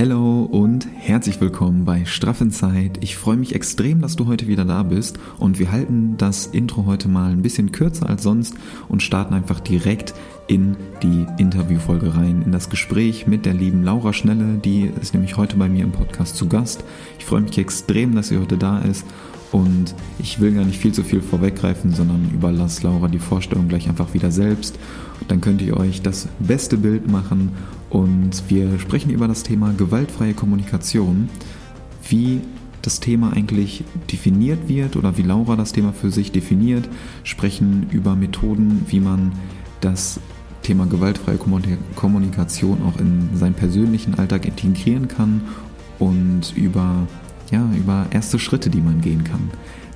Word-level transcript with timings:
Hello 0.00 0.48
und 0.50 0.88
herzlich 0.96 1.42
willkommen 1.42 1.84
bei 1.84 2.06
Straff 2.06 2.40
in 2.40 2.50
Zeit. 2.50 2.96
Ich 3.02 3.18
freue 3.18 3.36
mich 3.36 3.54
extrem, 3.54 4.00
dass 4.00 4.16
du 4.16 4.26
heute 4.26 4.46
wieder 4.46 4.64
da 4.64 4.82
bist 4.82 5.18
und 5.36 5.58
wir 5.58 5.70
halten 5.70 6.14
das 6.16 6.46
Intro 6.46 6.86
heute 6.86 7.06
mal 7.06 7.30
ein 7.30 7.42
bisschen 7.42 7.70
kürzer 7.70 8.08
als 8.08 8.22
sonst 8.22 8.54
und 8.88 9.02
starten 9.02 9.34
einfach 9.34 9.60
direkt 9.60 10.14
in 10.46 10.74
die 11.02 11.26
Interviewfolge 11.36 12.14
rein, 12.14 12.40
in 12.46 12.50
das 12.50 12.70
Gespräch 12.70 13.26
mit 13.26 13.44
der 13.44 13.52
lieben 13.52 13.82
Laura 13.82 14.14
Schnelle, 14.14 14.56
die 14.56 14.90
ist 15.02 15.12
nämlich 15.12 15.36
heute 15.36 15.58
bei 15.58 15.68
mir 15.68 15.84
im 15.84 15.92
Podcast 15.92 16.34
zu 16.34 16.48
Gast. 16.48 16.82
Ich 17.18 17.26
freue 17.26 17.42
mich 17.42 17.58
extrem, 17.58 18.14
dass 18.14 18.28
sie 18.28 18.38
heute 18.38 18.56
da 18.56 18.78
ist 18.78 19.04
und 19.52 19.94
ich 20.18 20.40
will 20.40 20.54
gar 20.54 20.64
nicht 20.64 20.78
viel 20.78 20.92
zu 20.92 21.02
viel 21.02 21.20
vorweggreifen, 21.20 21.92
sondern 21.92 22.30
überlasse 22.32 22.84
Laura 22.84 23.08
die 23.08 23.18
Vorstellung 23.18 23.68
gleich 23.68 23.88
einfach 23.88 24.14
wieder 24.14 24.30
selbst. 24.30 24.78
Dann 25.26 25.40
könnt 25.40 25.60
ihr 25.60 25.76
euch 25.76 26.02
das 26.02 26.28
beste 26.38 26.76
Bild 26.76 27.10
machen. 27.10 27.50
Und 27.88 28.44
wir 28.48 28.78
sprechen 28.78 29.10
über 29.10 29.26
das 29.26 29.42
Thema 29.42 29.72
gewaltfreie 29.76 30.34
Kommunikation, 30.34 31.28
wie 32.08 32.40
das 32.82 33.00
Thema 33.00 33.32
eigentlich 33.32 33.84
definiert 34.10 34.68
wird 34.68 34.96
oder 34.96 35.18
wie 35.18 35.22
Laura 35.22 35.56
das 35.56 35.72
Thema 35.72 35.92
für 35.92 36.10
sich 36.10 36.32
definiert, 36.32 36.88
sprechen 37.24 37.86
über 37.90 38.14
Methoden, 38.14 38.86
wie 38.88 39.00
man 39.00 39.32
das 39.80 40.20
Thema 40.62 40.86
gewaltfreie 40.86 41.38
Kommunikation 41.96 42.78
auch 42.84 42.98
in 43.00 43.30
seinen 43.34 43.54
persönlichen 43.54 44.14
Alltag 44.14 44.46
integrieren 44.46 45.08
kann. 45.08 45.42
Und 45.98 46.54
über 46.56 47.06
ja, 47.50 47.68
über 47.76 48.06
erste 48.10 48.38
Schritte, 48.38 48.70
die 48.70 48.80
man 48.80 49.00
gehen 49.00 49.24
kann. 49.24 49.50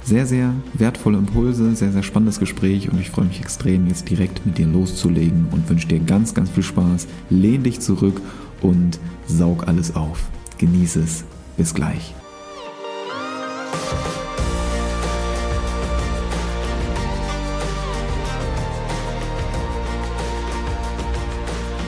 Sehr, 0.05 0.27
sehr 0.27 0.53
wertvolle 0.75 1.17
Impulse, 1.17 1.75
sehr, 1.75 1.91
sehr 1.91 2.03
spannendes 2.03 2.39
Gespräch 2.39 2.91
und 2.91 3.01
ich 3.01 3.11
freue 3.11 3.25
mich 3.25 3.41
extrem, 3.41 3.87
jetzt 3.87 4.11
direkt 4.11 4.45
mit 4.45 4.59
dir 4.59 4.67
loszulegen 4.67 5.47
und 5.51 5.69
wünsche 5.71 5.89
dir 5.89 6.01
ganz, 6.01 6.35
ganz 6.35 6.51
viel 6.51 6.63
Spaß. 6.63 7.07
Lehn 7.31 7.63
dich 7.63 7.81
zurück 7.81 8.21
und 8.61 8.99
saug 9.27 9.67
alles 9.67 9.97
auf. 9.97 10.29
Genieße 10.59 11.01
es. 11.01 11.25
Bis 11.57 11.73
gleich. 11.73 12.15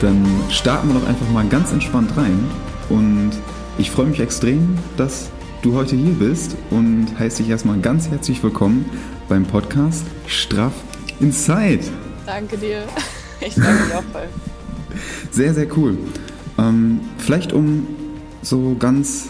Dann 0.01 0.25
starten 0.49 0.87
wir 0.87 0.99
doch 0.99 1.07
einfach 1.07 1.29
mal 1.31 1.45
ganz 1.47 1.71
entspannt 1.71 2.15
rein 2.15 2.39
und 2.89 3.31
ich 3.77 3.91
freue 3.91 4.05
mich 4.05 4.19
extrem, 4.19 4.77
dass 4.95 5.31
du 5.61 5.73
heute 5.73 5.95
hier 5.95 6.13
bist 6.13 6.55
und 6.69 7.07
heiße 7.17 7.41
dich 7.41 7.49
erstmal 7.49 7.79
ganz 7.79 8.09
herzlich 8.09 8.43
willkommen 8.43 8.85
beim 9.27 9.45
Podcast 9.45 10.05
Straff 10.27 10.73
Inside. 11.19 11.81
Danke 12.25 12.57
dir. 12.57 12.83
Ich 13.39 13.53
danke 13.53 13.85
dir 13.85 13.99
auch 13.99 14.03
voll. 14.11 14.27
Sehr, 15.29 15.53
sehr 15.53 15.67
cool. 15.77 15.95
Ähm, 16.57 17.01
vielleicht 17.19 17.53
um 17.53 17.85
so 18.41 18.75
ganz 18.79 19.29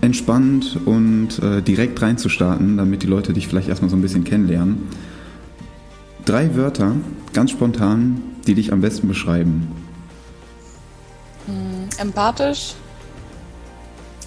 entspannt 0.00 0.76
und 0.86 1.38
äh, 1.38 1.62
direkt 1.62 2.02
reinzustarten, 2.02 2.76
damit 2.76 3.04
die 3.04 3.06
Leute 3.06 3.32
dich 3.32 3.46
vielleicht 3.46 3.68
erstmal 3.68 3.90
so 3.90 3.96
ein 3.96 4.02
bisschen 4.02 4.24
kennenlernen. 4.24 4.88
Drei 6.24 6.56
Wörter, 6.56 6.96
ganz 7.32 7.52
spontan, 7.52 8.22
die 8.48 8.54
dich 8.54 8.72
am 8.72 8.80
besten 8.80 9.06
beschreiben. 9.06 9.68
Hm, 11.46 11.88
empathisch, 11.96 12.74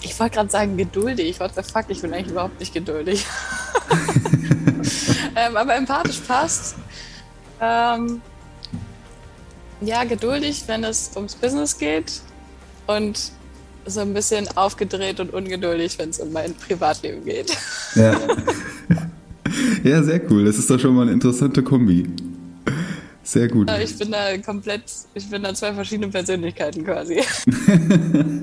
ich 0.04 0.20
wollte 0.20 0.36
gerade 0.36 0.50
sagen 0.50 0.78
geduldig. 0.78 1.40
What 1.40 1.56
the 1.56 1.64
fuck, 1.64 1.86
ich 1.88 2.02
bin 2.02 2.14
eigentlich 2.14 2.32
überhaupt 2.32 2.60
nicht 2.60 2.74
geduldig. 2.74 3.26
ähm, 5.36 5.58
aber 5.58 5.76
empathisch 5.76 6.20
passt. 6.20 6.76
Ähm, 7.60 8.22
ja, 9.82 10.04
geduldig, 10.04 10.64
wenn 10.68 10.84
es 10.84 11.12
ums 11.16 11.36
Business 11.36 11.78
geht. 11.78 12.22
Und 12.86 13.32
so 13.86 14.02
ein 14.02 14.14
bisschen 14.14 14.48
aufgedreht 14.56 15.20
und 15.20 15.34
ungeduldig, 15.34 15.98
wenn 16.00 16.10
es 16.10 16.20
um 16.20 16.32
mein 16.32 16.54
Privatleben 16.54 17.24
geht. 17.26 17.56
Ja. 17.96 18.18
ja, 19.84 20.04
sehr 20.04 20.22
cool. 20.32 20.46
Das 20.46 20.58
ist 20.58 20.70
doch 20.70 20.80
schon 20.80 20.96
mal 20.96 21.04
eine 21.04 21.12
interessante 21.12 21.64
Kombi. 21.64 22.08
Sehr 23.24 23.48
gut. 23.48 23.72
Ich 23.82 23.98
bin 23.98 24.12
da 24.12 24.38
komplett, 24.38 24.84
ich 25.14 25.30
bin 25.30 25.44
da 25.44 25.54
zwei 25.54 25.74
verschiedene 25.74 26.10
Persönlichkeiten 26.10 26.84
quasi. 26.84 27.22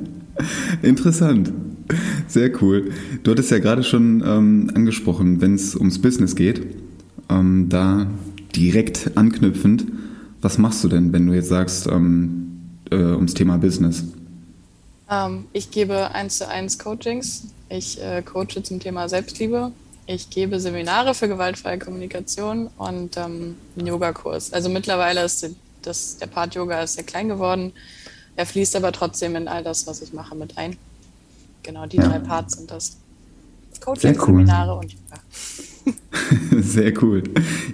Interessant. 0.82 1.52
Sehr 2.28 2.50
cool. 2.62 2.92
Du 3.22 3.32
hattest 3.32 3.50
ja 3.50 3.58
gerade 3.58 3.82
schon 3.82 4.22
ähm, 4.24 4.70
angesprochen, 4.74 5.40
wenn 5.40 5.54
es 5.54 5.74
ums 5.74 6.00
Business 6.00 6.36
geht, 6.36 6.62
ähm, 7.28 7.68
da 7.68 8.06
direkt 8.54 9.12
anknüpfend, 9.16 9.86
was 10.40 10.58
machst 10.58 10.82
du 10.84 10.88
denn, 10.88 11.12
wenn 11.12 11.26
du 11.26 11.34
jetzt 11.34 11.48
sagst, 11.48 11.86
ähm, 11.86 12.60
äh, 12.90 12.96
ums 12.96 13.34
Thema 13.34 13.58
Business? 13.58 14.04
Ähm, 15.10 15.44
ich 15.52 15.70
gebe 15.70 16.12
eins 16.14 16.38
zu 16.38 16.48
eins 16.48 16.78
Coachings. 16.78 17.48
Ich 17.68 18.02
äh, 18.02 18.22
coache 18.22 18.62
zum 18.62 18.80
Thema 18.80 19.08
Selbstliebe. 19.08 19.72
Ich 20.06 20.30
gebe 20.30 20.58
Seminare 20.58 21.14
für 21.14 21.28
gewaltfreie 21.28 21.78
Kommunikation 21.78 22.68
und 22.78 23.16
ähm, 23.16 23.56
einen 23.76 23.86
Yogakurs. 23.86 24.52
Also 24.52 24.68
mittlerweile 24.68 25.24
ist 25.24 25.48
das, 25.82 26.18
der 26.18 26.26
Part 26.26 26.54
Yoga 26.54 26.82
ist 26.82 26.94
sehr 26.94 27.04
klein 27.04 27.28
geworden. 27.28 27.72
Er 28.40 28.46
fließt 28.46 28.74
aber 28.74 28.90
trotzdem 28.90 29.36
in 29.36 29.48
all 29.48 29.62
das, 29.62 29.86
was 29.86 30.00
ich 30.00 30.14
mache, 30.14 30.34
mit 30.34 30.56
ein. 30.56 30.76
Genau, 31.62 31.84
die 31.84 31.98
ja. 31.98 32.08
drei 32.08 32.20
Parts 32.20 32.56
sind 32.56 32.70
das. 32.70 32.96
Coaching, 33.84 34.16
cool. 34.18 34.26
Seminare 34.28 34.76
und 34.76 34.90
Yoga. 34.90 36.62
Sehr 36.62 37.02
cool. 37.02 37.22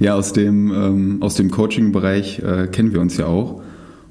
Ja, 0.01 0.17
aus 0.17 0.33
dem, 0.33 0.73
ähm, 0.73 1.23
aus 1.23 1.37
dem 1.37 1.53
Coaching-Bereich 1.53 2.41
äh, 2.41 2.67
kennen 2.67 2.93
wir 2.93 3.01
uns 3.01 3.17
ja 3.17 3.27
auch. 3.27 3.63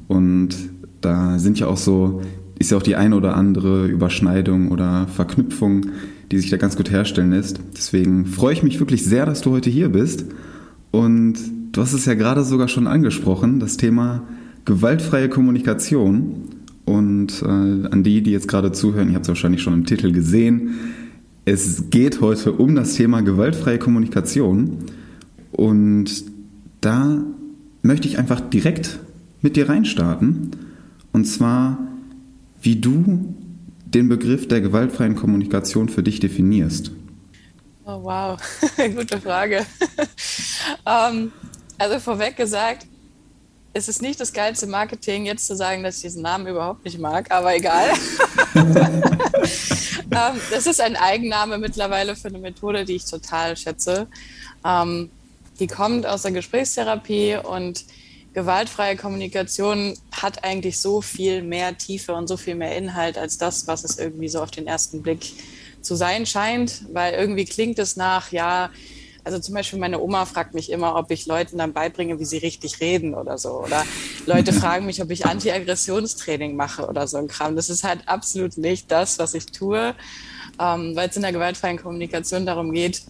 Und 0.08 0.56
da 1.02 1.40
sind 1.40 1.60
ja 1.60 1.68
auch 1.68 1.76
so, 1.76 2.22
ist 2.58 2.72
ja 2.72 2.78
auch 2.78 2.84
die 2.84 2.96
eine 2.96 3.18
oder 3.18 3.36
andere 3.36 3.88
Überschneidung 3.88 4.72
oder 4.72 5.10
Verknüpfung, 5.10 5.88
die 6.32 6.40
sich 6.40 6.52
da 6.52 6.56
ganz 6.56 6.78
gut 6.78 6.90
herstellen 6.90 7.32
lässt. 7.32 7.60
Deswegen 7.76 8.28
freue 8.28 8.54
ich 8.54 8.64
mich 8.64 8.80
wirklich 8.80 9.04
sehr, 9.04 9.26
dass 9.26 9.42
du 9.42 9.52
heute 9.52 9.70
hier 9.70 9.90
bist. 9.90 10.24
Und 10.92 11.36
du 11.74 11.82
hast 11.82 11.92
es 11.92 12.06
ja 12.06 12.14
gerade 12.14 12.46
sogar 12.46 12.70
schon 12.70 12.88
angesprochen, 12.88 13.60
das 13.60 13.76
Thema 13.76 14.24
gewaltfreie 14.66 15.30
Kommunikation. 15.30 16.50
Und 16.86 17.42
äh, 17.42 17.46
an 17.46 18.04
die, 18.04 18.22
die 18.22 18.32
jetzt 18.32 18.48
gerade 18.48 18.72
zuhören, 18.72 19.10
ihr 19.10 19.16
habt 19.16 19.26
es 19.26 19.30
wahrscheinlich 19.30 19.62
schon 19.62 19.74
im 19.74 19.86
Titel 19.86 20.12
gesehen, 20.12 20.76
es 21.46 21.90
geht 21.90 22.22
heute 22.22 22.54
um 22.54 22.76
das 22.76 22.96
Thema 22.96 23.22
gewaltfreie 23.22 23.80
Kommunikation. 23.80 24.86
Und 25.52 26.26
da 26.82 27.24
möchte 27.82 28.08
ich 28.08 28.18
einfach 28.18 28.42
direkt 28.42 29.00
mit 29.42 29.56
dir 29.56 29.70
reinstarten. 29.70 30.52
Und 31.12 31.26
zwar, 31.26 31.78
wie 32.62 32.76
du 32.76 33.36
den 33.86 34.10
Begriff 34.10 34.48
der 34.48 34.62
gewaltfreien 34.62 35.16
Kommunikation 35.16 35.88
für 35.88 36.04
dich 36.04 36.20
definierst. 36.20 36.92
Oh, 37.86 38.04
wow, 38.04 38.38
gute 38.96 39.22
Frage. 39.22 39.66
um, 40.84 40.84
ähm, 41.22 41.32
also 41.78 42.00
vorweg 42.00 42.36
gesagt, 42.36 42.88
es 43.76 43.90
ist 43.90 44.02
nicht 44.02 44.22
das 44.22 44.32
geilste 44.32 44.68
Marketing, 44.68 45.26
jetzt 45.26 45.48
zu 45.48 45.56
sagen, 45.56 45.84
dass 45.84 45.98
ich 45.98 46.04
diesen 46.04 46.22
Namen 46.22 46.48
überhaupt 46.48 46.86
nicht 46.86 46.98
mag, 46.98 47.30
aber 47.30 47.54
egal. 47.58 47.90
ähm, 48.56 49.04
das 50.50 50.66
ist 50.66 50.80
ein 50.80 50.96
Eigenname 50.96 51.58
mittlerweile 51.58 52.16
für 52.16 52.30
eine 52.30 52.38
Methode, 52.38 52.86
die 52.86 52.96
ich 52.96 53.04
total 53.04 53.58
schätze. 53.58 54.08
Ähm, 54.66 55.12
die 55.60 55.68
kommt 55.68 56.06
aus 56.06 56.22
der 56.22 56.32
Gesprächstherapie 56.32 57.36
und 57.36 57.84
gewaltfreie 58.34 58.96
Kommunikation 58.96 59.98
hat 60.10 60.46
eigentlich 60.46 60.80
so 60.80 61.02
viel 61.02 61.42
mehr 61.44 61.78
Tiefe 61.78 62.14
und 62.14 62.28
so 62.28 62.38
viel 62.38 62.56
mehr 62.56 62.78
Inhalt 62.78 63.18
als 63.18 63.38
das, 63.38 63.68
was 63.68 63.84
es 63.84 64.00
irgendwie 64.00 64.30
so 64.30 64.42
auf 64.42 64.52
den 64.52 64.68
ersten 64.68 65.02
Blick 65.02 65.34
zu 65.82 65.96
sein 65.96 66.26
scheint, 66.26 66.86
weil 66.94 67.14
irgendwie 67.14 67.44
klingt 67.44 67.78
es 67.80 67.98
nach, 67.98 68.32
ja, 68.32 68.70
also 69.26 69.40
zum 69.40 69.56
Beispiel 69.56 69.80
meine 69.80 70.00
Oma 70.00 70.26
fragt 70.26 70.54
mich 70.54 70.72
immer, 70.72 70.96
ob 70.96 71.10
ich 71.10 71.26
Leuten 71.26 71.58
dann 71.58 71.74
beibringe, 71.74 72.20
wie 72.20 72.26
sie 72.26 72.38
richtig 72.38 72.80
reden 72.80 73.16
oder 73.16 73.40
so. 73.40 73.64
Oder 73.64 73.84
Leute 74.28 74.54
fragen 74.62 74.86
mich, 74.86 75.02
ob 75.02 75.10
ich 75.10 75.26
Anti-Aggressionstraining 75.26 76.56
mache 76.56 76.88
oder 76.88 77.08
so 77.08 77.18
ein 77.18 77.28
Kram. 77.28 77.56
Das 77.56 77.70
ist 77.70 77.84
halt 77.84 78.08
absolut 78.08 78.58
nicht 78.58 78.92
das, 78.92 79.18
was 79.18 79.34
ich 79.34 79.48
tue, 79.48 79.96
ähm, 80.60 80.96
weil 80.96 81.10
es 81.10 81.16
in 81.16 81.24
der 81.24 81.32
gewaltfreien 81.32 81.78
Kommunikation 81.78 82.46
darum 82.46 82.72
geht, 82.72 83.02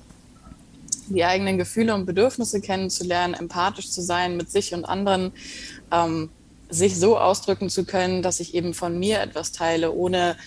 die 1.09 1.25
eigenen 1.25 1.57
Gefühle 1.57 1.93
und 1.93 2.05
Bedürfnisse 2.05 2.61
kennenzulernen, 2.61 3.33
empathisch 3.33 3.91
zu 3.91 4.01
sein 4.01 4.37
mit 4.37 4.49
sich 4.49 4.73
und 4.73 4.85
anderen, 4.85 5.33
ähm, 5.91 6.29
sich 6.69 6.97
so 6.97 7.17
ausdrücken 7.17 7.69
zu 7.69 7.85
können, 7.85 8.21
dass 8.21 8.39
ich 8.39 8.55
eben 8.55 8.73
von 8.73 8.97
mir 8.97 9.19
etwas 9.21 9.51
teile, 9.51 9.91
ohne 9.91 10.37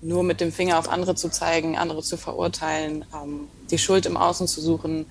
nur 0.00 0.22
mit 0.22 0.40
dem 0.40 0.52
Finger 0.52 0.78
auf 0.78 0.88
andere 0.88 1.14
zu 1.14 1.30
zeigen, 1.30 1.76
andere 1.76 2.02
zu 2.02 2.16
verurteilen, 2.16 3.04
ähm, 3.14 3.48
die 3.70 3.78
Schuld 3.78 4.06
im 4.06 4.16
Außen 4.16 4.46
zu 4.46 4.60
suchen 4.60 5.06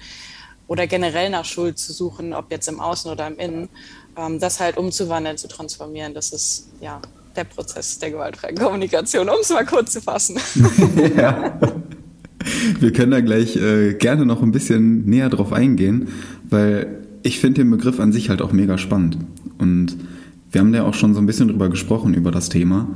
oder 0.68 0.88
generell 0.88 1.30
nach 1.30 1.45
Schuld 1.45 1.78
zu 1.78 1.94
suchen, 1.94 2.34
ob 2.34 2.51
jetzt 2.51 2.68
im 2.68 2.80
Außen 2.80 3.12
oder 3.12 3.28
im 3.28 3.38
Innen, 3.38 3.69
ähm, 4.18 4.39
das 4.39 4.60
halt 4.60 4.78
umzuwandeln, 4.78 5.38
zu 5.38 5.48
transformieren, 5.48 6.13
das 6.13 6.31
ist 6.31 6.69
ja 6.81 7.01
der 7.36 7.44
Prozess 7.44 8.00
der 8.00 8.12
gewaltfreien 8.12 8.57
Kommunikation, 8.57 9.30
um 9.30 9.36
es 9.42 9.50
mal 9.50 9.66
kurz 9.66 9.94
zu 9.94 10.01
fassen. 10.01 10.38
ja. 11.18 11.60
Wir 12.80 12.94
können 12.94 13.12
da 13.12 13.22
gleich 13.22 13.56
äh, 13.56 13.94
gerne 13.94 14.25
noch 14.25 14.42
ein 14.42 14.51
bisschen 14.51 15.06
näher 15.06 15.30
drauf 15.30 15.54
eingehen, 15.54 16.10
weil 16.50 17.06
ich 17.24 17.39
finde 17.39 17.62
den 17.62 17.72
Begriff 17.72 18.00
an 18.00 18.12
sich 18.12 18.30
halt 18.30 18.42
auch 18.42 18.51
mega 18.51 18.78
spannend. 18.78 19.18
Und 19.57 19.98
wir 20.51 20.62
haben 20.62 20.74
ja 20.74 20.84
auch 20.84 20.94
schon 20.94 21.13
so 21.13 21.19
ein 21.19 21.25
bisschen 21.25 21.50
drüber 21.50 21.69
gesprochen, 21.69 22.13
über 22.13 22.31
das 22.31 22.50
Thema. 22.50 22.88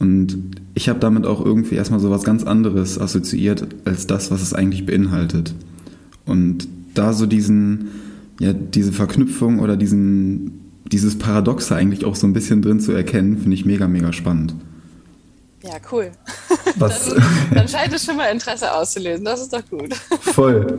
Und 0.00 0.56
ich 0.74 0.88
habe 0.88 0.98
damit 0.98 1.26
auch 1.26 1.44
irgendwie 1.44 1.74
erstmal 1.74 2.00
so 2.00 2.10
was 2.10 2.24
ganz 2.24 2.42
anderes 2.42 2.98
assoziiert 2.98 3.66
als 3.84 4.06
das, 4.06 4.30
was 4.30 4.40
es 4.40 4.54
eigentlich 4.54 4.86
beinhaltet. 4.86 5.54
Und 6.24 6.66
da 6.94 7.12
so 7.12 7.26
diesen, 7.26 7.88
ja, 8.40 8.54
diese 8.54 8.92
Verknüpfung 8.92 9.60
oder 9.60 9.76
diesen, 9.76 10.72
dieses 10.90 11.18
Paradoxe 11.18 11.76
eigentlich 11.76 12.06
auch 12.06 12.16
so 12.16 12.26
ein 12.26 12.32
bisschen 12.32 12.62
drin 12.62 12.80
zu 12.80 12.92
erkennen, 12.92 13.36
finde 13.36 13.54
ich 13.54 13.66
mega, 13.66 13.88
mega 13.88 14.12
spannend. 14.14 14.54
Ja, 15.62 15.74
cool. 15.92 16.10
Was? 16.78 17.10
Dann, 17.10 17.22
dann 17.54 17.68
scheint 17.68 17.92
es 17.92 18.06
schon 18.06 18.16
mal 18.16 18.32
Interesse 18.32 18.72
auszulösen. 18.72 19.26
Das 19.26 19.42
ist 19.42 19.52
doch 19.52 19.68
gut. 19.68 19.94
Voll. 20.22 20.78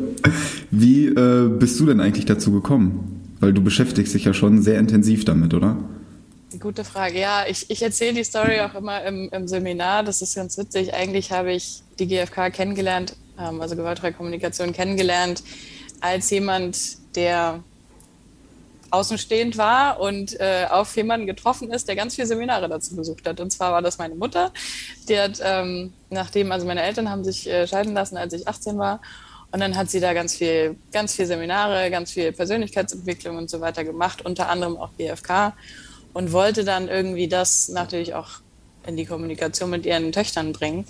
Wie 0.71 1.05
äh, 1.05 1.47
bist 1.47 1.79
du 1.79 1.85
denn 1.85 1.99
eigentlich 1.99 2.25
dazu 2.25 2.51
gekommen? 2.51 3.21
Weil 3.39 3.53
du 3.53 3.61
beschäftigst 3.61 4.15
dich 4.15 4.25
ja 4.25 4.33
schon 4.33 4.63
sehr 4.63 4.79
intensiv 4.79 5.25
damit, 5.25 5.53
oder? 5.53 5.77
Gute 6.61 6.83
Frage. 6.83 7.19
Ja, 7.19 7.45
ich, 7.47 7.71
ich 7.71 7.81
erzähle 7.81 8.13
die 8.13 8.23
Story 8.23 8.59
auch 8.61 8.75
immer 8.75 9.03
im, 9.03 9.29
im, 9.31 9.47
Seminar. 9.47 10.03
Das 10.03 10.21
ist 10.21 10.35
ganz 10.35 10.59
witzig. 10.59 10.93
Eigentlich 10.93 11.31
habe 11.31 11.51
ich 11.51 11.81
die 11.97 12.05
GfK 12.05 12.51
kennengelernt, 12.51 13.15
ähm, 13.39 13.59
also 13.61 13.75
gewaltfreie 13.75 14.13
Kommunikation 14.13 14.71
kennengelernt, 14.71 15.41
als 16.01 16.29
jemand, 16.29 16.77
der 17.15 17.63
außenstehend 18.91 19.57
war 19.57 19.99
und 19.99 20.39
äh, 20.39 20.67
auf 20.69 20.95
jemanden 20.95 21.25
getroffen 21.25 21.71
ist, 21.71 21.87
der 21.87 21.95
ganz 21.95 22.13
viele 22.13 22.27
Seminare 22.27 22.69
dazu 22.69 22.95
besucht 22.95 23.27
hat. 23.27 23.39
Und 23.39 23.49
zwar 23.49 23.71
war 23.71 23.81
das 23.81 23.97
meine 23.97 24.13
Mutter. 24.13 24.51
Die 25.09 25.19
hat, 25.19 25.39
ähm, 25.43 25.93
nachdem, 26.11 26.51
also 26.51 26.67
meine 26.67 26.83
Eltern 26.83 27.09
haben 27.09 27.23
sich 27.23 27.49
äh, 27.49 27.65
scheiden 27.65 27.95
lassen, 27.95 28.17
als 28.17 28.33
ich 28.33 28.47
18 28.47 28.77
war. 28.77 29.01
Und 29.51 29.61
dann 29.61 29.75
hat 29.75 29.89
sie 29.89 29.99
da 29.99 30.13
ganz 30.13 30.35
viel, 30.35 30.75
ganz 30.91 31.15
viel 31.15 31.25
Seminare, 31.25 31.89
ganz 31.89 32.11
viel 32.11 32.31
Persönlichkeitsentwicklung 32.31 33.37
und 33.37 33.49
so 33.49 33.61
weiter 33.61 33.83
gemacht, 33.83 34.23
unter 34.23 34.47
anderem 34.47 34.77
auch 34.77 34.89
BFK. 34.89 35.53
Und 36.13 36.31
wollte 36.31 36.63
dann 36.63 36.87
irgendwie 36.87 37.27
das 37.27 37.69
natürlich 37.69 38.13
auch 38.13 38.41
in 38.85 38.97
die 38.97 39.05
Kommunikation 39.05 39.69
mit 39.69 39.85
ihren 39.85 40.11
Töchtern 40.11 40.51
bringen. 40.53 40.85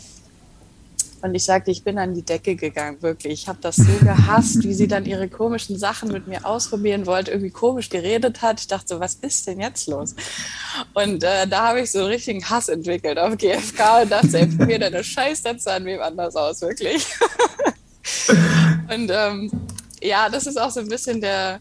Und 1.21 1.35
ich 1.35 1.43
sagte, 1.43 1.69
ich 1.69 1.83
bin 1.83 1.99
an 1.99 2.15
die 2.15 2.23
Decke 2.23 2.55
gegangen, 2.55 3.01
wirklich. 3.01 3.33
Ich 3.33 3.47
habe 3.47 3.59
das 3.61 3.75
so 3.75 3.93
gehasst, 4.01 4.63
wie 4.63 4.73
sie 4.73 4.87
dann 4.87 5.05
ihre 5.05 5.29
komischen 5.29 5.77
Sachen 5.77 6.11
mit 6.11 6.27
mir 6.27 6.45
ausprobieren 6.45 7.05
wollte, 7.05 7.31
irgendwie 7.31 7.51
komisch 7.51 7.89
geredet 7.89 8.41
hat. 8.41 8.59
Ich 8.59 8.67
dachte 8.67 8.87
so, 8.95 8.99
was 8.99 9.15
ist 9.15 9.45
denn 9.47 9.59
jetzt 9.59 9.87
los? 9.87 10.15
Und 10.93 11.23
äh, 11.23 11.47
da 11.47 11.69
habe 11.69 11.81
ich 11.81 11.91
so 11.91 11.99
einen 11.99 12.07
richtigen 12.07 12.43
Hass 12.49 12.69
entwickelt 12.69 13.19
auf 13.19 13.37
GFK 13.37 14.01
und 14.03 14.11
dachte, 14.11 14.39
ey, 14.39 14.47
mir 14.47 14.79
deine 14.79 15.03
Scheißsätze 15.03 15.71
an 15.71 15.85
wem 15.85 16.01
anders 16.01 16.35
aus, 16.35 16.61
wirklich. 16.61 17.05
und 18.89 19.11
ähm, 19.13 19.51
ja, 20.01 20.27
das 20.29 20.47
ist 20.47 20.59
auch 20.59 20.71
so 20.71 20.79
ein 20.79 20.87
bisschen 20.87 21.21
der, 21.21 21.59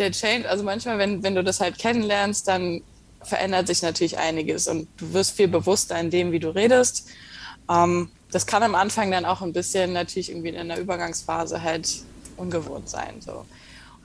der 0.00 0.10
Change. 0.10 0.48
Also 0.48 0.64
manchmal, 0.64 0.98
wenn, 0.98 1.22
wenn 1.22 1.34
du 1.34 1.44
das 1.44 1.60
halt 1.60 1.78
kennenlernst, 1.78 2.48
dann 2.48 2.82
verändert 3.22 3.66
sich 3.66 3.82
natürlich 3.82 4.18
einiges 4.18 4.66
und 4.66 4.88
du 4.96 5.12
wirst 5.12 5.32
viel 5.32 5.48
bewusster 5.48 5.98
in 6.00 6.10
dem, 6.10 6.32
wie 6.32 6.40
du 6.40 6.48
redest. 6.48 7.08
Ähm, 7.70 8.10
das 8.32 8.46
kann 8.46 8.62
am 8.62 8.74
Anfang 8.74 9.10
dann 9.10 9.24
auch 9.24 9.42
ein 9.42 9.52
bisschen 9.52 9.92
natürlich 9.92 10.30
irgendwie 10.30 10.48
in 10.48 10.68
der 10.68 10.80
Übergangsphase 10.80 11.62
halt 11.62 11.88
ungewohnt 12.36 12.88
sein. 12.88 13.20
So. 13.20 13.44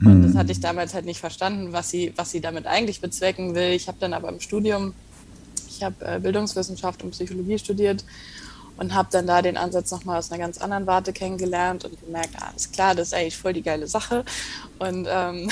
Und 0.02 0.20
mhm. 0.20 0.24
das 0.28 0.36
hatte 0.36 0.52
ich 0.52 0.60
damals 0.60 0.94
halt 0.94 1.06
nicht 1.06 1.20
verstanden, 1.20 1.72
was 1.72 1.90
sie, 1.90 2.14
was 2.16 2.32
sie 2.32 2.42
damit 2.42 2.68
eigentlich 2.68 3.02
bezwecken 3.02 3.56
will. 3.56 3.72
Ich 3.72 3.88
habe 3.88 3.98
dann 4.00 4.14
aber 4.14 4.30
im 4.30 4.40
Studium, 4.40 4.94
ich 5.70 5.84
habe 5.84 5.96
äh, 6.06 6.20
Bildungswissenschaft 6.20 7.04
und 7.04 7.12
Psychologie 7.12 7.58
studiert 7.58 8.04
und 8.78 8.94
habe 8.94 9.10
dann 9.12 9.28
da 9.28 9.42
den 9.42 9.58
Ansatz 9.58 9.92
nochmal 9.92 10.20
aus 10.20 10.32
einer 10.32 10.44
ganz 10.44 10.58
anderen 10.60 10.88
Warte 10.88 11.14
kennengelernt 11.14 11.86
und 11.86 12.00
gemerkt, 12.02 12.32
ah, 12.38 12.50
alles 12.50 12.72
klar, 12.72 12.96
das 12.96 13.08
ist 13.08 13.14
eigentlich 13.14 13.38
voll 13.38 13.54
die 13.54 13.62
geile 13.62 13.88
Sache. 13.88 14.26
Und 14.80 15.08
ähm, 15.10 15.50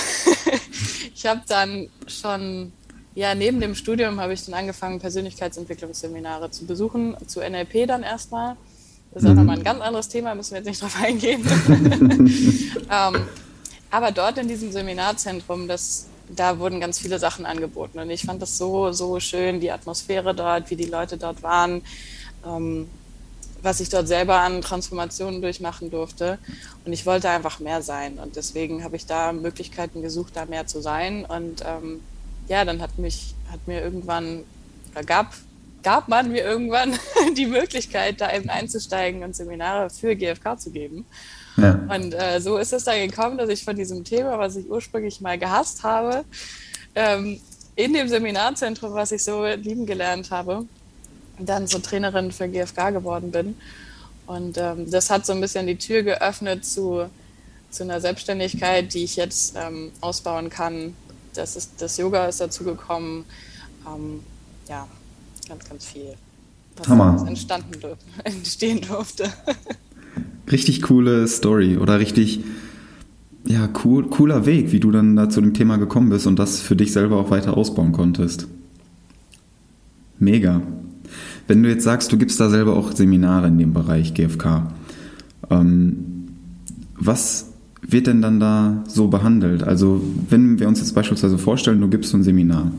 ich 1.16 1.26
habe 1.26 1.42
dann 1.48 1.90
schon 2.08 2.72
ja, 3.16 3.36
neben 3.36 3.60
dem 3.60 3.76
Studium 3.76 4.20
habe 4.20 4.34
ich 4.34 4.44
dann 4.46 4.56
angefangen, 4.56 5.00
Persönlichkeitsentwicklungsseminare 5.00 6.50
zu 6.50 6.66
besuchen, 6.66 7.16
zu 7.28 7.42
NLP 7.42 7.88
dann 7.88 8.02
erstmal. 8.02 8.56
Das 9.14 9.22
ist 9.22 9.30
mhm. 9.30 9.34
auch 9.34 9.36
nochmal 9.42 9.58
ein 9.58 9.64
ganz 9.64 9.82
anderes 9.82 10.10
Thema, 10.10 10.34
müssen 10.34 10.52
wir 10.52 10.58
jetzt 10.60 10.68
nicht 10.68 10.82
drauf 10.82 10.98
eingehen. 11.00 11.46
ähm, 12.92 13.28
aber 13.92 14.12
dort 14.12 14.40
in 14.40 14.48
diesem 14.48 14.72
Seminarzentrum, 14.72 15.68
das, 15.68 16.08
da 16.36 16.58
wurden 16.58 16.80
ganz 16.80 16.98
viele 16.98 17.20
Sachen 17.20 17.46
angeboten. 17.46 18.00
Und 18.00 18.10
ich 18.10 18.24
fand 18.24 18.42
das 18.42 18.58
so, 18.58 18.92
so 18.92 19.20
schön, 19.20 19.60
die 19.60 19.72
Atmosphäre 19.72 20.34
dort, 20.34 20.72
wie 20.72 20.76
die 20.76 20.86
Leute 20.86 21.18
dort 21.18 21.44
waren, 21.44 21.84
ähm, 22.44 22.90
was 23.64 23.80
ich 23.80 23.90
dort 23.90 24.08
selber 24.08 24.40
an 24.42 24.62
Transformationen 24.62 25.42
durchmachen 25.42 25.90
durfte. 25.90 26.38
Und 26.86 26.94
ich 26.94 27.06
wollte 27.06 27.30
einfach 27.30 27.60
mehr 27.60 27.82
sein. 27.82 28.20
Und 28.20 28.36
deswegen 28.36 28.84
habe 28.84 28.98
ich 28.98 29.06
da 29.06 29.32
Möglichkeiten 29.32 30.02
gesucht, 30.02 30.36
da 30.36 30.46
mehr 30.46 30.68
zu 30.68 30.82
sein. 30.82 31.26
Und 31.26 31.64
ähm, 31.66 32.02
ja, 32.48 32.66
dann 32.66 32.82
hat 32.82 33.00
mich, 33.00 33.34
hat 33.52 33.66
mir 33.66 33.82
irgendwann, 33.82 34.44
oder 34.92 35.04
gab, 35.04 35.34
gab 35.82 36.10
man 36.10 36.32
mir 36.32 36.44
irgendwann 36.44 37.00
die 37.38 37.46
Möglichkeit, 37.46 38.20
da 38.20 38.34
eben 38.34 38.50
einzusteigen 38.50 39.24
und 39.24 39.36
Seminare 39.36 39.90
für 39.90 40.16
GFK 40.16 40.60
zu 40.60 40.70
geben. 40.70 41.06
Ja. 41.56 41.80
Und 41.90 42.14
äh, 42.14 42.42
so 42.42 42.58
ist 42.58 42.74
es 42.74 42.84
dann 42.84 43.00
gekommen, 43.08 43.38
dass 43.38 43.50
ich 43.50 43.64
von 43.64 43.76
diesem 43.76 44.04
Thema, 44.04 44.38
was 44.38 44.58
ich 44.58 44.70
ursprünglich 44.70 45.22
mal 45.22 45.38
gehasst 45.38 45.84
habe, 45.84 46.26
ähm, 46.96 47.40
in 47.76 47.94
dem 47.94 48.08
Seminarzentrum, 48.08 48.94
was 48.94 49.12
ich 49.12 49.24
so 49.24 49.46
lieben 49.46 49.86
gelernt 49.86 50.32
habe, 50.32 50.66
dann 51.40 51.68
so 51.68 51.80
Trainerin 51.80 52.32
für 52.32 52.48
GFK 52.48 52.92
geworden 52.92 53.32
bin. 53.32 53.56
Und 54.26 54.58
ähm, 54.58 54.90
das 54.90 55.10
hat 55.10 55.26
so 55.26 55.34
ein 55.34 55.42
bisschen 55.42 55.68
die 55.68 55.78
Tür 55.78 56.04
geöffnet 56.04 56.66
zu, 56.66 57.06
zu 57.70 57.84
einer 57.84 58.00
Selbstständigkeit, 58.00 58.94
die 58.94 59.04
ich 59.04 59.16
jetzt 59.16 59.56
ähm, 59.58 59.92
ausbauen 60.02 60.50
kann, 60.50 60.94
das, 61.34 61.56
ist, 61.56 61.72
das 61.80 61.98
Yoga 61.98 62.26
ist 62.26 62.40
dazu 62.40 62.64
gekommen. 62.64 63.26
Ähm, 63.88 64.22
ja, 64.70 64.88
ganz, 65.48 65.68
ganz 65.68 65.86
viel, 65.86 66.14
was 66.78 66.88
Hammer. 66.88 67.26
entstanden 67.28 67.74
entstehen 68.24 68.82
durfte. 68.82 69.32
Richtig 70.52 70.82
coole 70.84 71.28
Story 71.28 71.78
oder 71.78 72.00
richtig 72.00 72.42
ja, 73.46 73.68
cool, 73.84 74.08
cooler 74.10 74.46
Weg, 74.46 74.72
wie 74.72 74.80
du 74.80 74.92
dann 74.92 75.16
da 75.16 75.30
zu 75.30 75.42
dem 75.42 75.54
Thema 75.54 75.78
gekommen 75.78 76.10
bist 76.10 76.28
und 76.28 76.38
das 76.38 76.62
für 76.62 76.76
dich 76.76 76.94
selber 76.94 77.18
auch 77.18 77.30
weiter 77.30 77.58
ausbauen 77.58 77.92
konntest. 77.92 78.48
Mega. 80.18 80.62
Wenn 81.48 81.64
du 81.64 81.70
jetzt 81.70 81.84
sagst, 81.84 82.12
du 82.12 82.18
gibst 82.18 82.40
da 82.40 82.50
selber 82.50 82.76
auch 82.76 82.94
Seminare 82.94 83.48
in 83.48 83.58
dem 83.58 83.74
Bereich 83.74 84.14
GFK, 84.14 84.72
ähm, 85.50 86.06
was 86.96 87.48
wird 87.82 88.08
denn 88.08 88.22
dann 88.22 88.40
da 88.40 88.84
so 88.88 89.08
behandelt? 89.08 89.64
Also 89.64 90.02
wenn 90.30 90.60
wir 90.60 90.68
uns 90.68 90.80
jetzt 90.80 90.96
beispielsweise 90.96 91.38
vorstellen, 91.38 91.82
du 91.82 91.90
gibst 91.90 92.12
so 92.12 92.18
ein 92.18 92.24
Seminar, 92.24 92.72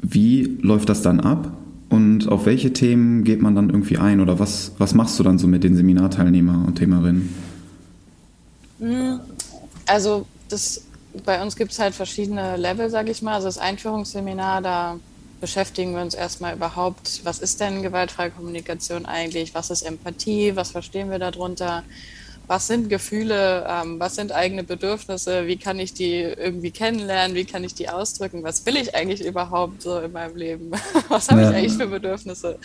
wie 0.00 0.58
läuft 0.62 0.88
das 0.88 1.02
dann 1.02 1.20
ab 1.20 1.52
und 1.88 2.28
auf 2.28 2.46
welche 2.46 2.72
Themen 2.72 3.22
geht 3.22 3.42
man 3.42 3.54
dann 3.54 3.68
irgendwie 3.68 3.98
ein 3.98 4.20
oder 4.20 4.38
was, 4.38 4.72
was 4.78 4.94
machst 4.94 5.18
du 5.18 5.22
dann 5.22 5.38
so 5.38 5.46
mit 5.46 5.62
den 5.62 5.76
Seminarteilnehmer 5.76 6.64
und 6.66 6.76
Themerinnen? 6.76 7.34
Hm, 8.80 9.20
also 9.86 10.26
das, 10.48 10.82
bei 11.24 11.42
uns 11.42 11.54
gibt 11.54 11.72
es 11.72 11.78
halt 11.78 11.94
verschiedene 11.94 12.56
Level, 12.56 12.88
sage 12.88 13.10
ich 13.10 13.20
mal. 13.22 13.34
Also 13.34 13.46
das 13.46 13.58
Einführungsseminar, 13.58 14.62
da 14.62 14.98
beschäftigen 15.42 15.92
wir 15.92 16.02
uns 16.02 16.14
erstmal 16.14 16.54
überhaupt, 16.54 17.20
was 17.24 17.40
ist 17.40 17.60
denn 17.60 17.82
gewaltfreie 17.82 18.30
Kommunikation 18.30 19.06
eigentlich, 19.06 19.56
was 19.56 19.70
ist 19.70 19.82
Empathie, 19.82 20.54
was 20.54 20.70
verstehen 20.70 21.10
wir 21.10 21.18
darunter, 21.18 21.82
was 22.46 22.68
sind 22.68 22.88
Gefühle, 22.88 23.66
ähm, 23.68 23.98
was 23.98 24.14
sind 24.14 24.30
eigene 24.30 24.62
Bedürfnisse, 24.62 25.48
wie 25.48 25.56
kann 25.56 25.80
ich 25.80 25.94
die 25.94 26.20
irgendwie 26.20 26.70
kennenlernen, 26.70 27.36
wie 27.36 27.44
kann 27.44 27.64
ich 27.64 27.74
die 27.74 27.88
ausdrücken, 27.88 28.44
was 28.44 28.64
will 28.66 28.76
ich 28.76 28.94
eigentlich 28.94 29.24
überhaupt 29.24 29.82
so 29.82 29.98
in 29.98 30.12
meinem 30.12 30.36
Leben, 30.36 30.70
was 31.08 31.28
habe 31.28 31.42
ja. 31.42 31.50
ich 31.50 31.56
eigentlich 31.56 31.72
für 31.72 31.88
Bedürfnisse, 31.88 32.60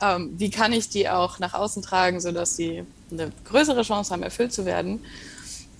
ähm, 0.00 0.34
wie 0.38 0.50
kann 0.50 0.72
ich 0.72 0.88
die 0.88 1.08
auch 1.08 1.40
nach 1.40 1.54
außen 1.54 1.82
tragen, 1.82 2.20
sodass 2.20 2.54
sie 2.54 2.84
eine 3.10 3.32
größere 3.44 3.82
Chance 3.82 4.12
haben, 4.12 4.22
erfüllt 4.22 4.52
zu 4.52 4.64
werden. 4.64 5.00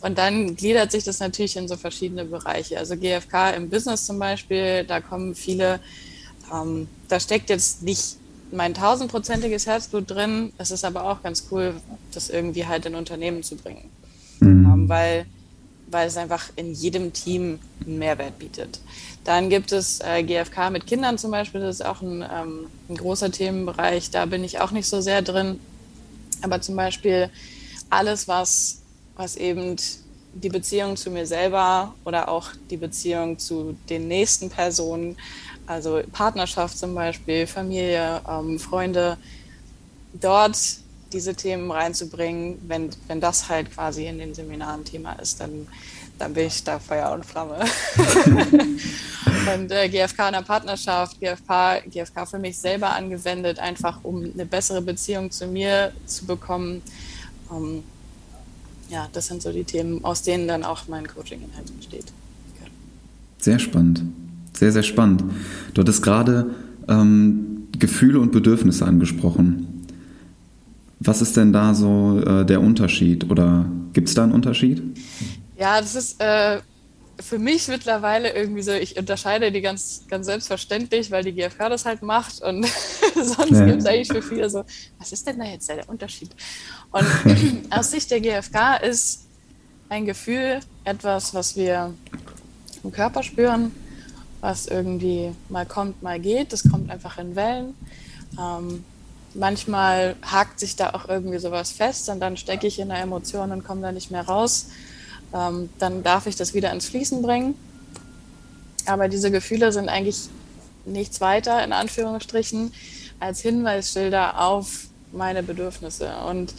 Und 0.00 0.18
dann 0.18 0.56
gliedert 0.56 0.90
sich 0.90 1.04
das 1.04 1.20
natürlich 1.20 1.56
in 1.56 1.68
so 1.68 1.76
verschiedene 1.76 2.24
Bereiche. 2.24 2.76
Also 2.76 2.96
GFK 2.96 3.52
im 3.56 3.70
Business 3.70 4.04
zum 4.04 4.18
Beispiel, 4.18 4.84
da 4.84 5.00
kommen 5.00 5.34
viele, 5.34 5.80
ähm, 6.54 6.88
da 7.08 7.18
steckt 7.20 7.50
jetzt 7.50 7.82
nicht 7.82 8.16
mein 8.52 8.74
tausendprozentiges 8.74 9.66
Herzblut 9.66 10.10
drin. 10.10 10.52
Es 10.58 10.70
ist 10.70 10.84
aber 10.84 11.04
auch 11.04 11.22
ganz 11.22 11.48
cool, 11.50 11.74
das 12.12 12.30
irgendwie 12.30 12.66
halt 12.66 12.86
in 12.86 12.94
Unternehmen 12.94 13.42
zu 13.42 13.56
bringen. 13.56 13.90
Mhm. 14.40 14.64
Ähm, 14.64 14.88
weil, 14.88 15.26
weil 15.90 16.06
es 16.06 16.16
einfach 16.16 16.50
in 16.56 16.72
jedem 16.72 17.12
Team 17.12 17.58
einen 17.84 17.98
Mehrwert 17.98 18.38
bietet. 18.38 18.80
Dann 19.24 19.48
gibt 19.48 19.72
es 19.72 20.00
äh, 20.00 20.22
GFK 20.22 20.70
mit 20.70 20.86
Kindern 20.86 21.18
zum 21.18 21.30
Beispiel, 21.30 21.60
das 21.60 21.76
ist 21.76 21.86
auch 21.86 22.02
ein, 22.02 22.22
ähm, 22.22 22.66
ein 22.88 22.96
großer 22.96 23.30
Themenbereich. 23.30 24.10
Da 24.10 24.26
bin 24.26 24.44
ich 24.44 24.60
auch 24.60 24.70
nicht 24.70 24.86
so 24.86 25.00
sehr 25.00 25.22
drin. 25.22 25.58
Aber 26.42 26.60
zum 26.60 26.76
Beispiel 26.76 27.30
alles, 27.90 28.28
was, 28.28 28.82
was 29.16 29.36
eben 29.36 29.76
die 30.34 30.48
Beziehung 30.48 30.96
zu 30.96 31.10
mir 31.10 31.26
selber 31.26 31.94
oder 32.04 32.28
auch 32.28 32.50
die 32.70 32.76
Beziehung 32.76 33.38
zu 33.38 33.76
den 33.88 34.08
nächsten 34.08 34.50
Personen 34.50 35.16
also 35.66 36.02
Partnerschaft 36.12 36.78
zum 36.78 36.94
Beispiel, 36.94 37.46
Familie, 37.46 38.20
ähm, 38.28 38.58
Freunde, 38.58 39.16
dort 40.12 40.58
diese 41.12 41.34
Themen 41.34 41.70
reinzubringen, 41.70 42.58
wenn, 42.66 42.90
wenn 43.06 43.20
das 43.20 43.48
halt 43.48 43.72
quasi 43.72 44.06
in 44.06 44.18
den 44.18 44.34
Seminaren 44.34 44.84
Thema 44.84 45.12
ist, 45.14 45.40
dann 45.40 45.66
dann 46.18 46.32
bin 46.32 46.46
ich 46.46 46.62
da 46.62 46.78
Feuer 46.78 47.12
und 47.12 47.24
Flamme. 47.24 47.58
und 49.54 49.72
äh, 49.72 49.88
GFK 49.88 50.28
in 50.28 50.32
der 50.34 50.42
Partnerschaft, 50.42 51.18
GFK, 51.20 51.82
GFK 51.90 52.26
für 52.26 52.38
mich 52.38 52.56
selber 52.58 52.90
angewendet, 52.90 53.58
einfach 53.58 53.98
um 54.02 54.24
eine 54.24 54.46
bessere 54.46 54.80
Beziehung 54.80 55.30
zu 55.30 55.46
mir 55.46 55.92
zu 56.06 56.26
bekommen. 56.26 56.82
Ähm, 57.50 57.82
ja, 58.90 59.08
das 59.12 59.26
sind 59.26 59.42
so 59.42 59.50
die 59.50 59.64
Themen, 59.64 60.04
aus 60.04 60.22
denen 60.22 60.46
dann 60.46 60.62
auch 60.62 60.86
mein 60.88 61.06
Coaching-Inhalt 61.06 61.76
besteht. 61.76 62.12
Okay. 62.54 62.70
Sehr 63.38 63.58
spannend. 63.58 64.02
Sehr, 64.56 64.72
sehr 64.72 64.82
spannend. 64.82 65.24
Du 65.74 65.80
hattest 65.80 66.02
gerade 66.02 66.50
ähm, 66.88 67.68
Gefühle 67.78 68.20
und 68.20 68.32
Bedürfnisse 68.32 68.86
angesprochen. 68.86 69.86
Was 71.00 71.20
ist 71.20 71.36
denn 71.36 71.52
da 71.52 71.74
so 71.74 72.20
äh, 72.24 72.46
der 72.46 72.60
Unterschied 72.60 73.30
oder 73.30 73.66
gibt 73.92 74.08
es 74.08 74.14
da 74.14 74.22
einen 74.22 74.32
Unterschied? 74.32 74.82
Ja, 75.58 75.80
das 75.80 75.94
ist 75.94 76.20
äh, 76.20 76.60
für 77.20 77.38
mich 77.38 77.68
mittlerweile 77.68 78.34
irgendwie 78.34 78.62
so, 78.62 78.72
ich 78.72 78.96
unterscheide 78.96 79.52
die 79.52 79.60
ganz, 79.60 80.04
ganz 80.08 80.26
selbstverständlich, 80.26 81.10
weil 81.10 81.22
die 81.24 81.32
GfK 81.32 81.68
das 81.68 81.84
halt 81.84 82.02
macht 82.02 82.40
und 82.42 82.66
sonst 83.14 83.58
ja. 83.58 83.66
gibt 83.66 83.80
es 83.80 83.86
eigentlich 83.86 84.08
für 84.08 84.22
viele 84.22 84.50
so, 84.50 84.64
was 84.98 85.12
ist 85.12 85.26
denn 85.26 85.38
da 85.38 85.44
jetzt 85.44 85.68
der 85.68 85.88
Unterschied? 85.88 86.30
Und 86.90 87.06
aus 87.70 87.90
Sicht 87.90 88.10
der 88.10 88.20
GfK 88.20 88.76
ist 88.82 89.26
ein 89.88 90.06
Gefühl 90.06 90.60
etwas, 90.84 91.34
was 91.34 91.56
wir 91.56 91.92
im 92.82 92.92
Körper 92.92 93.22
spüren, 93.22 93.72
was 94.44 94.66
irgendwie 94.66 95.32
mal 95.48 95.64
kommt, 95.64 96.02
mal 96.02 96.20
geht. 96.20 96.52
Das 96.52 96.68
kommt 96.68 96.90
einfach 96.90 97.18
in 97.18 97.34
Wellen. 97.34 97.74
Ähm, 98.38 98.84
manchmal 99.34 100.16
hakt 100.22 100.60
sich 100.60 100.76
da 100.76 100.90
auch 100.90 101.08
irgendwie 101.08 101.38
sowas 101.38 101.70
fest 101.72 102.08
und 102.08 102.20
dann 102.20 102.36
stecke 102.36 102.66
ich 102.66 102.78
in 102.78 102.88
der 102.88 102.98
Emotion 102.98 103.52
und 103.52 103.64
komme 103.64 103.80
da 103.80 103.92
nicht 103.92 104.10
mehr 104.10 104.26
raus 104.26 104.66
ähm, 105.34 105.68
dann 105.78 106.02
darf 106.02 106.26
ich 106.26 106.36
das 106.36 106.54
wieder 106.54 106.72
ins 106.72 106.86
Fließen 106.86 107.20
bringen. 107.20 107.54
Aber 108.86 109.08
diese 109.08 109.30
Gefühle 109.30 109.72
sind 109.72 109.88
eigentlich 109.88 110.28
nichts 110.84 111.20
weiter, 111.20 111.64
in 111.64 111.72
Anführungsstrichen, 111.72 112.72
als 113.18 113.40
Hinweisschilder 113.40 114.40
auf 114.40 114.86
meine 115.12 115.42
Bedürfnisse. 115.42 116.12
Und 116.28 116.54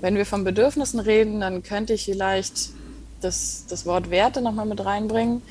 wenn 0.00 0.16
wir 0.16 0.26
von 0.26 0.44
Bedürfnissen 0.44 1.00
reden, 1.00 1.40
dann 1.40 1.62
könnte 1.62 1.92
ich 1.92 2.04
vielleicht 2.04 2.70
das, 3.20 3.64
das 3.68 3.86
Wort 3.86 4.10
Werte 4.10 4.40
nochmal 4.40 4.66
mit 4.66 4.84
reinbringen. 4.84 5.42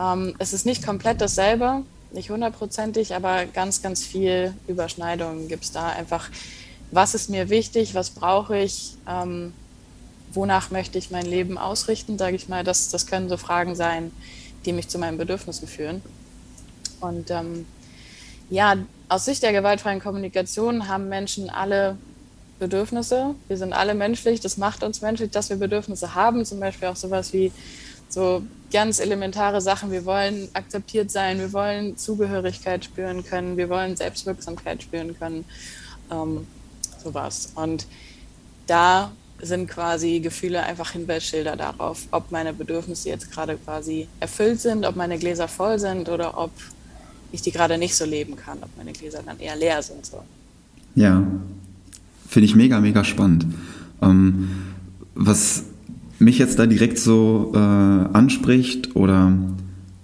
Ähm, 0.00 0.34
es 0.38 0.52
ist 0.52 0.64
nicht 0.64 0.84
komplett 0.84 1.20
dasselbe, 1.20 1.82
nicht 2.12 2.30
hundertprozentig, 2.30 3.14
aber 3.14 3.44
ganz, 3.46 3.82
ganz 3.82 4.04
viel 4.04 4.54
Überschneidungen 4.66 5.48
gibt 5.48 5.64
es 5.64 5.72
da. 5.72 5.88
Einfach, 5.88 6.30
was 6.90 7.14
ist 7.14 7.28
mir 7.28 7.50
wichtig, 7.50 7.94
was 7.94 8.10
brauche 8.10 8.58
ich, 8.58 8.94
ähm, 9.08 9.52
wonach 10.32 10.70
möchte 10.70 10.98
ich 10.98 11.10
mein 11.10 11.26
Leben 11.26 11.58
ausrichten, 11.58 12.18
sage 12.18 12.36
ich 12.36 12.48
mal, 12.48 12.64
das, 12.64 12.88
das 12.88 13.06
können 13.06 13.28
so 13.28 13.36
Fragen 13.36 13.74
sein, 13.74 14.10
die 14.64 14.72
mich 14.72 14.88
zu 14.88 14.98
meinen 14.98 15.18
Bedürfnissen 15.18 15.68
führen. 15.68 16.02
Und 17.00 17.30
ähm, 17.30 17.66
ja, 18.48 18.76
aus 19.08 19.24
Sicht 19.24 19.42
der 19.42 19.52
gewaltfreien 19.52 20.00
Kommunikation 20.00 20.88
haben 20.88 21.08
Menschen 21.08 21.50
alle 21.50 21.96
Bedürfnisse. 22.58 23.34
Wir 23.48 23.56
sind 23.56 23.72
alle 23.72 23.94
menschlich, 23.94 24.40
das 24.40 24.56
macht 24.56 24.82
uns 24.82 25.00
menschlich, 25.00 25.30
dass 25.30 25.50
wir 25.50 25.56
Bedürfnisse 25.56 26.14
haben, 26.14 26.44
zum 26.44 26.60
Beispiel 26.60 26.88
auch 26.88 26.96
sowas 26.96 27.32
wie 27.32 27.52
so 28.08 28.42
ganz 28.70 29.00
elementare 29.00 29.60
Sachen. 29.60 29.90
Wir 29.90 30.04
wollen 30.04 30.48
akzeptiert 30.52 31.10
sein, 31.10 31.38
wir 31.38 31.52
wollen 31.52 31.96
Zugehörigkeit 31.96 32.84
spüren 32.84 33.24
können, 33.24 33.56
wir 33.56 33.68
wollen 33.68 33.96
Selbstwirksamkeit 33.96 34.82
spüren 34.82 35.18
können, 35.18 35.44
ähm, 36.10 36.46
sowas. 37.02 37.52
Und 37.54 37.86
da 38.66 39.12
sind 39.42 39.68
quasi 39.68 40.20
Gefühle 40.20 40.62
einfach 40.62 40.92
Hinweisschilder 40.92 41.56
darauf, 41.56 42.06
ob 42.10 42.30
meine 42.30 42.52
Bedürfnisse 42.52 43.08
jetzt 43.08 43.30
gerade 43.32 43.56
quasi 43.56 44.06
erfüllt 44.20 44.60
sind, 44.60 44.84
ob 44.84 44.96
meine 44.96 45.18
Gläser 45.18 45.48
voll 45.48 45.78
sind 45.78 46.08
oder 46.08 46.36
ob 46.38 46.50
ich 47.32 47.42
die 47.42 47.50
gerade 47.50 47.78
nicht 47.78 47.94
so 47.94 48.04
leben 48.04 48.36
kann, 48.36 48.58
ob 48.62 48.68
meine 48.76 48.92
Gläser 48.92 49.22
dann 49.24 49.38
eher 49.38 49.56
leer 49.56 49.82
sind. 49.82 50.04
So. 50.04 50.22
Ja, 50.94 51.22
finde 52.28 52.46
ich 52.46 52.54
mega, 52.54 52.80
mega 52.80 53.04
spannend. 53.04 53.46
Ähm, 54.02 54.50
was 55.14 55.64
mich 56.20 56.38
jetzt 56.38 56.58
da 56.58 56.66
direkt 56.66 56.98
so 56.98 57.52
äh, 57.54 57.58
anspricht 57.58 58.94
oder 58.94 59.32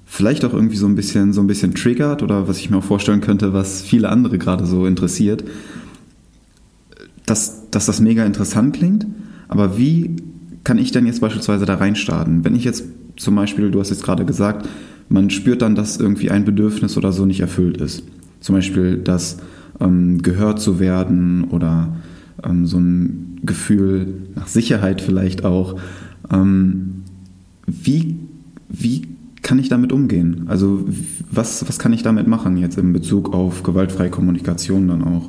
vielleicht 0.07 0.45
auch 0.45 0.55
irgendwie 0.55 0.77
so 0.77 0.87
ein 0.87 0.95
bisschen 0.95 1.33
so 1.33 1.41
ein 1.41 1.47
bisschen 1.47 1.75
triggert 1.75 2.23
oder 2.23 2.49
was 2.49 2.59
ich 2.59 2.71
mir 2.71 2.79
auch 2.79 2.85
vorstellen 2.85 3.21
könnte, 3.21 3.53
was 3.53 3.83
viele 3.83 4.09
andere 4.09 4.39
gerade 4.39 4.67
so 4.67 4.87
interessiert, 4.87 5.45
dass, 7.27 7.71
dass 7.71 7.87
das 7.87 8.01
mega 8.01 8.25
interessant 8.25 8.75
klingt, 8.75 9.07
aber 9.49 9.77
wie 9.79 10.17
kann 10.65 10.79
ich 10.79 10.91
denn 10.91 11.07
jetzt 11.07 11.21
beispielsweise 11.21 11.67
da 11.67 11.75
reinstarten? 11.75 12.45
Wenn 12.45 12.57
ich 12.57 12.65
jetzt 12.65 12.85
zum 13.17 13.35
Beispiel, 13.35 13.71
du 13.71 13.81
hast 13.81 13.91
jetzt 13.91 14.03
gerade 14.03 14.25
gesagt, 14.25 14.69
man 15.09 15.31
spürt 15.31 15.63
dann, 15.63 15.75
dass 15.75 15.99
irgendwie 15.99 16.31
ein 16.31 16.45
Bedürfnis 16.45 16.97
oder 16.97 17.13
so 17.13 17.27
nicht 17.27 17.41
erfüllt 17.41 17.77
ist. 17.81 18.03
Zum 18.41 18.55
Beispiel, 18.55 18.97
dass 18.97 19.39
ähm, 19.81 20.23
gehört 20.23 20.61
zu 20.61 20.81
werden 20.81 21.45
oder 21.45 21.97
ähm, 22.45 22.67
so 22.67 22.79
ein 22.79 23.41
Gefühl 23.45 24.15
nach 24.35 24.49
Sicherheit 24.49 25.01
vielleicht 25.01 25.45
auch. 25.45 25.79
Ähm, 26.33 27.05
wie, 27.67 28.19
wie 28.69 29.09
kann 29.43 29.59
ich 29.59 29.69
damit 29.69 29.93
umgehen? 29.93 30.47
Also 30.49 30.85
was, 31.31 31.69
was 31.69 31.79
kann 31.79 31.93
ich 31.93 32.03
damit 32.03 32.27
machen 32.27 32.57
jetzt 32.57 32.79
in 32.79 32.93
Bezug 32.93 33.33
auf 33.33 33.63
gewaltfreie 33.63 34.11
Kommunikation 34.11 34.89
dann 34.89 35.05
auch? 35.05 35.29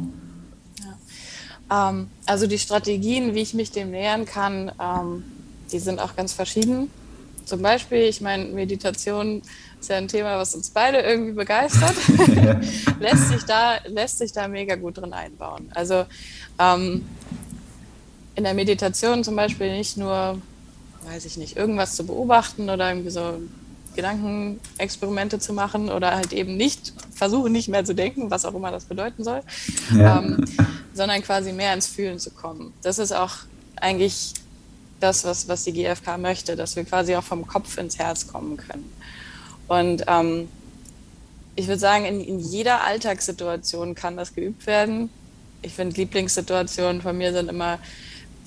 Ähm, 1.69 2.07
also 2.25 2.47
die 2.47 2.59
Strategien, 2.59 3.35
wie 3.35 3.41
ich 3.41 3.53
mich 3.53 3.71
dem 3.71 3.91
nähern 3.91 4.25
kann, 4.25 4.71
ähm, 4.81 5.23
die 5.71 5.79
sind 5.79 5.99
auch 5.99 6.15
ganz 6.15 6.33
verschieden. 6.33 6.89
Zum 7.45 7.61
Beispiel, 7.61 7.99
ich 7.99 8.19
meine, 8.19 8.45
Meditation 8.45 9.41
ist 9.79 9.89
ja 9.89 9.97
ein 9.97 10.07
Thema, 10.07 10.37
was 10.37 10.55
uns 10.55 10.69
beide 10.69 10.99
irgendwie 10.99 11.33
begeistert. 11.33 11.95
lässt, 12.99 13.29
sich 13.29 13.43
da, 13.43 13.77
lässt 13.85 14.17
sich 14.17 14.33
da 14.33 14.47
mega 14.47 14.75
gut 14.75 14.97
drin 14.97 15.13
einbauen. 15.13 15.69
Also 15.73 16.05
ähm, 16.59 17.05
in 18.35 18.43
der 18.43 18.53
Meditation 18.53 19.23
zum 19.23 19.35
Beispiel 19.35 19.71
nicht 19.71 19.97
nur, 19.97 20.41
weiß 21.07 21.25
ich 21.25 21.37
nicht, 21.37 21.57
irgendwas 21.57 21.95
zu 21.95 22.05
beobachten 22.05 22.69
oder 22.69 22.89
irgendwie 22.89 23.09
so 23.09 23.39
Gedankenexperimente 23.95 25.39
zu 25.39 25.53
machen 25.53 25.89
oder 25.89 26.15
halt 26.15 26.31
eben 26.31 26.55
nicht 26.55 26.93
versuchen, 27.13 27.51
nicht 27.51 27.67
mehr 27.67 27.83
zu 27.83 27.95
denken, 27.95 28.29
was 28.29 28.45
auch 28.45 28.53
immer 28.53 28.71
das 28.71 28.85
bedeuten 28.85 29.23
soll, 29.23 29.41
ja. 29.95 30.19
ähm, 30.19 30.45
sondern 30.93 31.21
quasi 31.23 31.51
mehr 31.51 31.73
ins 31.73 31.87
Fühlen 31.87 32.19
zu 32.19 32.29
kommen. 32.31 32.73
Das 32.83 32.99
ist 32.99 33.11
auch 33.11 33.33
eigentlich 33.75 34.33
das, 34.99 35.23
was, 35.23 35.47
was 35.47 35.63
die 35.63 35.73
GfK 35.73 36.17
möchte, 36.17 36.55
dass 36.55 36.75
wir 36.75 36.83
quasi 36.85 37.15
auch 37.15 37.23
vom 37.23 37.47
Kopf 37.47 37.77
ins 37.77 37.97
Herz 37.97 38.27
kommen 38.27 38.57
können. 38.57 38.91
Und 39.67 40.03
ähm, 40.07 40.47
ich 41.55 41.67
würde 41.67 41.79
sagen, 41.79 42.05
in, 42.05 42.21
in 42.21 42.39
jeder 42.39 42.83
Alltagssituation 42.83 43.95
kann 43.95 44.15
das 44.15 44.35
geübt 44.35 44.67
werden. 44.67 45.09
Ich 45.61 45.73
finde, 45.73 45.95
Lieblingssituationen 45.95 47.01
von 47.01 47.17
mir 47.17 47.33
sind 47.33 47.49
immer 47.49 47.79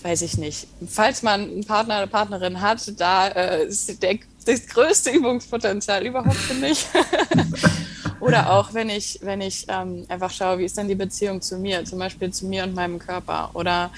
weiß 0.02 0.22
ich 0.22 0.38
nicht. 0.38 0.66
Falls 0.88 1.22
man 1.22 1.42
einen 1.42 1.64
Partner 1.64 1.98
oder 1.98 2.06
Partnerin 2.06 2.60
hat, 2.60 2.92
da 2.98 3.28
äh, 3.28 3.66
ist 3.66 4.02
der 4.02 4.18
das 4.46 4.66
größte 4.66 5.10
Übungspotenzial 5.10 6.06
überhaupt, 6.06 6.36
finde 6.36 6.68
ich. 6.68 6.86
Oder 8.20 8.52
auch, 8.52 8.74
wenn 8.74 8.90
ich, 8.90 9.18
wenn 9.22 9.40
ich 9.40 9.66
ähm, 9.68 10.04
einfach 10.08 10.30
schaue, 10.30 10.58
wie 10.58 10.64
ist 10.64 10.76
denn 10.76 10.88
die 10.88 10.94
Beziehung 10.94 11.40
zu 11.40 11.56
mir, 11.56 11.84
zum 11.84 11.98
Beispiel 11.98 12.30
zu 12.30 12.46
mir 12.46 12.64
und 12.64 12.74
meinem 12.74 12.98
Körper. 12.98 13.50
Oder 13.54 13.90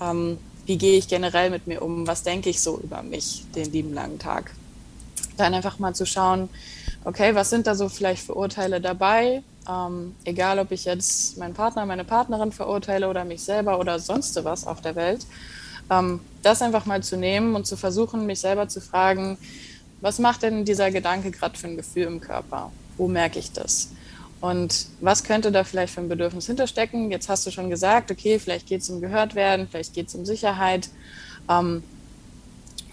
ähm, 0.00 0.38
wie 0.66 0.78
gehe 0.78 0.96
ich 0.96 1.08
generell 1.08 1.50
mit 1.50 1.66
mir 1.66 1.82
um, 1.82 2.06
was 2.06 2.22
denke 2.22 2.50
ich 2.50 2.60
so 2.60 2.78
über 2.78 3.02
mich 3.02 3.44
den 3.54 3.72
lieben 3.72 3.94
langen 3.94 4.18
Tag. 4.18 4.52
Dann 5.36 5.54
einfach 5.54 5.78
mal 5.78 5.94
zu 5.94 6.06
schauen, 6.06 6.48
okay, 7.04 7.34
was 7.34 7.50
sind 7.50 7.66
da 7.66 7.74
so 7.74 7.88
vielleicht 7.88 8.24
für 8.24 8.34
Urteile 8.34 8.80
dabei? 8.80 9.42
Ähm, 9.68 10.14
egal, 10.24 10.58
ob 10.58 10.72
ich 10.72 10.84
jetzt 10.86 11.36
meinen 11.36 11.54
Partner, 11.54 11.84
meine 11.84 12.04
Partnerin 12.04 12.52
verurteile 12.52 13.08
oder 13.08 13.24
mich 13.24 13.42
selber 13.42 13.78
oder 13.78 13.98
sonst 13.98 14.42
was 14.42 14.66
auf 14.66 14.80
der 14.80 14.96
Welt. 14.96 15.26
Ähm, 15.90 16.20
das 16.42 16.62
einfach 16.62 16.86
mal 16.86 17.02
zu 17.02 17.16
nehmen 17.16 17.54
und 17.54 17.66
zu 17.66 17.76
versuchen, 17.76 18.26
mich 18.26 18.40
selber 18.40 18.68
zu 18.68 18.80
fragen, 18.80 19.36
was 20.00 20.18
macht 20.18 20.42
denn 20.42 20.64
dieser 20.64 20.90
Gedanke 20.90 21.30
gerade 21.30 21.58
für 21.58 21.66
ein 21.66 21.76
Gefühl 21.76 22.04
im 22.04 22.20
Körper? 22.20 22.70
Wo 22.96 23.08
merke 23.08 23.38
ich 23.38 23.52
das? 23.52 23.90
Und 24.40 24.86
was 25.00 25.24
könnte 25.24 25.50
da 25.50 25.64
vielleicht 25.64 25.92
für 25.92 26.00
ein 26.00 26.08
Bedürfnis 26.08 26.46
hinterstecken? 26.46 27.10
Jetzt 27.10 27.28
hast 27.28 27.46
du 27.46 27.50
schon 27.50 27.68
gesagt, 27.70 28.10
okay, 28.10 28.38
vielleicht 28.38 28.68
geht 28.68 28.82
es 28.82 28.90
um 28.90 29.00
gehört 29.00 29.34
werden, 29.34 29.66
vielleicht 29.68 29.94
geht 29.94 30.08
es 30.08 30.14
um 30.14 30.24
Sicherheit. 30.24 30.88
Ähm, 31.50 31.82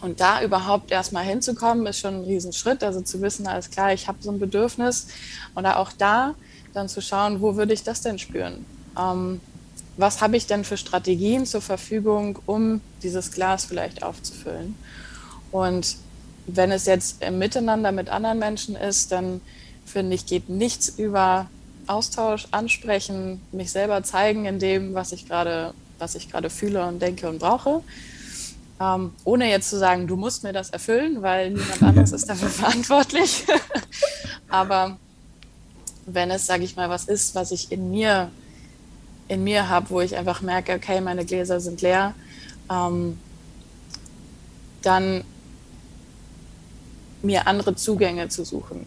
und 0.02 0.20
da 0.20 0.42
überhaupt 0.42 0.92
erstmal 0.92 1.24
hinzukommen, 1.24 1.86
ist 1.86 2.00
schon 2.00 2.16
ein 2.16 2.24
Riesenschritt. 2.26 2.84
Also 2.84 3.02
zu 3.02 3.22
wissen, 3.22 3.48
alles 3.48 3.70
klar, 3.70 3.94
ich 3.94 4.08
habe 4.08 4.18
so 4.22 4.32
ein 4.32 4.40
Bedürfnis. 4.40 5.08
Und 5.54 5.66
auch 5.66 5.92
da 5.94 6.36
dann 6.76 6.90
zu 6.90 7.02
schauen, 7.02 7.42
wo 7.42 7.56
würde 7.56 7.74
ich 7.74 7.84
das 7.84 8.02
denn 8.02 8.20
spüren? 8.20 8.66
Ähm, 9.00 9.42
was 9.98 10.22
habe 10.22 10.36
ich 10.36 10.46
denn 10.46 10.64
für 10.64 10.78
Strategien 10.78 11.46
zur 11.46 11.62
Verfügung, 11.62 12.38
um 12.46 12.82
dieses 13.02 13.32
Glas 13.32 13.66
vielleicht 13.66 14.04
aufzufüllen? 14.04 14.76
Und 15.52 15.96
wenn 16.48 16.72
es 16.72 16.86
jetzt 16.86 17.24
im 17.24 17.40
Miteinander 17.40 17.92
mit 17.92 18.10
anderen 18.10 18.40
Menschen 18.40 18.76
ist, 18.76 19.12
dann 19.12 19.42
finde 19.86 20.16
ich, 20.16 20.26
geht 20.26 20.50
nichts 20.50 20.90
über 20.90 21.48
Austausch, 21.88 22.48
ansprechen, 22.52 23.42
mich 23.52 23.72
selber 23.72 24.04
zeigen 24.04 24.46
in 24.46 24.60
dem, 24.60 24.94
was 24.96 25.12
ich 25.12 25.28
gerade, 25.28 25.74
was 25.98 26.16
ich 26.16 26.30
gerade 26.30 26.50
fühle 26.50 26.86
und 26.86 27.02
denke 27.02 27.30
und 27.30 27.40
brauche. 27.40 27.82
Ähm, 28.82 29.14
ohne 29.24 29.50
jetzt 29.50 29.70
zu 29.70 29.78
sagen, 29.80 30.08
du 30.08 30.18
musst 30.18 30.44
mir 30.44 30.52
das 30.52 30.72
erfüllen, 30.72 31.22
weil 31.22 31.52
niemand 31.52 31.82
anderes 31.84 32.12
ist 32.12 32.30
dafür 32.30 32.50
verantwortlich. 32.50 33.46
Aber 34.50 34.98
wenn 36.06 36.32
es, 36.32 36.46
sage 36.46 36.64
ich 36.64 36.76
mal, 36.76 36.90
was 36.90 37.06
ist, 37.06 37.36
was 37.36 37.52
ich 37.52 37.72
in 37.72 37.90
mir, 37.90 38.32
in 39.28 39.44
mir 39.44 39.70
habe, 39.70 39.90
wo 39.90 40.02
ich 40.02 40.16
einfach 40.16 40.42
merke, 40.42 40.74
okay, 40.74 41.02
meine 41.02 41.26
Gläser 41.26 41.60
sind 41.60 41.82
leer, 41.82 42.14
ähm, 42.70 43.18
dann 44.82 45.24
mir 47.22 47.48
andere 47.48 47.76
Zugänge 47.76 48.30
zu 48.30 48.46
suchen, 48.46 48.86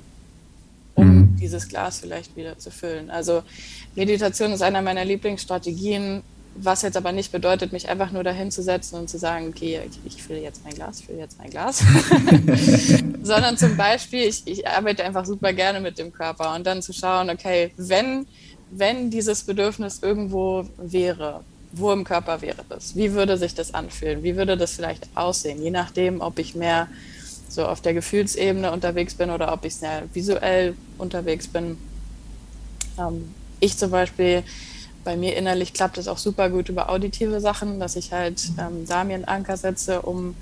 um 0.94 1.06
mhm. 1.06 1.36
dieses 1.36 1.68
Glas 1.68 2.00
vielleicht 2.00 2.36
wieder 2.36 2.58
zu 2.58 2.70
füllen. 2.70 3.10
Also 3.10 3.42
Meditation 3.96 4.52
ist 4.52 4.62
einer 4.62 4.80
meiner 4.80 5.04
Lieblingsstrategien, 5.04 6.22
was 6.54 6.82
jetzt 6.82 6.96
aber 6.96 7.12
nicht 7.12 7.30
bedeutet, 7.30 7.72
mich 7.72 7.88
einfach 7.88 8.10
nur 8.10 8.24
dahin 8.24 8.50
zu 8.50 8.62
setzen 8.62 8.96
und 8.96 9.08
zu 9.08 9.18
sagen, 9.18 9.48
okay, 9.48 9.80
ich, 9.88 10.14
ich 10.16 10.22
fülle 10.22 10.40
jetzt 10.40 10.64
mein 10.64 10.74
Glas, 10.74 11.00
ich 11.00 11.06
fülle 11.06 11.18
jetzt 11.18 11.38
mein 11.38 11.50
Glas. 11.50 11.84
Sondern 13.22 13.56
zum 13.56 13.76
Beispiel, 13.76 14.22
ich, 14.22 14.46
ich 14.46 14.66
arbeite 14.66 15.04
einfach 15.04 15.24
super 15.24 15.52
gerne 15.52 15.80
mit 15.80 15.98
dem 15.98 16.12
Körper 16.12 16.54
und 16.54 16.66
dann 16.66 16.82
zu 16.82 16.92
schauen, 16.92 17.30
okay, 17.30 17.72
wenn, 17.76 18.26
wenn 18.70 19.10
dieses 19.10 19.44
Bedürfnis 19.44 20.00
irgendwo 20.02 20.64
wäre, 20.78 21.44
wo 21.72 21.92
im 21.92 22.04
Körper 22.04 22.40
wäre 22.40 22.64
das? 22.68 22.96
Wie 22.96 23.12
würde 23.12 23.36
sich 23.36 23.54
das 23.54 23.74
anfühlen? 23.74 24.22
Wie 24.22 24.36
würde 24.36 24.56
das 24.56 24.72
vielleicht 24.72 25.08
aussehen? 25.14 25.62
Je 25.62 25.70
nachdem, 25.70 26.20
ob 26.20 26.38
ich 26.38 26.54
mehr 26.54 26.88
so 27.48 27.66
auf 27.66 27.80
der 27.80 27.94
Gefühlsebene 27.94 28.72
unterwegs 28.72 29.14
bin 29.14 29.30
oder 29.30 29.52
ob 29.52 29.64
ich 29.64 29.74
sehr 29.74 30.02
visuell 30.12 30.74
unterwegs 30.98 31.48
bin. 31.48 31.78
Ähm, 32.98 33.34
ich 33.60 33.76
zum 33.76 33.90
Beispiel 33.90 34.42
bei 35.08 35.16
mir 35.16 35.36
innerlich 35.36 35.72
klappt 35.72 35.96
es 35.96 36.06
auch 36.06 36.18
super 36.18 36.50
gut 36.50 36.68
über 36.68 36.90
auditive 36.90 37.40
Sachen, 37.40 37.80
dass 37.80 37.96
ich 37.96 38.12
halt 38.12 38.50
ähm, 38.58 38.84
da 38.86 39.04
mir 39.04 39.14
einen 39.14 39.24
Anker 39.24 39.56
setze, 39.56 40.02
um 40.02 40.34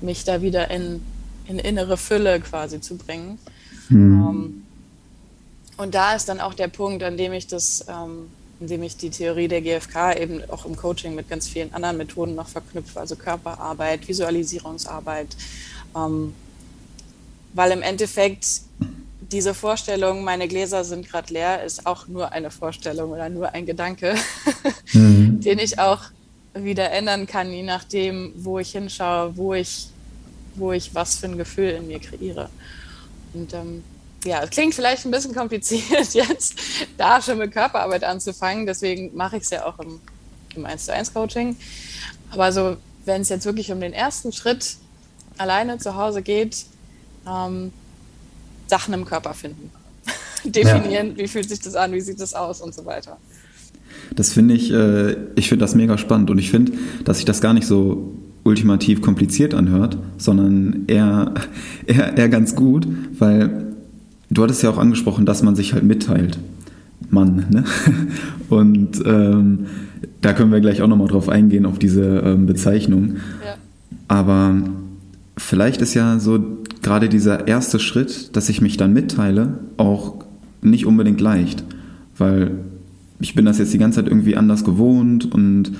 mich 0.00 0.24
da 0.24 0.40
wieder 0.40 0.70
in, 0.70 1.02
in 1.46 1.58
innere 1.58 1.98
Fülle 1.98 2.40
quasi 2.40 2.80
zu 2.80 2.96
bringen. 2.96 3.38
Mhm. 3.90 3.98
Ähm, 3.98 4.62
und 5.76 5.94
da 5.94 6.14
ist 6.14 6.30
dann 6.30 6.40
auch 6.40 6.54
der 6.54 6.68
Punkt, 6.68 7.02
an 7.02 7.18
dem 7.18 7.34
ich 7.34 7.46
das, 7.46 7.84
ähm, 7.90 8.30
in 8.58 8.68
dem 8.68 8.82
ich 8.84 8.96
die 8.96 9.10
Theorie 9.10 9.48
der 9.48 9.60
GfK 9.60 10.14
eben 10.18 10.40
auch 10.48 10.64
im 10.64 10.76
Coaching 10.76 11.14
mit 11.14 11.28
ganz 11.28 11.46
vielen 11.46 11.74
anderen 11.74 11.98
Methoden 11.98 12.34
noch 12.34 12.48
verknüpfe, 12.48 12.98
also 12.98 13.16
Körperarbeit, 13.16 14.08
Visualisierungsarbeit, 14.08 15.36
ähm, 15.94 16.32
weil 17.52 17.70
im 17.70 17.82
Endeffekt 17.82 18.62
diese 19.32 19.54
Vorstellung, 19.54 20.24
meine 20.24 20.48
Gläser 20.48 20.84
sind 20.84 21.08
gerade 21.08 21.32
leer, 21.32 21.64
ist 21.64 21.86
auch 21.86 22.06
nur 22.06 22.32
eine 22.32 22.50
Vorstellung 22.50 23.10
oder 23.10 23.28
nur 23.28 23.52
ein 23.54 23.66
Gedanke, 23.66 24.14
mhm. 24.92 25.40
den 25.40 25.58
ich 25.58 25.78
auch 25.78 26.02
wieder 26.54 26.90
ändern 26.90 27.26
kann, 27.26 27.50
je 27.50 27.62
nachdem, 27.62 28.32
wo 28.36 28.58
ich 28.58 28.72
hinschaue, 28.72 29.36
wo 29.36 29.54
ich, 29.54 29.88
wo 30.54 30.72
ich 30.72 30.94
was 30.94 31.16
für 31.16 31.26
ein 31.26 31.36
Gefühl 31.36 31.70
in 31.70 31.86
mir 31.86 31.98
kreiere. 31.98 32.48
Und 33.34 33.52
ähm, 33.52 33.84
ja, 34.24 34.42
es 34.42 34.50
klingt 34.50 34.74
vielleicht 34.74 35.04
ein 35.04 35.10
bisschen 35.10 35.34
kompliziert 35.34 36.08
jetzt, 36.14 36.58
da 36.96 37.20
schon 37.20 37.38
mit 37.38 37.52
Körperarbeit 37.52 38.04
anzufangen. 38.04 38.66
Deswegen 38.66 39.14
mache 39.14 39.36
ich 39.36 39.42
es 39.42 39.50
ja 39.50 39.66
auch 39.66 39.78
im, 39.78 40.00
im 40.54 40.64
1 40.64 40.86
zu 40.86 40.92
1 40.92 41.12
Coaching. 41.12 41.56
Aber 42.30 42.52
so, 42.52 42.76
wenn 43.04 43.22
es 43.22 43.28
jetzt 43.28 43.44
wirklich 43.44 43.70
um 43.70 43.80
den 43.80 43.92
ersten 43.92 44.32
Schritt 44.32 44.76
alleine 45.38 45.78
zu 45.78 45.94
Hause 45.96 46.22
geht, 46.22 46.64
ähm, 47.28 47.72
Sachen 48.66 48.94
im 48.94 49.04
Körper 49.04 49.34
finden. 49.34 49.70
Definieren, 50.44 51.12
ja. 51.12 51.18
wie 51.18 51.28
fühlt 51.28 51.48
sich 51.48 51.60
das 51.60 51.74
an, 51.74 51.92
wie 51.92 52.00
sieht 52.00 52.20
das 52.20 52.34
aus 52.34 52.60
und 52.60 52.74
so 52.74 52.84
weiter. 52.84 53.16
Das 54.14 54.32
finde 54.32 54.54
ich, 54.54 54.72
äh, 54.72 55.16
ich 55.34 55.48
finde 55.48 55.64
das 55.64 55.74
mega 55.74 55.98
spannend 55.98 56.30
und 56.30 56.38
ich 56.38 56.50
finde, 56.50 56.72
dass 57.04 57.18
sich 57.18 57.24
das 57.24 57.40
gar 57.40 57.52
nicht 57.52 57.66
so 57.66 58.12
ultimativ 58.44 59.02
kompliziert 59.02 59.54
anhört, 59.54 59.98
sondern 60.18 60.84
eher, 60.86 61.34
eher, 61.86 62.16
eher 62.16 62.28
ganz 62.28 62.54
gut, 62.54 62.86
weil 63.18 63.74
du 64.30 64.42
hattest 64.42 64.62
ja 64.62 64.70
auch 64.70 64.78
angesprochen, 64.78 65.26
dass 65.26 65.42
man 65.42 65.56
sich 65.56 65.72
halt 65.72 65.84
mitteilt. 65.84 66.38
Mann, 67.10 67.46
ne? 67.50 67.64
Und 68.48 69.02
ähm, 69.04 69.66
da 70.22 70.32
können 70.32 70.50
wir 70.50 70.60
gleich 70.60 70.82
auch 70.82 70.88
nochmal 70.88 71.08
drauf 71.08 71.28
eingehen, 71.28 71.66
auf 71.66 71.78
diese 71.78 72.04
ähm, 72.20 72.46
Bezeichnung. 72.46 73.16
Ja. 73.44 73.56
Aber 74.08 74.54
vielleicht 75.36 75.82
ist 75.82 75.94
ja 75.94 76.18
so 76.18 76.38
gerade 76.86 77.08
dieser 77.08 77.48
erste 77.48 77.80
Schritt, 77.80 78.36
dass 78.36 78.48
ich 78.48 78.60
mich 78.60 78.76
dann 78.76 78.92
mitteile, 78.92 79.58
auch 79.76 80.24
nicht 80.62 80.86
unbedingt 80.86 81.20
leicht, 81.20 81.64
weil 82.16 82.52
ich 83.18 83.34
bin 83.34 83.44
das 83.44 83.58
jetzt 83.58 83.74
die 83.74 83.78
ganze 83.78 83.96
Zeit 83.96 84.08
irgendwie 84.08 84.36
anders 84.36 84.62
gewohnt 84.62 85.34
und 85.34 85.72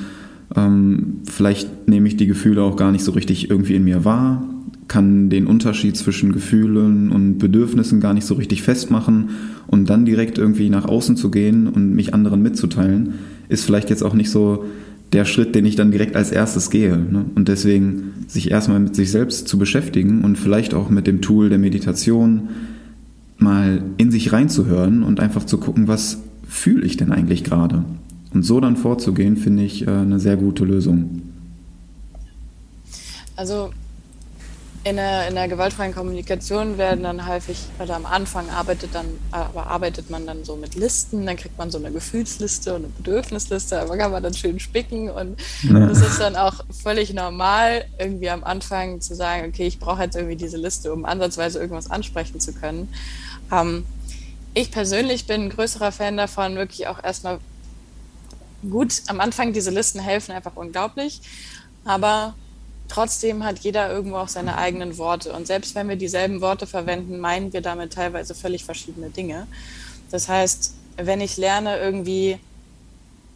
ähm, 0.57 1.19
vielleicht 1.31 1.87
nehme 1.87 2.09
ich 2.09 2.17
die 2.17 2.27
Gefühle 2.27 2.61
auch 2.61 2.75
gar 2.75 2.91
nicht 2.91 3.05
so 3.05 3.13
richtig 3.13 3.51
irgendwie 3.51 3.77
in 3.77 3.85
mir 3.85 4.05
wahr, 4.05 4.49
kann 4.89 5.31
den 5.31 5.47
Unterschied 5.47 5.97
zwischen 5.97 6.33
Gefühlen 6.33 7.13
und 7.13 7.39
Bedürfnissen 7.39 8.01
gar 8.01 8.13
nicht 8.13 8.27
so 8.27 8.35
richtig 8.35 8.63
festmachen 8.63 9.31
und 9.69 9.89
dann 9.89 10.07
direkt 10.07 10.39
irgendwie 10.39 10.71
nach 10.71 10.87
außen 10.87 11.17
zu 11.17 11.31
gehen 11.31 11.69
und 11.69 11.95
mich 11.95 12.15
anderen 12.15 12.43
mitzuteilen, 12.43 13.15
ist 13.49 13.65
vielleicht 13.65 13.91
jetzt 13.91 14.03
auch 14.03 14.15
nicht 14.15 14.31
so 14.31 14.65
der 15.13 15.25
Schritt, 15.25 15.55
den 15.55 15.65
ich 15.65 15.77
dann 15.77 15.91
direkt 15.91 16.17
als 16.17 16.31
erstes 16.33 16.71
gehe. 16.71 16.97
Ne? 16.97 17.27
Und 17.35 17.49
deswegen 17.49 18.25
sich 18.27 18.51
erstmal 18.51 18.81
mit 18.81 18.97
sich 18.97 19.11
selbst 19.11 19.49
zu 19.49 19.59
beschäftigen 19.59 20.23
und 20.23 20.37
vielleicht 20.37 20.75
auch 20.75 20.91
mit 20.91 21.07
dem 21.07 21.23
Tool 21.23 21.49
der 21.49 21.59
Meditation 21.59 22.49
mal 23.39 23.83
in 23.99 24.11
sich 24.11 24.33
reinzuhören 24.33 25.03
und 25.03 25.21
einfach 25.21 25.45
zu 25.45 25.59
gucken, 25.59 25.89
was 25.89 26.19
fühle 26.49 26.85
ich 26.85 26.97
denn 26.97 27.13
eigentlich 27.13 27.45
gerade. 27.45 27.85
Und 28.33 28.43
so 28.43 28.61
dann 28.61 28.77
vorzugehen, 28.77 29.37
finde 29.37 29.63
ich 29.63 29.87
äh, 29.87 29.91
eine 29.91 30.19
sehr 30.19 30.37
gute 30.37 30.65
Lösung. 30.65 31.23
Also 33.37 33.71
in 34.87 34.97
der, 34.97 35.27
in 35.27 35.35
der 35.35 35.49
gewaltfreien 35.49 35.93
Kommunikation 35.93 36.79
werden 36.79 37.03
dann 37.03 37.27
häufig, 37.27 37.59
oder 37.81 37.97
am 37.97 38.07
Anfang 38.07 38.49
arbeitet 38.51 38.91
dann, 38.95 39.07
aber 39.33 39.67
arbeitet 39.67 40.11
man 40.11 40.25
dann 40.29 40.45
so 40.45 40.55
mit 40.55 40.77
Listen, 40.77 41.27
dann 41.27 41.37
kriegt 41.37 41.59
man 41.59 41.73
so 41.73 41.79
eine 41.79 41.91
Gefühlsliste 41.91 42.73
und 42.73 42.85
eine 42.85 42.93
Bedürfnisliste, 42.93 43.81
aber 43.81 43.99
kann 43.99 44.13
man 44.13 44.23
dann 44.23 44.35
schön 44.35 44.61
spicken 44.61 45.11
und 45.11 45.41
ja. 45.65 45.87
das 45.89 46.03
ist 46.03 46.21
dann 46.21 46.37
auch 46.37 46.65
völlig 46.71 47.13
normal, 47.13 47.85
irgendwie 47.99 48.31
am 48.31 48.45
Anfang 48.45 49.01
zu 49.01 49.17
sagen, 49.17 49.49
okay, 49.49 49.67
ich 49.67 49.81
brauche 49.81 50.05
jetzt 50.05 50.15
irgendwie 50.15 50.37
diese 50.37 50.57
Liste, 50.57 50.93
um 50.93 51.05
ansatzweise 51.05 51.59
irgendwas 51.59 51.91
ansprechen 51.91 52.39
zu 52.39 52.53
können. 52.53 52.89
Ähm, 53.51 53.85
ich 54.55 54.71
persönlich 54.71 55.27
bin 55.27 55.47
ein 55.47 55.51
größerer 55.51 55.91
Fan 55.91 56.17
davon, 56.17 56.55
wirklich 56.55 56.87
auch 56.87 57.03
erstmal 57.03 57.41
gut, 58.71 59.03
am 59.09 59.19
Anfang 59.19 59.53
diese 59.53 59.73
Listen 59.73 59.99
helfen 59.99 60.31
einfach 60.31 60.55
unglaublich, 60.55 61.23
aber 61.85 62.35
trotzdem 62.89 63.45
hat 63.45 63.61
jeder 63.61 63.91
irgendwo 63.91 64.17
auch 64.17 64.29
seine 64.29 64.59
eigenen 64.59 64.99
Worte. 64.99 65.33
Und 65.33 65.47
selbst 65.47 65.75
wenn 65.75 65.89
wir 65.89 65.97
dieselben 65.97 66.41
Worte 66.41 66.67
verwenden, 66.67 67.19
meinen 67.19 67.53
wir 67.53 67.61
damit 67.61 67.93
teilweise 67.93 68.35
völlig 68.35 68.65
verschiedene 68.65 69.11
Dinge. 69.11 69.47
Das 70.11 70.29
heißt, 70.29 70.75
wenn 70.97 71.21
ich 71.21 71.37
lerne, 71.37 71.79
irgendwie 71.79 72.39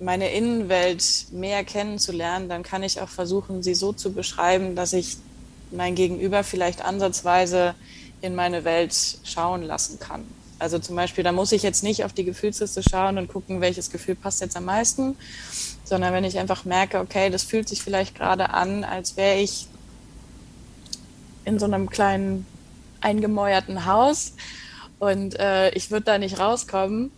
meine 0.00 0.32
Innenwelt 0.32 1.26
mehr 1.30 1.62
kennenzulernen, 1.64 2.48
dann 2.48 2.62
kann 2.62 2.82
ich 2.82 3.00
auch 3.00 3.08
versuchen, 3.08 3.62
sie 3.62 3.74
so 3.74 3.92
zu 3.92 4.12
beschreiben, 4.12 4.74
dass 4.74 4.92
ich 4.92 5.18
mein 5.70 5.94
Gegenüber 5.94 6.42
vielleicht 6.42 6.82
ansatzweise 6.82 7.74
in 8.22 8.34
meine 8.34 8.64
Welt 8.64 8.94
schauen 9.24 9.62
lassen 9.62 9.98
kann. 9.98 10.24
Also 10.58 10.78
zum 10.78 10.96
Beispiel, 10.96 11.24
da 11.24 11.32
muss 11.32 11.52
ich 11.52 11.62
jetzt 11.62 11.82
nicht 11.82 12.04
auf 12.04 12.12
die 12.12 12.24
Gefühlsliste 12.24 12.82
schauen 12.82 13.16
und 13.18 13.28
gucken, 13.28 13.60
welches 13.60 13.90
Gefühl 13.90 14.14
passt 14.14 14.40
jetzt 14.42 14.56
am 14.56 14.66
meisten, 14.66 15.16
sondern 15.90 16.14
wenn 16.14 16.24
ich 16.24 16.38
einfach 16.38 16.64
merke, 16.64 17.00
okay, 17.00 17.30
das 17.30 17.42
fühlt 17.42 17.68
sich 17.68 17.82
vielleicht 17.82 18.14
gerade 18.14 18.50
an, 18.50 18.84
als 18.84 19.16
wäre 19.16 19.38
ich 19.40 19.66
in 21.44 21.58
so 21.58 21.64
einem 21.64 21.90
kleinen 21.90 22.46
eingemäuerten 23.00 23.86
Haus 23.86 24.34
und 25.00 25.38
äh, 25.40 25.70
ich 25.70 25.90
würde 25.90 26.04
da 26.04 26.18
nicht 26.18 26.38
rauskommen, 26.38 27.10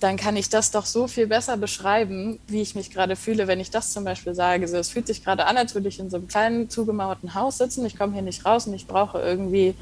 dann 0.00 0.16
kann 0.16 0.36
ich 0.36 0.48
das 0.48 0.72
doch 0.72 0.86
so 0.86 1.06
viel 1.06 1.28
besser 1.28 1.56
beschreiben, 1.56 2.40
wie 2.48 2.62
ich 2.62 2.74
mich 2.74 2.90
gerade 2.90 3.14
fühle, 3.14 3.46
wenn 3.46 3.60
ich 3.60 3.70
das 3.70 3.92
zum 3.92 4.04
Beispiel 4.04 4.34
sage. 4.34 4.66
So, 4.66 4.76
es 4.76 4.88
fühlt 4.90 5.06
sich 5.06 5.22
gerade 5.22 5.46
an, 5.46 5.56
als 5.56 5.74
würde 5.74 5.88
ich 5.88 6.00
in 6.00 6.10
so 6.10 6.16
einem 6.16 6.26
kleinen 6.26 6.68
zugemauerten 6.68 7.34
Haus 7.34 7.58
sitzen. 7.58 7.86
Ich 7.86 7.96
komme 7.96 8.12
hier 8.12 8.22
nicht 8.22 8.44
raus 8.44 8.66
und 8.66 8.74
ich 8.74 8.88
brauche 8.88 9.20
irgendwie 9.20 9.74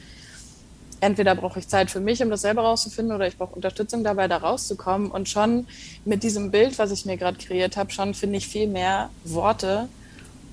entweder 1.00 1.34
brauche 1.34 1.58
ich 1.58 1.68
Zeit 1.68 1.90
für 1.90 2.00
mich, 2.00 2.22
um 2.22 2.30
das 2.30 2.42
selber 2.42 2.62
rauszufinden, 2.62 3.14
oder 3.14 3.26
ich 3.26 3.36
brauche 3.36 3.54
Unterstützung 3.54 4.04
dabei, 4.04 4.28
da 4.28 4.38
rauszukommen. 4.38 5.10
Und 5.10 5.28
schon 5.28 5.66
mit 6.04 6.22
diesem 6.22 6.50
Bild, 6.50 6.78
was 6.78 6.90
ich 6.90 7.06
mir 7.06 7.16
gerade 7.16 7.38
kreiert 7.38 7.76
habe, 7.76 7.90
schon 7.92 8.14
finde 8.14 8.38
ich 8.38 8.48
viel 8.48 8.66
mehr 8.66 9.10
Worte, 9.24 9.88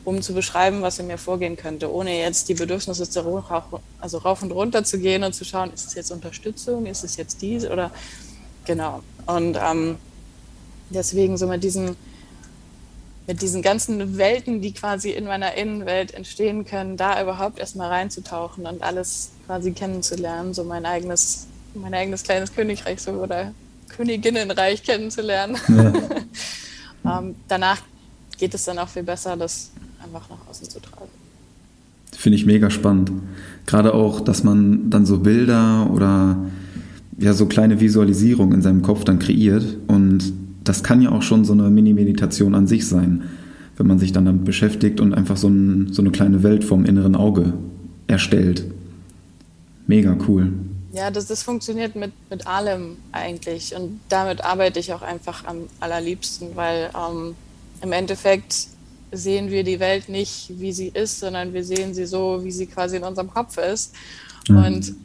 um 0.05 0.21
zu 0.21 0.33
beschreiben, 0.33 0.81
was 0.81 0.99
in 0.99 1.07
mir 1.07 1.17
vorgehen 1.17 1.55
könnte, 1.55 1.91
ohne 1.91 2.17
jetzt 2.19 2.49
die 2.49 2.55
Bedürfnisse 2.55 3.09
zu, 3.09 3.43
also 3.99 4.17
rauf 4.17 4.43
und 4.43 4.51
runter 4.51 4.83
zu 4.83 4.99
gehen 4.99 5.23
und 5.23 5.33
zu 5.33 5.45
schauen, 5.45 5.71
ist 5.73 5.87
es 5.87 5.93
jetzt 5.93 6.11
Unterstützung, 6.11 6.85
ist 6.85 7.03
es 7.03 7.15
jetzt 7.15 7.41
dies 7.41 7.65
oder 7.65 7.91
genau. 8.65 9.01
Und 9.25 9.57
ähm, 9.61 9.97
deswegen 10.89 11.37
so 11.37 11.47
mit 11.47 11.63
diesen 11.63 11.95
mit 13.27 13.41
diesen 13.41 13.61
ganzen 13.61 14.17
Welten, 14.17 14.61
die 14.61 14.73
quasi 14.73 15.11
in 15.11 15.25
meiner 15.25 15.55
Innenwelt 15.55 16.13
entstehen 16.13 16.65
können, 16.65 16.97
da 16.97 17.21
überhaupt 17.21 17.59
erstmal 17.59 17.89
reinzutauchen 17.89 18.65
und 18.65 18.83
alles 18.83 19.31
quasi 19.45 19.71
kennenzulernen, 19.71 20.53
so 20.53 20.63
mein 20.63 20.85
eigenes, 20.85 21.47
mein 21.73 21.93
eigenes 21.93 22.23
kleines 22.23 22.53
Königreich 22.53 23.01
so 23.01 23.11
oder 23.11 23.53
Königinnenreich 23.89 24.83
kennenzulernen. 24.83 25.57
Ja. 25.69 25.93
ähm, 27.19 27.35
danach 27.47 27.81
geht 28.37 28.53
es 28.53 28.65
dann 28.65 28.79
auch 28.79 28.89
viel 28.89 29.03
besser, 29.03 29.37
das 29.37 29.71
einfach 30.03 30.29
nach 30.29 30.49
außen 30.49 30.69
zu 30.69 30.79
tragen. 30.81 31.09
Finde 32.11 32.37
ich 32.37 32.45
mega 32.45 32.69
spannend. 32.69 33.11
Gerade 33.65 33.93
auch, 33.93 34.19
dass 34.19 34.43
man 34.43 34.89
dann 34.89 35.05
so 35.05 35.19
Bilder 35.19 35.89
oder 35.91 36.37
ja 37.17 37.33
so 37.33 37.45
kleine 37.45 37.79
Visualisierungen 37.79 38.55
in 38.55 38.61
seinem 38.61 38.81
Kopf 38.81 39.03
dann 39.03 39.19
kreiert 39.19 39.63
und 39.87 40.33
das 40.63 40.83
kann 40.83 41.01
ja 41.01 41.11
auch 41.11 41.21
schon 41.21 41.45
so 41.45 41.53
eine 41.53 41.69
Mini-Meditation 41.69 42.55
an 42.55 42.67
sich 42.67 42.87
sein, 42.87 43.29
wenn 43.77 43.87
man 43.87 43.99
sich 43.99 44.11
dann 44.11 44.25
damit 44.25 44.45
beschäftigt 44.45 44.99
und 44.99 45.13
einfach 45.13 45.37
so, 45.37 45.47
ein, 45.47 45.91
so 45.91 46.01
eine 46.01 46.11
kleine 46.11 46.43
Welt 46.43 46.63
vom 46.63 46.85
inneren 46.85 47.15
Auge 47.15 47.53
erstellt. 48.07 48.63
Mega 49.87 50.15
cool. 50.27 50.53
Ja, 50.93 51.09
das, 51.09 51.25
das 51.25 51.41
funktioniert 51.41 51.95
mit, 51.95 52.11
mit 52.29 52.45
allem 52.45 52.97
eigentlich 53.11 53.75
und 53.75 53.99
damit 54.09 54.43
arbeite 54.43 54.79
ich 54.79 54.93
auch 54.93 55.01
einfach 55.01 55.45
am 55.45 55.57
allerliebsten, 55.79 56.49
weil 56.55 56.91
ähm, 56.95 57.35
im 57.81 57.91
Endeffekt 57.91 58.67
sehen 59.11 59.49
wir 59.49 59.63
die 59.63 59.79
Welt 59.79 60.07
nicht, 60.09 60.51
wie 60.59 60.71
sie 60.71 60.89
ist, 60.89 61.19
sondern 61.19 61.53
wir 61.53 61.63
sehen 61.63 61.93
sie 61.93 62.05
so, 62.05 62.41
wie 62.43 62.51
sie 62.51 62.67
quasi 62.67 62.97
in 62.97 63.03
unserem 63.03 63.29
Kopf 63.29 63.57
ist. 63.57 63.93
Mhm. 64.47 64.57
Und 64.57 64.95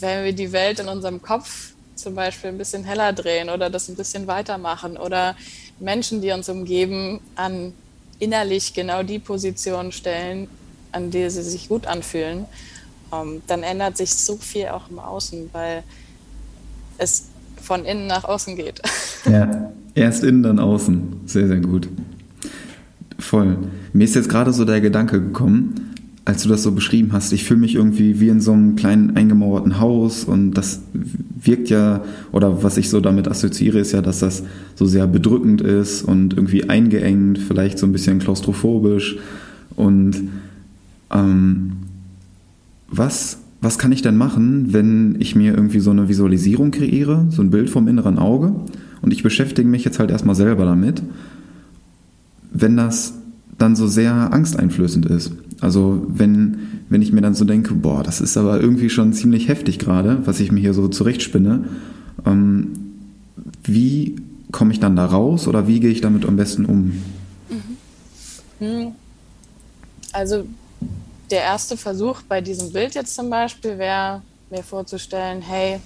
wenn 0.00 0.24
wir 0.24 0.32
die 0.32 0.52
Welt 0.52 0.80
in 0.80 0.88
unserem 0.88 1.22
Kopf 1.22 1.72
zum 1.96 2.14
Beispiel 2.14 2.50
ein 2.50 2.58
bisschen 2.58 2.84
heller 2.84 3.12
drehen 3.12 3.48
oder 3.48 3.70
das 3.70 3.88
ein 3.88 3.96
bisschen 3.96 4.26
weitermachen 4.26 4.96
oder 4.96 5.34
Menschen, 5.80 6.20
die 6.20 6.30
uns 6.30 6.48
umgeben, 6.48 7.20
an 7.34 7.72
innerlich 8.18 8.74
genau 8.74 9.02
die 9.02 9.18
Position 9.18 9.92
stellen, 9.92 10.48
an 10.92 11.10
der 11.10 11.30
sie 11.30 11.42
sich 11.42 11.68
gut 11.68 11.86
anfühlen, 11.86 12.46
ähm, 13.12 13.42
dann 13.46 13.62
ändert 13.62 13.96
sich 13.96 14.14
so 14.14 14.36
viel 14.36 14.68
auch 14.68 14.90
im 14.90 14.98
Außen, 14.98 15.50
weil 15.52 15.82
es 16.98 17.26
von 17.60 17.84
innen 17.84 18.06
nach 18.06 18.24
außen 18.24 18.56
geht. 18.56 18.80
Ja, 19.28 19.72
erst 19.96 20.22
innen, 20.22 20.44
dann 20.44 20.60
außen. 20.60 21.22
Sehr, 21.26 21.48
sehr 21.48 21.56
gut. 21.56 21.88
Voll. 23.18 23.58
Mir 23.92 24.04
ist 24.04 24.14
jetzt 24.14 24.28
gerade 24.28 24.52
so 24.52 24.64
der 24.64 24.80
Gedanke 24.80 25.20
gekommen, 25.20 25.95
als 26.26 26.42
du 26.42 26.48
das 26.48 26.64
so 26.64 26.72
beschrieben 26.72 27.12
hast, 27.12 27.32
ich 27.32 27.44
fühle 27.44 27.60
mich 27.60 27.76
irgendwie 27.76 28.18
wie 28.18 28.28
in 28.28 28.40
so 28.40 28.52
einem 28.52 28.74
kleinen 28.74 29.16
eingemauerten 29.16 29.78
Haus 29.78 30.24
und 30.24 30.54
das 30.54 30.80
wirkt 31.40 31.70
ja, 31.70 32.02
oder 32.32 32.64
was 32.64 32.76
ich 32.76 32.90
so 32.90 33.00
damit 33.00 33.28
assoziiere, 33.28 33.78
ist 33.78 33.92
ja, 33.92 34.02
dass 34.02 34.18
das 34.18 34.42
so 34.74 34.86
sehr 34.86 35.06
bedrückend 35.06 35.60
ist 35.60 36.02
und 36.02 36.34
irgendwie 36.34 36.68
eingeengt, 36.68 37.38
vielleicht 37.38 37.78
so 37.78 37.86
ein 37.86 37.92
bisschen 37.92 38.18
klaustrophobisch. 38.18 39.18
Und 39.76 40.16
ähm, 41.12 41.72
was, 42.90 43.38
was 43.60 43.78
kann 43.78 43.92
ich 43.92 44.02
denn 44.02 44.16
machen, 44.16 44.72
wenn 44.72 45.14
ich 45.20 45.36
mir 45.36 45.54
irgendwie 45.54 45.80
so 45.80 45.92
eine 45.92 46.08
Visualisierung 46.08 46.72
kreiere, 46.72 47.26
so 47.30 47.40
ein 47.40 47.50
Bild 47.50 47.70
vom 47.70 47.86
inneren 47.86 48.18
Auge 48.18 48.52
und 49.00 49.12
ich 49.12 49.22
beschäftige 49.22 49.68
mich 49.68 49.84
jetzt 49.84 50.00
halt 50.00 50.10
erstmal 50.10 50.34
selber 50.34 50.64
damit, 50.64 51.04
wenn 52.52 52.76
das 52.76 53.14
dann 53.58 53.76
so 53.76 53.86
sehr 53.86 54.32
angsteinflößend 54.32 55.06
ist. 55.06 55.30
Also 55.60 56.02
wenn, 56.08 56.82
wenn 56.88 57.02
ich 57.02 57.12
mir 57.12 57.22
dann 57.22 57.34
so 57.34 57.44
denke, 57.44 57.74
boah, 57.74 58.02
das 58.02 58.20
ist 58.20 58.36
aber 58.36 58.60
irgendwie 58.60 58.90
schon 58.90 59.12
ziemlich 59.12 59.48
heftig 59.48 59.78
gerade, 59.78 60.26
was 60.26 60.40
ich 60.40 60.52
mir 60.52 60.60
hier 60.60 60.74
so 60.74 60.88
zurechtspinne, 60.88 61.64
ähm, 62.26 62.72
wie 63.64 64.16
komme 64.52 64.72
ich 64.72 64.80
dann 64.80 64.96
da 64.96 65.06
raus 65.06 65.48
oder 65.48 65.66
wie 65.66 65.80
gehe 65.80 65.90
ich 65.90 66.00
damit 66.00 66.24
am 66.24 66.36
besten 66.36 66.66
um? 66.66 67.02
Mhm. 68.60 68.92
Also 70.12 70.46
der 71.30 71.42
erste 71.42 71.76
Versuch 71.76 72.22
bei 72.22 72.40
diesem 72.40 72.72
Bild 72.72 72.94
jetzt 72.94 73.14
zum 73.14 73.30
Beispiel 73.30 73.78
wäre, 73.78 74.22
mir 74.50 74.62
vorzustellen, 74.62 75.42
hey, 75.42 75.80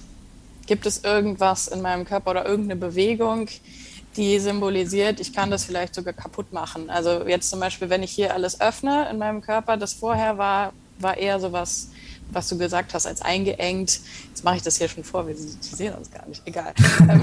gibt 0.67 0.85
es 0.85 1.03
irgendwas 1.03 1.67
in 1.67 1.81
meinem 1.81 2.05
Körper 2.05 2.31
oder 2.31 2.45
irgendeine 2.45 2.79
Bewegung, 2.79 3.47
die 4.17 4.39
symbolisiert, 4.39 5.19
ich 5.19 5.33
kann 5.33 5.49
das 5.51 5.65
vielleicht 5.65 5.95
sogar 5.95 6.13
kaputt 6.13 6.51
machen. 6.51 6.89
Also 6.89 7.27
jetzt 7.27 7.49
zum 7.49 7.59
Beispiel, 7.59 7.89
wenn 7.89 8.03
ich 8.03 8.11
hier 8.11 8.33
alles 8.33 8.59
öffne 8.59 9.09
in 9.09 9.17
meinem 9.17 9.41
Körper, 9.41 9.77
das 9.77 9.93
vorher 9.93 10.37
war, 10.37 10.73
war 10.99 11.17
eher 11.17 11.39
sowas, 11.39 11.89
was 12.31 12.47
du 12.49 12.57
gesagt 12.57 12.93
hast, 12.93 13.05
als 13.07 13.21
eingeengt. 13.21 14.01
Jetzt 14.29 14.43
mache 14.43 14.57
ich 14.57 14.61
das 14.61 14.77
hier 14.77 14.89
schon 14.89 15.03
vor, 15.03 15.27
wir 15.27 15.35
sehen 15.35 15.93
uns 15.95 16.11
gar 16.11 16.27
nicht, 16.27 16.41
egal. 16.45 16.73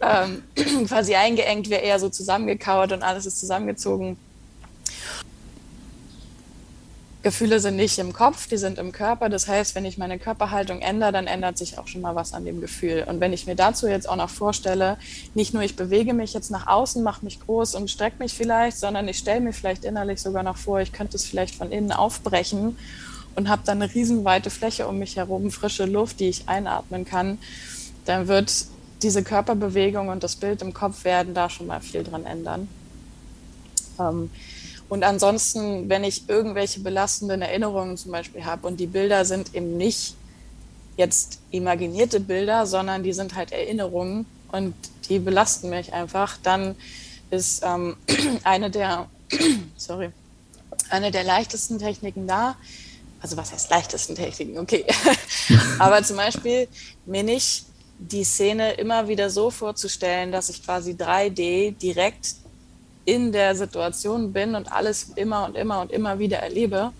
ähm, 0.00 0.42
quasi 0.86 1.14
eingeengt 1.14 1.70
wäre 1.70 1.82
eher 1.82 1.98
so 1.98 2.08
zusammengekauert 2.08 2.92
und 2.92 3.02
alles 3.02 3.26
ist 3.26 3.40
zusammengezogen. 3.40 4.16
Gefühle 7.22 7.60
sind 7.60 7.76
nicht 7.76 7.98
im 7.98 8.14
Kopf, 8.14 8.46
die 8.46 8.56
sind 8.56 8.78
im 8.78 8.92
Körper. 8.92 9.28
Das 9.28 9.46
heißt, 9.46 9.74
wenn 9.74 9.84
ich 9.84 9.98
meine 9.98 10.18
Körperhaltung 10.18 10.80
ändere, 10.80 11.12
dann 11.12 11.26
ändert 11.26 11.58
sich 11.58 11.78
auch 11.78 11.86
schon 11.86 12.00
mal 12.00 12.14
was 12.14 12.32
an 12.32 12.46
dem 12.46 12.62
Gefühl. 12.62 13.04
Und 13.06 13.20
wenn 13.20 13.34
ich 13.34 13.46
mir 13.46 13.56
dazu 13.56 13.88
jetzt 13.88 14.08
auch 14.08 14.16
noch 14.16 14.30
vorstelle, 14.30 14.96
nicht 15.34 15.52
nur 15.52 15.62
ich 15.62 15.76
bewege 15.76 16.14
mich 16.14 16.32
jetzt 16.32 16.50
nach 16.50 16.66
außen, 16.66 17.02
mache 17.02 17.24
mich 17.24 17.38
groß 17.40 17.74
und 17.74 17.90
strecke 17.90 18.16
mich 18.20 18.32
vielleicht, 18.32 18.78
sondern 18.78 19.06
ich 19.06 19.18
stelle 19.18 19.40
mir 19.40 19.52
vielleicht 19.52 19.84
innerlich 19.84 20.22
sogar 20.22 20.42
noch 20.42 20.56
vor, 20.56 20.80
ich 20.80 20.92
könnte 20.92 21.16
es 21.16 21.26
vielleicht 21.26 21.54
von 21.54 21.70
innen 21.70 21.92
aufbrechen 21.92 22.78
und 23.36 23.50
habe 23.50 23.62
dann 23.66 23.82
eine 23.82 23.92
riesenweite 23.92 24.48
Fläche 24.48 24.88
um 24.88 24.98
mich 24.98 25.16
herum, 25.16 25.50
frische 25.50 25.84
Luft, 25.84 26.20
die 26.20 26.28
ich 26.28 26.48
einatmen 26.48 27.04
kann, 27.04 27.38
dann 28.06 28.28
wird 28.28 28.50
diese 29.02 29.22
Körperbewegung 29.22 30.08
und 30.08 30.22
das 30.22 30.36
Bild 30.36 30.62
im 30.62 30.72
Kopf 30.72 31.04
werden 31.04 31.34
da 31.34 31.50
schon 31.50 31.66
mal 31.66 31.80
viel 31.80 32.02
dran 32.02 32.24
ändern. 32.24 32.68
Ähm, 33.98 34.30
und 34.90 35.04
ansonsten, 35.04 35.88
wenn 35.88 36.02
ich 36.02 36.28
irgendwelche 36.28 36.80
belastenden 36.80 37.42
Erinnerungen 37.42 37.96
zum 37.96 38.10
Beispiel 38.10 38.44
habe 38.44 38.66
und 38.66 38.80
die 38.80 38.88
Bilder 38.88 39.24
sind 39.24 39.54
eben 39.54 39.76
nicht 39.76 40.16
jetzt 40.96 41.38
imaginierte 41.52 42.18
Bilder, 42.18 42.66
sondern 42.66 43.04
die 43.04 43.12
sind 43.12 43.36
halt 43.36 43.52
Erinnerungen 43.52 44.26
und 44.50 44.74
die 45.08 45.20
belasten 45.20 45.70
mich 45.70 45.92
einfach, 45.92 46.38
dann 46.42 46.74
ist 47.30 47.62
ähm, 47.64 47.96
eine 48.42 48.68
der, 48.68 49.06
sorry, 49.76 50.10
eine 50.90 51.12
der 51.12 51.22
leichtesten 51.22 51.78
Techniken 51.78 52.26
da, 52.26 52.56
also 53.22 53.36
was 53.36 53.52
heißt 53.52 53.70
leichtesten 53.70 54.16
Techniken, 54.16 54.58
okay, 54.58 54.84
aber 55.78 56.02
zum 56.02 56.16
Beispiel 56.16 56.66
mir 57.06 57.22
nicht 57.22 57.64
die 58.00 58.24
Szene 58.24 58.72
immer 58.72 59.06
wieder 59.06 59.30
so 59.30 59.50
vorzustellen, 59.50 60.32
dass 60.32 60.48
ich 60.48 60.64
quasi 60.64 60.92
3D 60.92 61.76
direkt 61.76 62.39
in 63.10 63.32
der 63.32 63.56
Situation 63.56 64.32
bin 64.32 64.54
und 64.54 64.70
alles 64.70 65.10
immer 65.16 65.44
und 65.44 65.56
immer 65.56 65.80
und 65.80 65.90
immer 65.90 66.20
wieder 66.20 66.38
erlebe, 66.38 66.92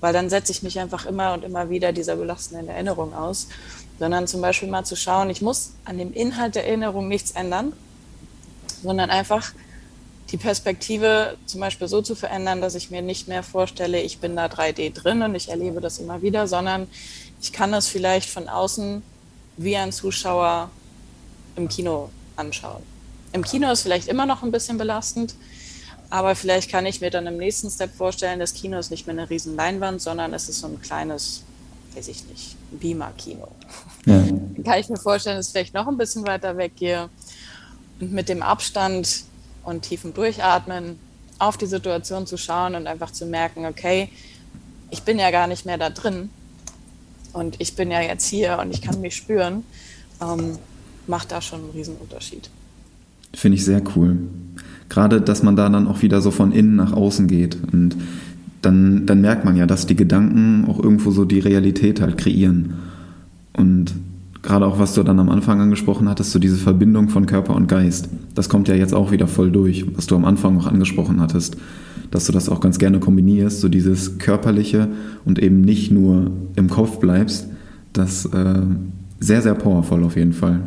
weil 0.00 0.12
dann 0.12 0.30
setze 0.30 0.52
ich 0.52 0.62
mich 0.62 0.78
einfach 0.78 1.04
immer 1.04 1.32
und 1.32 1.42
immer 1.42 1.68
wieder 1.68 1.92
dieser 1.92 2.14
belastenden 2.14 2.68
Erinnerung 2.68 3.12
aus, 3.12 3.48
sondern 3.98 4.28
zum 4.28 4.40
Beispiel 4.40 4.68
mal 4.68 4.84
zu 4.84 4.94
schauen, 4.94 5.30
ich 5.30 5.42
muss 5.42 5.72
an 5.84 5.98
dem 5.98 6.12
Inhalt 6.12 6.54
der 6.54 6.64
Erinnerung 6.64 7.08
nichts 7.08 7.32
ändern, 7.32 7.72
sondern 8.84 9.10
einfach 9.10 9.52
die 10.30 10.36
Perspektive 10.36 11.36
zum 11.46 11.60
Beispiel 11.60 11.88
so 11.88 12.02
zu 12.02 12.14
verändern, 12.14 12.60
dass 12.60 12.76
ich 12.76 12.92
mir 12.92 13.02
nicht 13.02 13.26
mehr 13.26 13.42
vorstelle, 13.42 14.00
ich 14.00 14.18
bin 14.18 14.36
da 14.36 14.46
3D 14.46 14.92
drin 14.92 15.22
und 15.22 15.34
ich 15.34 15.48
erlebe 15.48 15.80
das 15.80 15.98
immer 15.98 16.22
wieder, 16.22 16.46
sondern 16.46 16.86
ich 17.40 17.52
kann 17.52 17.72
das 17.72 17.88
vielleicht 17.88 18.30
von 18.30 18.48
außen 18.48 19.02
wie 19.56 19.76
ein 19.76 19.90
Zuschauer 19.90 20.70
im 21.56 21.68
Kino 21.68 22.10
anschauen. 22.36 22.82
Im 23.32 23.42
Kino 23.42 23.70
ist 23.70 23.82
vielleicht 23.82 24.08
immer 24.08 24.26
noch 24.26 24.42
ein 24.42 24.50
bisschen 24.50 24.78
belastend, 24.78 25.34
aber 26.10 26.34
vielleicht 26.34 26.70
kann 26.70 26.86
ich 26.86 27.00
mir 27.00 27.10
dann 27.10 27.26
im 27.26 27.36
nächsten 27.36 27.70
Step 27.70 27.94
vorstellen, 27.94 28.40
das 28.40 28.54
Kino 28.54 28.78
ist 28.78 28.90
nicht 28.90 29.06
mehr 29.06 29.14
eine 29.14 29.28
riesen 29.28 29.56
Leinwand, 29.56 30.00
sondern 30.00 30.32
es 30.32 30.48
ist 30.48 30.60
so 30.60 30.66
ein 30.66 30.80
kleines, 30.80 31.42
weiß 31.94 32.08
ich 32.08 32.24
nicht, 32.26 32.56
Beamer-Kino. 32.72 33.48
Ja. 34.06 34.22
Dann 34.22 34.64
kann 34.64 34.80
ich 34.80 34.88
mir 34.88 34.96
vorstellen, 34.96 35.36
dass 35.36 35.48
ich 35.48 35.52
vielleicht 35.52 35.74
noch 35.74 35.86
ein 35.86 35.98
bisschen 35.98 36.26
weiter 36.26 36.56
weggehe 36.56 37.10
und 38.00 38.12
mit 38.12 38.28
dem 38.28 38.42
Abstand 38.42 39.24
und 39.64 39.82
tiefen 39.82 40.14
Durchatmen 40.14 40.98
auf 41.38 41.56
die 41.56 41.66
Situation 41.66 42.26
zu 42.26 42.36
schauen 42.36 42.74
und 42.74 42.86
einfach 42.86 43.10
zu 43.10 43.26
merken, 43.26 43.66
okay, 43.66 44.10
ich 44.90 45.02
bin 45.02 45.18
ja 45.18 45.30
gar 45.30 45.46
nicht 45.46 45.66
mehr 45.66 45.78
da 45.78 45.90
drin 45.90 46.30
und 47.32 47.60
ich 47.60 47.76
bin 47.76 47.90
ja 47.90 48.00
jetzt 48.00 48.26
hier 48.26 48.58
und 48.58 48.70
ich 48.70 48.80
kann 48.80 49.00
mich 49.00 49.14
spüren, 49.14 49.64
ähm, 50.22 50.58
macht 51.06 51.32
da 51.32 51.42
schon 51.42 51.60
einen 51.60 51.70
riesen 51.70 51.96
Unterschied. 51.96 52.48
Finde 53.34 53.56
ich 53.56 53.64
sehr 53.64 53.82
cool. 53.94 54.18
Gerade, 54.88 55.20
dass 55.20 55.42
man 55.42 55.56
da 55.56 55.68
dann 55.68 55.86
auch 55.86 56.02
wieder 56.02 56.20
so 56.20 56.30
von 56.30 56.52
innen 56.52 56.76
nach 56.76 56.92
außen 56.92 57.26
geht. 57.26 57.58
Und 57.72 57.96
dann, 58.62 59.06
dann 59.06 59.20
merkt 59.20 59.44
man 59.44 59.56
ja, 59.56 59.66
dass 59.66 59.86
die 59.86 59.96
Gedanken 59.96 60.64
auch 60.66 60.82
irgendwo 60.82 61.10
so 61.10 61.24
die 61.24 61.38
Realität 61.38 62.00
halt 62.00 62.18
kreieren. 62.18 62.74
Und 63.52 63.94
gerade 64.42 64.66
auch, 64.66 64.78
was 64.78 64.94
du 64.94 65.02
dann 65.02 65.18
am 65.18 65.28
Anfang 65.28 65.60
angesprochen 65.60 66.08
hattest, 66.08 66.32
so 66.32 66.38
diese 66.38 66.56
Verbindung 66.56 67.08
von 67.08 67.26
Körper 67.26 67.54
und 67.54 67.68
Geist, 67.68 68.08
das 68.34 68.48
kommt 68.48 68.68
ja 68.68 68.74
jetzt 68.74 68.94
auch 68.94 69.10
wieder 69.10 69.26
voll 69.26 69.50
durch, 69.50 69.84
was 69.96 70.06
du 70.06 70.16
am 70.16 70.24
Anfang 70.24 70.58
auch 70.58 70.66
angesprochen 70.66 71.20
hattest, 71.20 71.56
dass 72.10 72.24
du 72.26 72.32
das 72.32 72.48
auch 72.48 72.60
ganz 72.60 72.78
gerne 72.78 73.00
kombinierst, 73.00 73.60
so 73.60 73.68
dieses 73.68 74.18
Körperliche 74.18 74.88
und 75.24 75.38
eben 75.38 75.60
nicht 75.60 75.90
nur 75.90 76.30
im 76.56 76.70
Kopf 76.70 76.98
bleibst, 76.98 77.46
das 77.92 78.24
äh, 78.26 78.62
sehr, 79.20 79.42
sehr 79.42 79.54
powervoll 79.54 80.04
auf 80.04 80.16
jeden 80.16 80.32
Fall. 80.32 80.60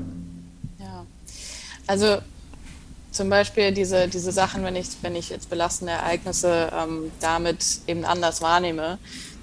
Ja, 0.79 1.05
also 1.87 2.05
zum 3.11 3.29
Beispiel 3.29 3.71
diese, 3.71 4.07
diese 4.07 4.31
Sachen, 4.31 4.63
wenn 4.63 4.75
ich, 4.75 4.87
wenn 5.01 5.15
ich 5.15 5.29
jetzt 5.29 5.49
belastende 5.49 5.93
Ereignisse 5.93 6.71
ähm, 6.73 7.11
damit 7.19 7.63
eben 7.87 8.05
anders 8.05 8.41
wahrnehme, 8.41 8.97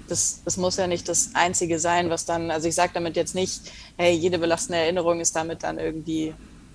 das, 0.07 0.41
das 0.43 0.57
muss 0.57 0.77
ja 0.77 0.87
nicht 0.87 1.07
das 1.07 1.29
Einzige 1.33 1.79
sein, 1.79 2.09
was 2.09 2.25
dann, 2.25 2.49
also 2.49 2.67
ich 2.67 2.75
sage 2.75 2.91
damit 2.93 3.15
jetzt 3.15 3.35
nicht, 3.35 3.61
hey, 3.95 4.13
jede 4.13 4.39
belastende 4.39 4.79
Erinnerung 4.79 5.19
ist 5.19 5.35
damit 5.35 5.63
dann 5.63 5.77
irgendwie 5.77 6.33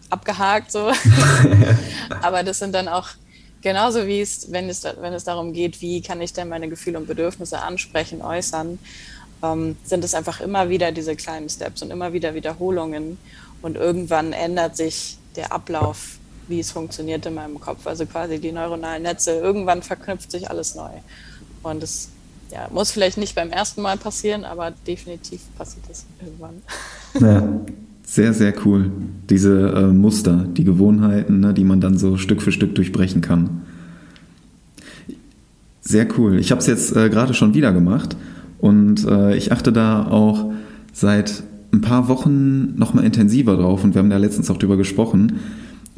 abgehakt, 0.08 0.70
so. 0.70 0.92
Aber 2.22 2.42
das 2.44 2.60
sind 2.60 2.74
dann 2.74 2.86
auch 2.86 3.08
genauso 3.60 4.06
wie 4.06 4.20
es 4.20 4.52
wenn, 4.52 4.68
es, 4.68 4.84
wenn 4.84 5.12
es 5.12 5.24
darum 5.24 5.52
geht, 5.52 5.80
wie 5.80 6.00
kann 6.00 6.20
ich 6.20 6.32
denn 6.32 6.48
meine 6.48 6.68
Gefühle 6.68 6.98
und 6.98 7.06
Bedürfnisse 7.08 7.60
ansprechen, 7.60 8.22
äußern, 8.22 8.78
ähm, 9.42 9.76
sind 9.84 10.04
es 10.04 10.14
einfach 10.14 10.40
immer 10.40 10.68
wieder 10.68 10.92
diese 10.92 11.16
kleinen 11.16 11.48
Steps 11.48 11.82
und 11.82 11.90
immer 11.90 12.12
wieder 12.12 12.34
Wiederholungen. 12.34 13.18
Und 13.62 13.76
irgendwann 13.76 14.32
ändert 14.32 14.76
sich 14.76 15.16
der 15.36 15.52
Ablauf, 15.52 16.18
wie 16.48 16.60
es 16.60 16.70
funktioniert 16.70 17.26
in 17.26 17.34
meinem 17.34 17.60
Kopf. 17.60 17.86
Also 17.86 18.06
quasi 18.06 18.38
die 18.38 18.52
neuronalen 18.52 19.02
Netze. 19.02 19.32
Irgendwann 19.32 19.82
verknüpft 19.82 20.30
sich 20.30 20.50
alles 20.50 20.74
neu. 20.74 20.90
Und 21.62 21.82
es 21.82 22.08
ja, 22.52 22.68
muss 22.72 22.90
vielleicht 22.90 23.18
nicht 23.18 23.34
beim 23.34 23.50
ersten 23.50 23.82
Mal 23.82 23.96
passieren, 23.96 24.44
aber 24.44 24.72
definitiv 24.86 25.40
passiert 25.58 25.84
es 25.90 26.06
irgendwann. 26.20 26.54
Ja, 27.20 27.48
sehr, 28.04 28.34
sehr 28.34 28.52
cool. 28.66 28.90
Diese 29.30 29.68
äh, 29.68 29.86
Muster, 29.86 30.48
die 30.48 30.64
Gewohnheiten, 30.64 31.38
ne, 31.38 31.54
die 31.54 31.62
man 31.62 31.80
dann 31.80 31.96
so 31.96 32.16
Stück 32.16 32.42
für 32.42 32.50
Stück 32.50 32.74
durchbrechen 32.74 33.20
kann. 33.20 33.62
Sehr 35.80 36.08
cool. 36.18 36.40
Ich 36.40 36.50
habe 36.50 36.60
es 36.60 36.66
jetzt 36.66 36.96
äh, 36.96 37.08
gerade 37.08 37.34
schon 37.34 37.54
wieder 37.54 37.72
gemacht 37.72 38.16
und 38.58 39.06
äh, 39.06 39.36
ich 39.36 39.52
achte 39.52 39.72
da 39.72 40.08
auch 40.08 40.50
seit 40.92 41.44
ein 41.72 41.82
paar 41.82 42.08
Wochen 42.08 42.76
nochmal 42.76 43.04
intensiver 43.04 43.56
drauf 43.56 43.84
und 43.84 43.94
wir 43.94 44.00
haben 44.00 44.10
da 44.10 44.16
letztens 44.16 44.50
auch 44.50 44.56
drüber 44.56 44.76
gesprochen, 44.76 45.40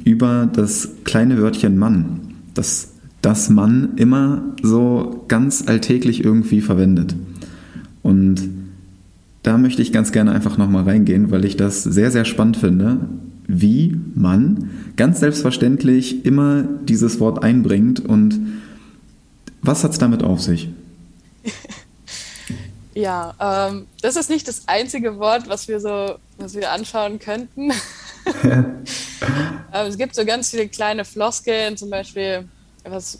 über 0.06 0.48
das 0.50 0.88
kleine 1.02 1.36
Wörtchen 1.42 1.76
Mann, 1.76 2.34
das 2.54 2.92
das 3.22 3.50
Mann 3.50 3.94
immer 3.96 4.40
so 4.62 5.24
ganz 5.26 5.64
alltäglich 5.66 6.22
irgendwie 6.22 6.60
verwendet. 6.60 7.16
Und 8.04 8.40
da 9.42 9.58
möchte 9.58 9.82
ich 9.82 9.92
ganz 9.92 10.12
gerne 10.12 10.30
einfach 10.30 10.58
nochmal 10.58 10.84
reingehen, 10.84 11.32
weil 11.32 11.44
ich 11.44 11.56
das 11.56 11.82
sehr, 11.82 12.12
sehr 12.12 12.24
spannend 12.24 12.56
finde, 12.56 13.00
wie 13.48 14.00
man 14.14 14.70
ganz 14.94 15.18
selbstverständlich 15.18 16.24
immer 16.24 16.62
dieses 16.62 17.18
Wort 17.18 17.42
einbringt 17.42 17.98
und 17.98 18.38
was 19.62 19.82
hat 19.82 19.90
es 19.90 19.98
damit 19.98 20.22
auf 20.22 20.40
sich? 20.40 20.70
Ja, 22.94 23.34
ähm, 23.68 23.84
das 24.00 24.16
ist 24.16 24.30
nicht 24.30 24.48
das 24.48 24.62
einzige 24.68 25.18
Wort, 25.18 25.50
was 25.50 25.68
wir 25.68 25.80
so, 25.80 26.14
was 26.38 26.54
wir 26.54 26.72
anschauen 26.72 27.18
könnten. 27.18 27.70
Ähm, 29.76 29.86
es 29.86 29.98
gibt 29.98 30.14
so 30.14 30.24
ganz 30.24 30.50
viele 30.50 30.68
kleine 30.68 31.04
Floskeln, 31.04 31.76
zum 31.76 31.90
Beispiel, 31.90 32.48
was, 32.84 33.18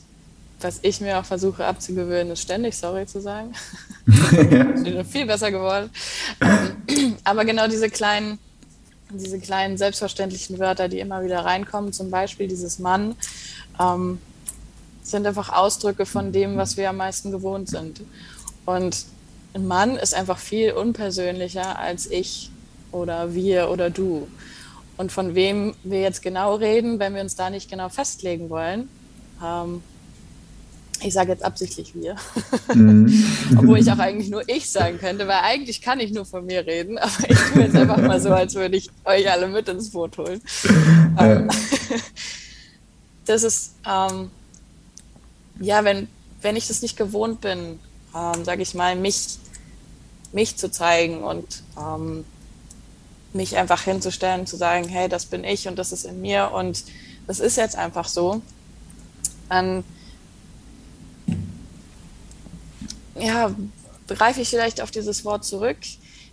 was 0.61 0.79
ich 0.83 1.01
mir 1.01 1.19
auch 1.19 1.25
versuche 1.25 1.65
abzugewöhnen, 1.65 2.33
ist 2.33 2.43
ständig 2.43 2.77
sorry 2.77 3.07
zu 3.07 3.21
sagen. 3.21 3.53
ja. 4.85 5.05
viel 5.05 5.27
besser 5.27 5.51
geworden. 5.51 5.91
Ähm, 6.41 7.17
aber 7.25 7.45
genau 7.45 7.69
diese 7.69 7.91
kleinen, 7.91 8.39
diese 9.11 9.39
kleinen 9.39 9.77
selbstverständlichen 9.77 10.59
Wörter, 10.59 10.89
die 10.89 11.01
immer 11.01 11.23
wieder 11.23 11.45
reinkommen, 11.45 11.93
zum 11.93 12.11
Beispiel 12.11 12.49
dieses 12.49 12.79
Mann, 12.79 13.17
ähm, 13.79 14.19
sind 15.03 15.27
einfach 15.27 15.51
Ausdrücke 15.51 16.07
von 16.07 16.33
dem, 16.33 16.57
was 16.57 16.77
wir 16.77 16.89
am 16.91 16.97
meisten 16.97 17.31
gewohnt 17.31 17.69
sind. 17.69 18.01
Und 18.65 19.05
ein 19.55 19.67
Mann 19.67 19.97
ist 19.97 20.15
einfach 20.15 20.39
viel 20.39 20.73
unpersönlicher 20.73 21.79
als 21.79 22.11
ich 22.11 22.51
oder 22.93 23.35
wir 23.35 23.71
oder 23.71 23.91
du. 23.91 24.27
Und 24.97 25.13
von 25.13 25.35
wem 25.35 25.75
wir 25.85 26.01
jetzt 26.01 26.23
genau 26.23 26.55
reden, 26.55 26.99
wenn 26.99 27.15
wir 27.15 27.23
uns 27.23 27.37
da 27.37 27.51
nicht 27.51 27.71
genau 27.71 27.89
festlegen 27.89 28.49
wollen, 28.49 28.89
ähm, 29.45 29.83
ich 31.03 31.13
sage 31.13 31.33
jetzt 31.33 31.45
absichtlich 31.45 31.95
wir, 31.95 32.17
mhm. 32.75 33.25
obwohl 33.59 33.79
ich 33.79 33.93
auch 33.93 33.99
eigentlich 33.99 34.31
nur 34.31 34.49
ich 34.49 34.71
sagen 34.71 34.99
könnte, 34.99 35.29
weil 35.29 35.41
eigentlich 35.43 35.83
kann 35.83 36.01
ich 36.01 36.11
nur 36.11 36.25
von 36.25 36.47
mir 36.47 36.67
reden, 36.67 36.97
aber 36.97 37.13
ich 37.29 37.39
tue 37.39 37.63
jetzt 37.63 37.77
einfach 37.77 37.99
mal 37.99 38.19
so, 38.21 38.31
als 38.31 38.55
würde 38.55 38.79
ich 38.79 38.89
euch 39.05 39.31
alle 39.31 39.49
mit 39.49 39.69
ins 39.69 39.91
Boot 39.91 40.17
holen. 40.17 40.41
Ja. 41.19 41.37
Ähm, 41.37 41.51
das 43.27 43.43
ist, 43.43 43.75
ähm, 43.87 44.31
ja, 45.61 45.85
wenn, 45.85 46.09
wenn 46.41 46.57
ich 46.57 46.67
das 46.67 46.81
nicht 46.81 46.97
gewohnt 46.97 47.43
bin, 47.43 47.79
ähm, 48.15 48.45
sage 48.45 48.63
ich 48.63 48.75
mal, 48.75 48.97
mich 48.97 49.39
mich 50.33 50.57
zu 50.57 50.71
zeigen 50.71 51.23
und 51.23 51.63
ähm, 51.79 52.25
mich 53.37 53.57
einfach 53.57 53.83
hinzustellen, 53.83 54.47
zu 54.47 54.57
sagen, 54.57 54.89
hey, 54.89 55.09
das 55.09 55.27
bin 55.27 55.45
ich 55.45 55.69
und 55.69 55.79
das 55.79 55.93
ist 55.93 56.05
in 56.05 56.21
mir 56.21 56.51
und 56.53 56.85
das 57.27 57.41
ist 57.41 57.57
jetzt 57.57 57.77
einfach 57.77 58.09
so, 58.09 58.43
dann 59.49 59.85
ja, 63.19 63.55
greife 64.09 64.41
ich 64.41 64.49
vielleicht 64.49 64.81
auf 64.81 64.91
dieses 64.91 65.25
Wort 65.25 65.45
zurück. 65.45 65.79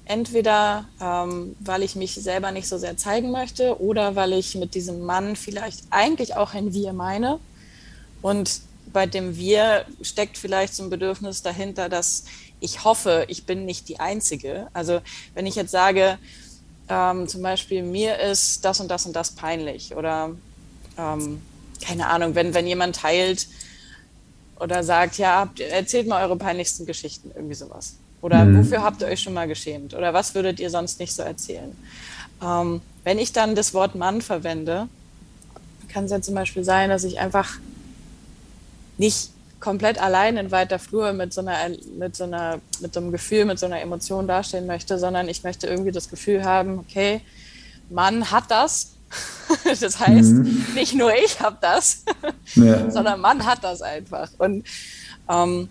Entweder 0.06 0.86
ähm, 1.00 1.56
weil 1.62 1.82
ich 1.82 1.96
mich 1.96 2.16
selber 2.16 2.52
nicht 2.52 2.68
so 2.68 2.78
sehr 2.78 2.98
zeigen 2.98 3.32
möchte 3.32 3.82
oder 3.82 4.18
weil 4.18 4.34
ich 4.34 4.56
mit 4.56 4.76
diesem 4.76 5.02
Mann 5.02 5.38
vielleicht 5.38 5.84
eigentlich 5.92 6.36
auch 6.36 6.54
ein 6.54 6.74
Wir 6.74 6.92
meine. 6.92 7.40
Und 8.22 8.62
bei 8.92 9.06
dem 9.06 9.38
Wir 9.38 9.86
steckt 10.02 10.38
vielleicht 10.38 10.76
so 10.76 10.84
ein 10.84 10.90
Bedürfnis 10.90 11.42
dahinter, 11.42 11.88
dass 11.88 12.26
ich 12.60 12.84
hoffe, 12.84 13.26
ich 13.30 13.46
bin 13.46 13.66
nicht 13.66 13.88
die 13.88 14.00
Einzige. 14.02 14.68
Also 14.74 15.02
wenn 15.36 15.46
ich 15.46 15.56
jetzt 15.56 15.72
sage, 15.72 16.18
ähm, 16.90 17.28
zum 17.28 17.42
Beispiel, 17.42 17.84
mir 17.84 18.20
ist 18.20 18.64
das 18.66 18.80
und 18.80 18.90
das 18.90 19.06
und 19.06 19.16
das 19.16 19.32
peinlich 19.32 19.96
oder 19.96 20.32
ähm, 20.98 21.42
keine 21.82 22.08
Ahnung, 22.08 22.36
wenn, 22.36 22.54
wenn 22.54 22.68
jemand 22.68 22.96
teilt 22.96 23.48
oder 24.60 24.84
sagt, 24.84 25.18
ja, 25.18 25.50
erzählt 25.72 26.08
mal 26.08 26.24
eure 26.24 26.38
peinlichsten 26.38 26.86
Geschichten, 26.86 27.32
irgendwie 27.36 27.56
sowas. 27.56 27.96
Oder 28.22 28.46
mhm. 28.46 28.60
wofür 28.60 28.84
habt 28.84 29.02
ihr 29.02 29.08
euch 29.08 29.22
schon 29.22 29.34
mal 29.34 29.48
geschämt? 29.48 29.94
Oder 29.94 30.14
was 30.14 30.34
würdet 30.34 30.60
ihr 30.60 30.70
sonst 30.70 31.00
nicht 31.00 31.14
so 31.14 31.24
erzählen? 31.24 31.76
Ähm, 32.42 32.82
wenn 33.04 33.20
ich 33.20 33.34
dann 33.34 33.56
das 33.56 33.74
Wort 33.74 33.96
Mann 33.96 34.22
verwende, 34.22 34.88
kann 35.90 36.06
es 36.06 36.12
ja 36.12 36.22
zum 36.22 36.36
Beispiel 36.36 36.64
sein, 36.64 36.90
dass 36.90 37.04
ich 37.04 37.20
einfach 37.20 37.60
nicht 38.98 39.30
komplett 39.64 39.98
allein 39.98 40.36
in 40.36 40.52
weiter 40.52 40.78
Flur 40.78 41.14
mit 41.14 41.34
so 41.34 41.40
einer, 41.40 41.56
mit 41.98 42.18
so 42.18 42.26
einer, 42.26 42.60
mit 42.82 42.94
so 42.94 43.00
einem 43.00 43.14
Gefühl, 43.14 43.46
mit 43.46 43.60
so 43.60 43.66
einer 43.66 43.80
Emotion 43.80 44.28
dastehen 44.28 44.68
möchte, 44.68 45.00
sondern 45.00 45.30
ich 45.30 45.44
möchte 45.44 45.68
irgendwie 45.68 45.94
das 45.94 46.10
Gefühl 46.10 46.44
haben, 46.44 46.80
okay, 46.80 47.22
Mann 47.90 48.30
hat 48.30 48.52
das. 48.52 48.92
Das 49.80 50.00
heißt, 50.00 50.32
mhm. 50.32 50.66
nicht 50.74 50.96
nur 50.96 51.14
ich 51.14 51.40
habe 51.40 51.58
das, 51.62 52.04
ja. 52.56 52.90
sondern 52.90 53.22
Mann 53.22 53.46
hat 53.46 53.64
das 53.64 53.82
einfach. 53.82 54.30
Und 54.38 54.66
ähm, 55.30 55.70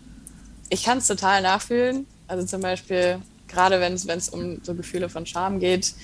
ich 0.70 0.84
kann 0.84 0.98
es 0.98 1.06
total 1.08 1.42
nachfühlen. 1.42 2.06
Also 2.28 2.46
zum 2.46 2.62
Beispiel, 2.62 3.18
gerade 3.48 3.80
wenn 3.80 3.94
es 3.94 4.28
um 4.28 4.60
so 4.62 4.74
Gefühle 4.74 5.08
von 5.08 5.26
Scham 5.26 5.58
geht, 5.58 5.94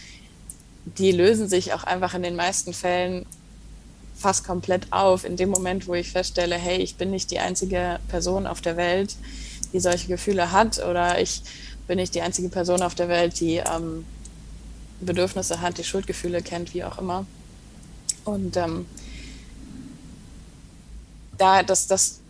die 0.84 1.12
lösen 1.12 1.48
sich 1.48 1.72
auch 1.72 1.84
einfach 1.84 2.14
in 2.14 2.22
den 2.22 2.36
meisten 2.36 2.74
Fällen 2.74 3.24
fast 4.18 4.44
komplett 4.44 4.92
auf 4.92 5.24
in 5.24 5.36
dem 5.36 5.50
Moment, 5.50 5.86
wo 5.86 5.94
ich 5.94 6.10
feststelle, 6.10 6.56
hey, 6.56 6.78
ich 6.78 6.96
bin 6.96 7.10
nicht 7.10 7.30
die 7.30 7.38
einzige 7.38 8.00
Person 8.08 8.46
auf 8.46 8.60
der 8.60 8.76
Welt, 8.76 9.14
die 9.72 9.80
solche 9.80 10.08
Gefühle 10.08 10.50
hat 10.50 10.84
oder 10.84 11.20
ich 11.20 11.42
bin 11.86 11.96
nicht 11.96 12.14
die 12.14 12.20
einzige 12.20 12.48
Person 12.48 12.82
auf 12.82 12.94
der 12.94 13.08
Welt, 13.08 13.40
die 13.40 13.56
ähm, 13.56 14.04
Bedürfnisse 15.00 15.60
hat, 15.60 15.78
die 15.78 15.84
Schuldgefühle 15.84 16.42
kennt, 16.42 16.74
wie 16.74 16.84
auch 16.84 16.98
immer. 16.98 17.26
Und 18.24 18.56
ähm, 18.56 18.86
da, 21.38 21.62
das, 21.62 21.86
das 21.86 22.20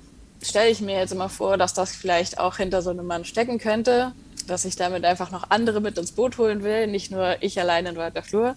stelle 0.43 0.71
ich 0.71 0.81
mir 0.81 0.99
jetzt 0.99 1.13
immer 1.13 1.29
vor, 1.29 1.57
dass 1.57 1.75
das 1.75 1.95
vielleicht 1.95 2.39
auch 2.39 2.59
hinter 2.59 2.83
so 2.83 2.91
einem 2.91 3.07
Mann 3.07 3.25
stecken 3.25 3.59
könnte, 3.59 4.13
dass 4.47 4.65
ich 4.65 4.77
damit 4.77 5.05
einfach 5.05 5.31
noch 5.31 5.51
andere 5.51 5.81
mit 5.81 5.99
ins 5.99 6.13
Boot 6.13 6.39
holen 6.39 6.63
will, 6.63 6.87
nicht 6.87 7.11
nur 7.11 7.43
ich 7.43 7.59
allein 7.59 7.87
in 7.87 7.97
weiter 7.97 8.23
Flur. 8.23 8.55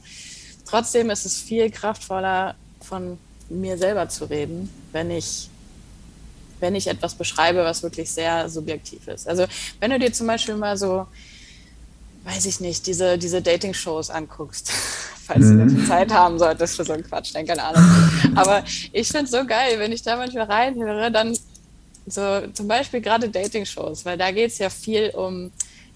Trotzdem 0.66 1.10
ist 1.10 1.26
es 1.26 1.40
viel 1.40 1.72
kraftvoller, 1.72 2.56
von 2.82 3.18
mir 3.50 3.78
selber 3.78 4.08
zu 4.10 4.26
reden, 4.26 4.70
wenn 4.92 5.12
ich, 5.12 5.50
wenn 6.60 6.76
ich 6.76 6.88
etwas 6.88 7.16
beschreibe, 7.16 7.64
was 7.64 7.84
wirklich 7.84 8.10
sehr 8.12 8.50
subjektiv 8.50 9.08
ist. 9.08 9.28
Also 9.28 9.46
wenn 9.80 9.92
du 9.92 10.00
dir 10.00 10.14
zum 10.14 10.28
Beispiel 10.28 10.56
mal 10.56 10.78
so, 10.78 11.08
weiß 12.24 12.46
ich 12.46 12.60
nicht, 12.60 12.88
diese, 12.88 13.18
diese 13.18 13.42
Dating-Shows 13.42 14.10
anguckst, 14.10 14.72
falls 15.26 15.46
mhm. 15.46 15.76
du 15.76 15.88
Zeit 15.88 16.12
haben 16.12 16.40
solltest 16.40 16.76
für 16.76 16.86
so 16.86 16.94
einen 16.94 17.04
Quatsch, 17.04 17.34
dann 17.34 17.46
keine 17.46 17.64
Ahnung. 17.64 18.12
Aber 18.36 18.64
ich 18.92 19.08
finde 19.08 19.26
es 19.26 19.32
so 19.32 19.46
geil, 19.46 19.80
wenn 19.80 19.92
ich 19.92 20.04
da 20.04 20.16
manchmal 20.16 20.46
reinhöre, 20.46 21.12
dann 21.12 21.38
so 22.06 22.48
zum 22.54 22.68
Beispiel 22.68 23.02
gerade 23.02 23.30
Dating-Shows, 23.30 24.06
weil 24.06 24.18
da 24.18 24.32
geht 24.32 24.52
es 24.52 24.58
ja 24.58 24.70
viel 24.70 25.12
um, 25.12 25.52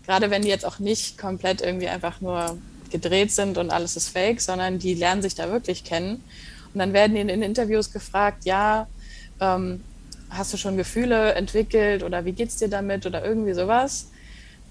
gerade 0.05 0.29
wenn 0.29 0.41
die 0.41 0.49
jetzt 0.49 0.65
auch 0.65 0.79
nicht 0.79 1.17
komplett 1.17 1.61
irgendwie 1.61 1.87
einfach 1.87 2.21
nur 2.21 2.57
gedreht 2.91 3.31
sind 3.31 3.57
und 3.57 3.71
alles 3.71 3.95
ist 3.95 4.09
fake, 4.09 4.39
sondern 4.39 4.79
die 4.79 4.93
lernen 4.93 5.21
sich 5.21 5.35
da 5.35 5.51
wirklich 5.51 5.83
kennen. 5.83 6.23
Und 6.75 6.79
dann 6.79 6.91
werden 6.91 7.15
ihnen 7.15 7.29
in 7.29 7.41
Interviews 7.41 7.93
gefragt, 7.93 8.43
ja, 8.43 8.87
ähm, 9.39 9.81
hast 10.29 10.51
du 10.51 10.57
schon 10.57 10.75
Gefühle 10.75 11.33
entwickelt 11.33 12.03
oder 12.03 12.25
wie 12.25 12.33
geht's 12.33 12.57
dir 12.57 12.67
damit 12.67 13.05
oder 13.05 13.23
irgendwie 13.23 13.53
sowas. 13.53 14.09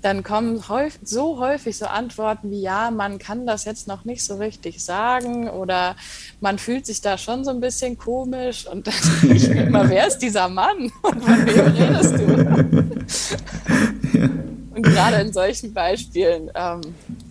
Dann 0.03 0.23
kommen 0.23 0.69
häufig, 0.69 1.01
so 1.03 1.39
häufig 1.39 1.79
so 1.79 1.87
Antworten 1.87 2.51
wie, 2.51 2.61
ja, 2.61 2.91
man 2.91 3.19
kann 3.19 3.47
das 3.47 3.65
jetzt 3.65 3.89
noch 3.89 4.05
nicht 4.05 4.23
so 4.23 4.37
richtig 4.37 4.85
sagen 4.85 5.49
oder 5.49 5.97
man 6.43 6.59
fühlt 6.59 6.85
sich 6.85 7.01
da 7.01 7.17
schon 7.17 7.43
so 7.43 7.51
ein 7.51 7.61
bisschen 7.61 7.97
komisch 7.97 8.67
und 8.67 8.87
dann 8.87 8.95
ich 9.35 9.49
immer, 9.49 9.89
wer 9.89 10.07
ist 10.07 10.19
dieser 10.19 10.51
Mann 10.51 10.93
und 11.03 11.25
von 11.25 11.47
wem 11.47 11.67
redest 11.69 12.19
du? 12.19 12.25
Und 14.75 14.83
gerade 14.83 15.17
in 15.23 15.33
solchen 15.33 15.73
Beispielen 15.73 16.51
ähm, 16.55 16.83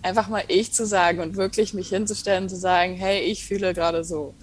einfach 0.01 0.29
mal 0.29 0.43
ich 0.47 0.73
zu 0.73 0.87
sagen 0.87 1.19
und 1.19 1.35
wirklich 1.35 1.75
mich 1.75 1.89
hinzustellen 1.89 2.45
und 2.45 2.49
zu 2.49 2.55
sagen, 2.57 2.95
hey, 2.95 3.19
ich 3.19 3.45
fühle 3.45 3.75
gerade 3.75 4.03
so 4.03 4.33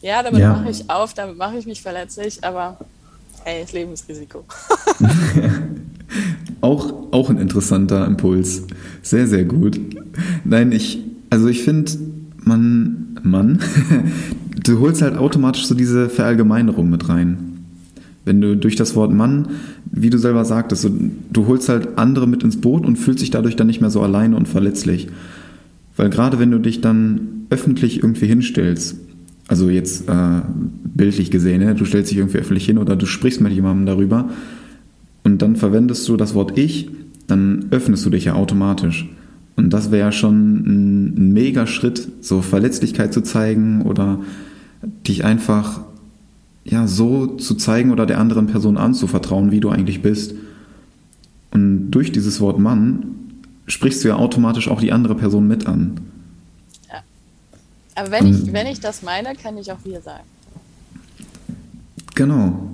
Ja, 0.00 0.22
damit 0.22 0.40
ja. 0.40 0.52
mache 0.52 0.70
ich 0.70 0.88
auf, 0.88 1.14
damit 1.14 1.36
mache 1.36 1.58
ich 1.58 1.66
mich 1.66 1.82
verletzlich, 1.82 2.44
aber 2.44 2.78
hey, 3.44 3.62
das 3.62 3.72
Lebensrisiko. 3.72 4.44
auch, 6.60 6.92
auch 7.12 7.30
ein 7.30 7.38
interessanter 7.38 8.06
Impuls. 8.06 8.62
Sehr, 9.02 9.26
sehr 9.26 9.44
gut. 9.44 9.80
Nein, 10.44 10.72
ich, 10.72 11.00
also 11.30 11.48
ich 11.48 11.62
finde, 11.62 11.92
man, 12.44 13.18
Mann, 13.22 13.60
du 14.64 14.80
holst 14.80 15.02
halt 15.02 15.16
automatisch 15.16 15.66
so 15.66 15.74
diese 15.74 16.08
Verallgemeinerung 16.08 16.88
mit 16.88 17.08
rein. 17.08 17.64
Wenn 18.24 18.40
du 18.40 18.56
durch 18.56 18.76
das 18.76 18.94
Wort 18.94 19.12
Mann, 19.12 19.48
wie 19.90 20.10
du 20.10 20.18
selber 20.18 20.44
sagtest, 20.44 20.82
so, 20.82 20.90
du 21.32 21.46
holst 21.46 21.68
halt 21.68 21.96
andere 21.96 22.26
mit 22.26 22.42
ins 22.42 22.60
Boot 22.60 22.86
und 22.86 22.96
fühlst 22.96 23.22
dich 23.22 23.30
dadurch 23.30 23.56
dann 23.56 23.66
nicht 23.66 23.80
mehr 23.80 23.90
so 23.90 24.02
alleine 24.02 24.36
und 24.36 24.46
verletzlich. 24.46 25.08
Weil 25.96 26.10
gerade 26.10 26.38
wenn 26.38 26.50
du 26.50 26.58
dich 26.58 26.80
dann 26.80 27.46
öffentlich 27.50 28.02
irgendwie 28.02 28.26
hinstellst, 28.26 28.96
also 29.48 29.70
jetzt 29.70 30.08
äh, 30.08 30.42
bildlich 30.84 31.30
gesehen, 31.30 31.60
ne? 31.60 31.74
du 31.74 31.84
stellst 31.84 32.10
dich 32.10 32.18
irgendwie 32.18 32.38
öffentlich 32.38 32.66
hin 32.66 32.78
oder 32.78 32.96
du 32.96 33.06
sprichst 33.06 33.40
mit 33.40 33.52
jemandem 33.52 33.86
darüber 33.86 34.28
und 35.24 35.42
dann 35.42 35.56
verwendest 35.56 36.06
du 36.08 36.16
das 36.16 36.34
Wort 36.34 36.56
Ich, 36.56 36.90
dann 37.26 37.66
öffnest 37.70 38.04
du 38.06 38.10
dich 38.10 38.26
ja 38.26 38.34
automatisch. 38.34 39.08
Und 39.56 39.72
das 39.72 39.90
wäre 39.90 40.06
ja 40.06 40.12
schon 40.12 40.54
ein, 40.54 41.14
ein 41.16 41.32
mega 41.32 41.66
Schritt, 41.66 42.08
so 42.20 42.42
Verletzlichkeit 42.42 43.12
zu 43.12 43.22
zeigen 43.22 43.82
oder 43.82 44.20
dich 45.06 45.24
einfach 45.24 45.80
ja 46.64 46.86
so 46.86 47.26
zu 47.26 47.54
zeigen 47.54 47.90
oder 47.90 48.06
der 48.06 48.18
anderen 48.18 48.46
Person 48.46 48.76
anzuvertrauen, 48.76 49.50
wie 49.50 49.60
du 49.60 49.70
eigentlich 49.70 50.02
bist. 50.02 50.34
Und 51.50 51.90
durch 51.90 52.12
dieses 52.12 52.40
Wort 52.40 52.58
Mann 52.58 53.06
sprichst 53.66 54.04
du 54.04 54.08
ja 54.08 54.16
automatisch 54.16 54.68
auch 54.68 54.80
die 54.80 54.92
andere 54.92 55.14
Person 55.14 55.48
mit 55.48 55.66
an. 55.66 56.00
Aber 57.98 58.12
wenn 58.12 58.26
ich, 58.26 58.52
wenn 58.52 58.66
ich 58.68 58.78
das 58.80 59.02
meine, 59.02 59.34
kann 59.34 59.58
ich 59.58 59.72
auch 59.72 59.78
wir 59.84 60.00
sagen. 60.00 60.24
Genau. 62.14 62.70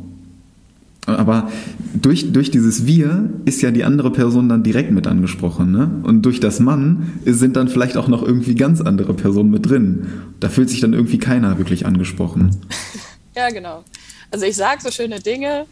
Aber 1.06 1.50
durch, 1.94 2.32
durch 2.32 2.50
dieses 2.50 2.86
Wir 2.86 3.30
ist 3.44 3.62
ja 3.62 3.70
die 3.70 3.84
andere 3.84 4.10
Person 4.10 4.48
dann 4.48 4.62
direkt 4.62 4.90
mit 4.90 5.06
angesprochen. 5.06 5.70
Ne? 5.70 5.90
Und 6.02 6.22
durch 6.22 6.40
das 6.40 6.60
Mann 6.60 7.20
sind 7.24 7.56
dann 7.56 7.68
vielleicht 7.68 7.96
auch 7.96 8.08
noch 8.08 8.22
irgendwie 8.22 8.54
ganz 8.54 8.80
andere 8.80 9.14
Personen 9.14 9.50
mit 9.50 9.68
drin. 9.68 10.06
Da 10.40 10.48
fühlt 10.48 10.70
sich 10.70 10.80
dann 10.80 10.92
irgendwie 10.92 11.18
keiner 11.18 11.58
wirklich 11.58 11.86
angesprochen. 11.86 12.56
ja, 13.36 13.48
genau. 13.50 13.84
Also 14.30 14.46
ich 14.46 14.56
sage 14.56 14.82
so 14.82 14.90
schöne 14.90 15.20
Dinge, 15.20 15.66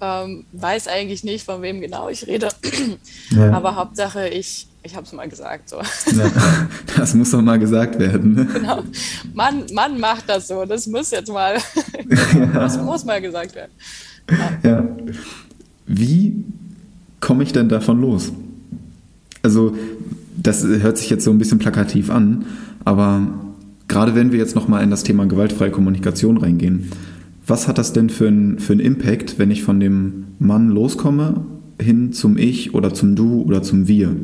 ähm, 0.00 0.44
weiß 0.52 0.88
eigentlich 0.88 1.24
nicht, 1.24 1.44
von 1.44 1.62
wem 1.62 1.80
genau 1.80 2.08
ich 2.08 2.26
rede. 2.26 2.48
Ja. 3.30 3.52
Aber 3.52 3.76
Hauptsache, 3.76 4.28
ich, 4.28 4.66
ich 4.82 4.96
habe 4.96 5.04
es 5.04 5.12
mal 5.12 5.28
gesagt. 5.28 5.68
So. 5.68 5.76
Ja, 5.76 6.30
das 6.96 7.14
muss 7.14 7.30
doch 7.30 7.42
mal 7.42 7.58
gesagt 7.58 7.98
werden. 7.98 8.34
Ne? 8.34 8.48
Genau. 8.54 8.82
Mann, 9.34 9.64
Mann 9.72 10.00
macht 10.00 10.28
das 10.28 10.48
so. 10.48 10.64
Das 10.64 10.86
muss 10.86 11.10
jetzt 11.10 11.30
mal, 11.30 11.56
das 12.54 12.78
muss 12.78 13.04
mal 13.04 13.20
gesagt 13.20 13.54
werden. 13.54 13.72
Ja. 14.62 14.86
Wie 15.86 16.44
komme 17.20 17.42
ich 17.42 17.52
denn 17.52 17.68
davon 17.68 18.00
los? 18.00 18.32
Also, 19.42 19.76
das 20.36 20.64
hört 20.64 20.98
sich 20.98 21.10
jetzt 21.10 21.24
so 21.24 21.30
ein 21.30 21.38
bisschen 21.38 21.58
plakativ 21.58 22.10
an, 22.10 22.46
aber 22.84 23.22
gerade 23.88 24.14
wenn 24.14 24.32
wir 24.32 24.38
jetzt 24.38 24.54
nochmal 24.54 24.82
in 24.82 24.90
das 24.90 25.02
Thema 25.02 25.26
gewaltfreie 25.26 25.70
Kommunikation 25.70 26.36
reingehen, 26.36 26.90
was 27.46 27.66
hat 27.66 27.78
das 27.78 27.92
denn 27.92 28.10
für 28.10 28.28
einen 28.28 28.58
für 28.58 28.74
Impact, 28.74 29.38
wenn 29.38 29.50
ich 29.50 29.62
von 29.62 29.80
dem 29.80 30.26
Mann 30.38 30.70
loskomme 30.70 31.44
hin 31.80 32.12
zum 32.12 32.36
Ich 32.38 32.74
oder 32.74 32.94
zum 32.94 33.16
Du 33.16 33.42
oder 33.42 33.62
zum 33.62 33.88
Wir? 33.88 34.14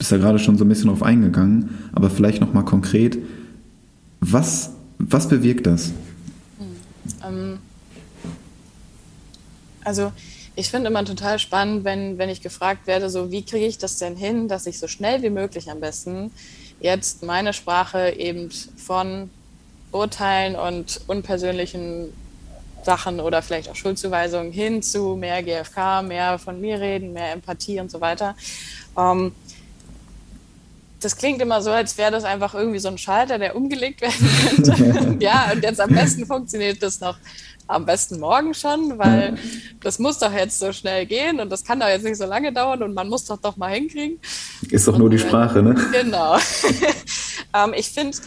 Bist 0.00 0.12
ja 0.12 0.16
gerade 0.16 0.38
schon 0.38 0.56
so 0.56 0.64
ein 0.64 0.68
bisschen 0.70 0.88
drauf 0.88 1.02
eingegangen, 1.02 1.90
aber 1.92 2.08
vielleicht 2.08 2.40
nochmal 2.40 2.64
konkret, 2.64 3.18
was, 4.20 4.70
was 4.98 5.28
bewirkt 5.28 5.66
das? 5.66 5.90
Hm, 6.56 6.76
ähm 7.22 7.58
also 9.84 10.10
ich 10.56 10.70
finde 10.70 10.88
immer 10.88 11.04
total 11.04 11.38
spannend, 11.38 11.84
wenn, 11.84 12.16
wenn 12.16 12.30
ich 12.30 12.40
gefragt 12.40 12.86
werde, 12.86 13.10
so 13.10 13.30
wie 13.30 13.44
kriege 13.44 13.66
ich 13.66 13.76
das 13.76 13.98
denn 13.98 14.16
hin, 14.16 14.48
dass 14.48 14.66
ich 14.66 14.78
so 14.78 14.88
schnell 14.88 15.20
wie 15.20 15.28
möglich 15.28 15.70
am 15.70 15.80
besten 15.80 16.30
jetzt 16.80 17.22
meine 17.22 17.52
Sprache 17.52 18.14
eben 18.16 18.48
von 18.78 19.28
Urteilen 19.92 20.56
und 20.56 21.02
unpersönlichen 21.08 22.10
Sachen 22.84 23.20
oder 23.20 23.42
vielleicht 23.42 23.68
auch 23.68 23.76
Schuldzuweisungen 23.76 24.50
hin 24.50 24.80
zu 24.82 25.14
mehr 25.14 25.42
GFK, 25.42 26.00
mehr 26.00 26.38
von 26.38 26.58
mir 26.58 26.80
reden, 26.80 27.12
mehr 27.12 27.32
Empathie 27.32 27.80
und 27.80 27.90
so 27.90 28.00
weiter. 28.00 28.34
Ähm, 28.96 29.32
das 31.00 31.16
klingt 31.16 31.40
immer 31.40 31.62
so, 31.62 31.70
als 31.70 31.96
wäre 31.96 32.10
das 32.10 32.24
einfach 32.24 32.54
irgendwie 32.54 32.78
so 32.78 32.88
ein 32.88 32.98
Schalter, 32.98 33.38
der 33.38 33.56
umgelegt 33.56 34.00
werden 34.02 34.28
könnte. 34.48 35.16
ja, 35.24 35.50
und 35.52 35.62
jetzt 35.62 35.80
am 35.80 35.90
besten 35.90 36.26
funktioniert 36.26 36.82
das 36.82 37.00
noch 37.00 37.16
am 37.66 37.86
besten 37.86 38.18
morgen 38.18 38.52
schon, 38.52 38.98
weil 38.98 39.38
das 39.80 39.98
muss 39.98 40.18
doch 40.18 40.32
jetzt 40.32 40.58
so 40.58 40.72
schnell 40.72 41.06
gehen 41.06 41.40
und 41.40 41.50
das 41.50 41.64
kann 41.64 41.80
doch 41.80 41.86
jetzt 41.86 42.04
nicht 42.04 42.16
so 42.16 42.26
lange 42.26 42.52
dauern 42.52 42.82
und 42.82 42.94
man 42.94 43.08
muss 43.08 43.24
doch 43.24 43.38
doch 43.38 43.56
mal 43.56 43.72
hinkriegen. 43.72 44.18
Ist 44.68 44.88
doch 44.88 44.98
nur 44.98 45.08
die 45.08 45.18
Sprache, 45.18 45.62
ne? 45.62 45.74
Genau. 45.92 46.36
ähm, 47.54 47.72
ich 47.74 47.88
finde, 47.88 48.18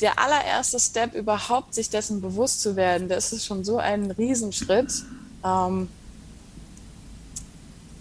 der 0.00 0.18
allererste 0.18 0.80
Step 0.80 1.14
überhaupt, 1.14 1.74
sich 1.74 1.90
dessen 1.90 2.20
bewusst 2.22 2.62
zu 2.62 2.74
werden, 2.74 3.08
das 3.08 3.32
ist 3.32 3.46
schon 3.46 3.64
so 3.64 3.76
ein 3.76 4.10
Riesenschritt. 4.10 5.04
Ähm, 5.44 5.88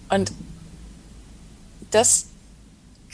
und 0.10 0.32
das 1.92 2.28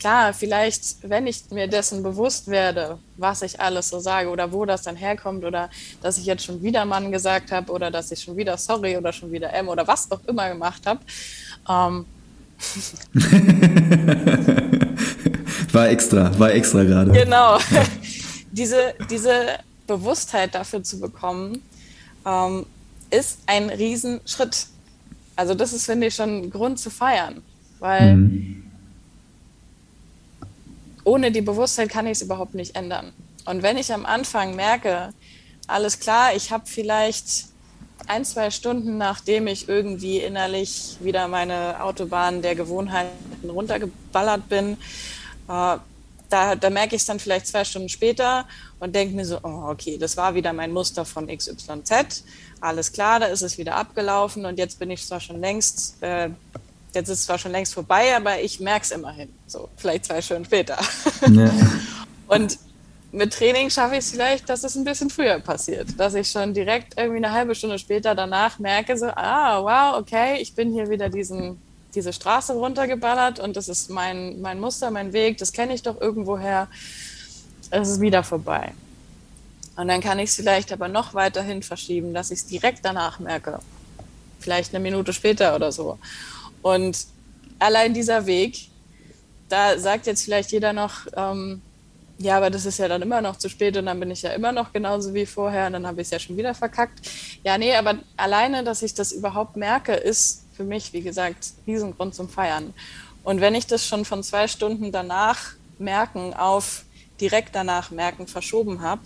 klar, 0.06 0.34
vielleicht, 0.34 0.98
wenn 1.02 1.26
ich 1.26 1.50
mir 1.50 1.68
dessen 1.68 2.04
bewusst 2.04 2.48
werde, 2.48 3.00
was 3.18 3.42
ich 3.42 3.60
alles 3.60 3.90
so 3.90 4.00
sage 4.00 4.30
oder 4.30 4.52
wo 4.52 4.64
das 4.64 4.84
dann 4.84 4.96
herkommt 4.96 5.44
oder 5.44 5.72
dass 6.04 6.20
ich 6.20 6.28
jetzt 6.28 6.46
schon 6.46 6.62
wieder 6.62 6.86
Mann 6.86 7.12
gesagt 7.12 7.52
habe 7.52 7.72
oder 7.72 7.90
dass 7.90 8.12
ich 8.12 8.22
schon 8.22 8.38
wieder 8.38 8.56
sorry 8.56 8.98
oder 8.98 9.12
schon 9.12 9.32
wieder 9.32 9.52
M 9.52 9.68
oder 9.68 9.88
was 9.88 10.12
auch 10.12 10.24
immer 10.28 10.48
gemacht 10.50 10.86
habe. 10.86 11.00
Ähm 11.68 12.06
war 15.74 15.90
extra, 15.90 16.38
war 16.38 16.54
extra 16.54 16.84
gerade. 16.84 17.12
Genau. 17.12 17.58
Ja. 17.58 17.84
diese, 18.52 18.94
diese 19.10 19.58
Bewusstheit 19.88 20.54
dafür 20.54 20.84
zu 20.84 21.00
bekommen, 21.00 21.64
ähm, 22.28 22.68
ist 23.10 23.40
ein 23.48 23.72
Riesenschritt. 23.72 24.68
Also 25.36 25.56
das 25.56 25.74
ist, 25.74 25.88
finde 25.88 26.06
ich, 26.08 26.14
schon 26.14 26.44
ein 26.44 26.52
Grund 26.52 26.78
zu 26.78 26.92
feiern, 26.92 27.42
weil 27.80 28.18
mhm 28.18 28.65
ohne 31.06 31.32
die 31.32 31.42
Bewusstheit 31.42 31.90
kann 31.90 32.06
ich 32.08 32.14
es 32.14 32.22
überhaupt 32.22 32.56
nicht 32.56 32.76
ändern. 32.76 33.14
Und 33.46 33.64
wenn 33.64 33.78
ich 33.78 33.94
am 33.94 34.06
Anfang 34.06 34.56
merke, 34.56 35.14
alles 35.68 36.00
klar, 36.00 36.36
ich 36.36 36.52
habe 36.52 36.66
vielleicht 36.66 37.46
ein, 38.08 38.26
zwei 38.26 38.52
Stunden, 38.52 38.98
nachdem 38.98 39.48
ich 39.48 39.70
irgendwie 39.70 40.20
innerlich 40.20 40.98
wieder 41.00 41.28
meine 41.28 41.82
Autobahn 41.82 42.42
der 42.42 42.56
Gewohnheiten 42.56 43.50
runtergeballert 43.50 44.50
bin, 44.50 44.74
äh, 45.48 45.78
da, 46.28 46.56
da, 46.56 46.70
merke 46.72 46.96
ich 46.96 47.04
es 47.04 47.06
dann 47.06 47.20
vielleicht 47.20 47.48
zwei 47.48 47.64
Stunden 47.64 47.88
später 47.88 48.48
und 48.80 48.96
denke 48.96 49.16
mir 49.16 49.26
so, 49.26 49.38
oh, 49.44 49.70
okay, 49.70 49.98
das 49.98 50.18
war 50.18 50.34
wieder 50.34 50.54
mein 50.54 50.72
Muster 50.72 51.06
von 51.06 51.28
XYZ. 51.28 52.24
Alles 52.60 52.92
klar, 52.92 53.20
da 53.20 53.28
ist 53.28 53.44
es 53.44 53.60
wieder 53.60 53.76
abgelaufen 53.76 54.46
und 54.46 54.58
jetzt 54.58 54.80
bin 54.80 54.90
ich 54.90 55.06
zwar 55.06 55.20
schon 55.20 55.40
längst 55.40 56.02
äh, 56.02 56.30
jetzt 56.96 57.10
ist 57.10 57.20
es 57.20 57.26
zwar 57.26 57.38
schon 57.38 57.52
längst 57.52 57.74
vorbei, 57.74 58.16
aber 58.16 58.42
ich 58.42 58.60
merke 58.60 58.84
es 58.84 58.92
immerhin. 58.92 59.30
So, 59.48 59.70
vielleicht 59.78 60.06
zwei 60.06 60.22
Stunden 60.22 60.46
später. 60.46 60.78
Ja. 61.30 61.52
Und 62.28 62.58
mit 63.12 63.34
Training 63.34 63.70
schaffe 63.70 63.94
ich 63.94 64.00
es 64.00 64.12
vielleicht, 64.12 64.50
dass 64.50 64.64
es 64.64 64.76
ein 64.76 64.84
bisschen 64.84 65.10
früher 65.10 65.40
passiert. 65.40 65.98
Dass 65.98 66.16
ich 66.16 66.30
schon 66.30 66.54
direkt 66.54 66.98
irgendwie 66.98 67.18
eine 67.18 67.32
halbe 67.32 67.56
Stunde 67.56 67.80
später 67.80 68.14
danach 68.14 68.60
merke, 68.60 68.98
so, 68.98 69.08
ah, 69.08 69.62
wow, 69.62 70.02
okay, 70.02 70.38
ich 70.42 70.54
bin 70.54 70.74
hier 70.74 70.90
wieder 70.90 71.10
diesen, 71.10 71.62
diese 71.94 72.12
Straße 72.12 72.54
runtergeballert 72.54 73.40
und 73.40 73.56
das 73.56 73.70
ist 73.70 73.90
mein, 73.90 74.42
mein 74.42 74.60
Muster, 74.60 74.92
mein 74.92 75.14
Weg, 75.14 75.38
das 75.38 75.54
kenne 75.54 75.74
ich 75.74 75.84
doch 75.84 76.02
irgendwoher. 76.02 76.68
Es 77.72 77.90
ist 77.90 78.02
wieder 78.02 78.24
vorbei. 78.24 78.74
Und 79.78 79.88
dann 79.88 80.02
kann 80.02 80.20
ich 80.20 80.30
es 80.30 80.36
vielleicht 80.36 80.72
aber 80.72 80.88
noch 80.88 81.14
weiterhin 81.14 81.64
verschieben, 81.64 82.14
dass 82.14 82.32
ich 82.32 82.40
es 82.40 82.46
direkt 82.48 82.84
danach 82.84 83.20
merke. 83.20 83.60
Vielleicht 84.40 84.74
eine 84.74 84.84
Minute 84.84 85.14
später 85.14 85.56
oder 85.56 85.72
so. 85.72 85.98
Und 86.66 87.06
allein 87.60 87.94
dieser 87.94 88.26
Weg, 88.26 88.70
da 89.50 89.78
sagt 89.78 90.08
jetzt 90.08 90.24
vielleicht 90.24 90.52
jeder 90.52 90.74
noch, 90.74 91.06
ähm, 91.16 91.62
ja, 92.18 92.38
aber 92.38 92.50
das 92.50 92.66
ist 92.66 92.80
ja 92.80 92.88
dann 92.88 93.04
immer 93.04 93.22
noch 93.22 93.36
zu 93.36 93.50
spät 93.50 93.78
und 93.78 93.86
dann 93.86 94.00
bin 94.00 94.10
ich 94.10 94.24
ja 94.24 94.32
immer 94.32 94.52
noch 94.52 94.74
genauso 94.74 95.14
wie 95.14 95.28
vorher 95.28 95.68
und 95.68 95.74
dann 95.74 95.86
habe 95.86 96.02
ich 96.02 96.08
es 96.08 96.12
ja 96.12 96.18
schon 96.18 96.38
wieder 96.38 96.56
verkackt. 96.56 97.08
Ja, 97.44 97.60
nee, 97.60 97.76
aber 97.76 98.00
alleine, 98.18 98.64
dass 98.64 98.82
ich 98.82 98.96
das 98.96 99.12
überhaupt 99.12 99.56
merke, 99.58 99.94
ist 99.94 100.44
für 100.58 100.64
mich, 100.64 100.92
wie 100.92 101.04
gesagt, 101.04 101.50
Riesengrund 101.68 102.16
zum 102.16 102.30
Feiern. 102.30 102.74
Und 103.24 103.42
wenn 103.42 103.54
ich 103.54 103.68
das 103.68 103.86
schon 103.86 104.04
von 104.04 104.24
zwei 104.24 104.48
Stunden 104.48 104.92
danach 104.92 105.52
merken 105.78 106.34
auf 106.34 106.84
direkt 107.22 107.54
danach 107.54 107.92
merken 107.92 108.26
verschoben 108.26 108.82
habe, 108.82 109.02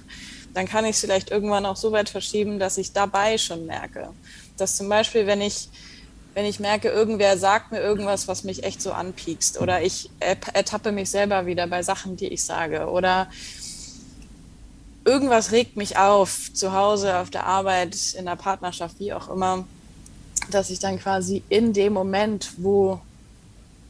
dann 0.53 0.65
kann 0.65 0.85
ich 0.85 0.91
es 0.91 1.01
vielleicht 1.01 1.29
irgendwann 1.29 1.65
auch 1.65 1.75
so 1.75 1.91
weit 1.91 2.07
verschieben, 2.07 2.57
dass 2.57 2.77
ich 2.77 2.93
dabei 2.93 3.37
schon 3.37 3.65
merke. 3.65 4.11
Dass 4.55 4.77
zum 4.77 4.87
Beispiel, 4.87 5.27
wenn 5.27 5.41
ich 5.41 5.67
wenn 6.33 6.45
ich 6.45 6.59
merke, 6.59 6.89
irgendwer 6.89 7.37
sagt 7.37 7.71
mir 7.71 7.79
irgendwas, 7.79 8.27
was 8.27 8.43
mich 8.43 8.63
echt 8.63 8.81
so 8.81 8.91
anpiekst 8.91 9.59
oder 9.59 9.81
ich 9.81 10.09
ertappe 10.19 10.91
mich 10.91 11.09
selber 11.09 11.45
wieder 11.45 11.67
bei 11.67 11.83
Sachen, 11.83 12.15
die 12.15 12.27
ich 12.27 12.43
sage 12.43 12.87
oder 12.87 13.27
irgendwas 15.05 15.51
regt 15.51 15.75
mich 15.75 15.97
auf, 15.97 16.53
zu 16.53 16.73
Hause, 16.73 17.17
auf 17.17 17.29
der 17.29 17.45
Arbeit, 17.45 17.97
in 18.17 18.25
der 18.25 18.35
Partnerschaft, 18.35 18.99
wie 18.99 19.13
auch 19.13 19.29
immer, 19.29 19.65
dass 20.51 20.69
ich 20.69 20.79
dann 20.79 20.99
quasi 20.99 21.43
in 21.49 21.73
dem 21.73 21.93
Moment, 21.93 22.51
wo 22.57 22.99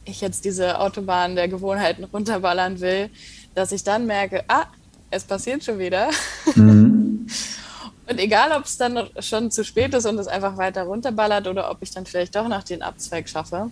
ich 0.04 0.20
jetzt 0.20 0.44
diese 0.44 0.80
Autobahn 0.80 1.36
der 1.36 1.48
Gewohnheiten 1.48 2.04
runterballern 2.04 2.80
will, 2.80 3.10
dass 3.54 3.72
ich 3.72 3.84
dann 3.84 4.06
merke, 4.06 4.44
ah, 4.48 4.66
es 5.10 5.24
passiert 5.24 5.64
schon 5.64 5.78
wieder. 5.78 6.10
Mhm. 6.54 7.26
Und 8.10 8.18
egal, 8.18 8.50
ob 8.50 8.64
es 8.64 8.76
dann 8.76 9.08
schon 9.20 9.52
zu 9.52 9.62
spät 9.62 9.94
ist 9.94 10.04
und 10.04 10.18
es 10.18 10.26
einfach 10.26 10.56
weiter 10.56 10.82
runterballert 10.82 11.46
oder 11.46 11.70
ob 11.70 11.78
ich 11.80 11.92
dann 11.92 12.06
vielleicht 12.06 12.34
doch 12.34 12.48
noch 12.48 12.64
den 12.64 12.82
Abzweig 12.82 13.28
schaffe, 13.28 13.70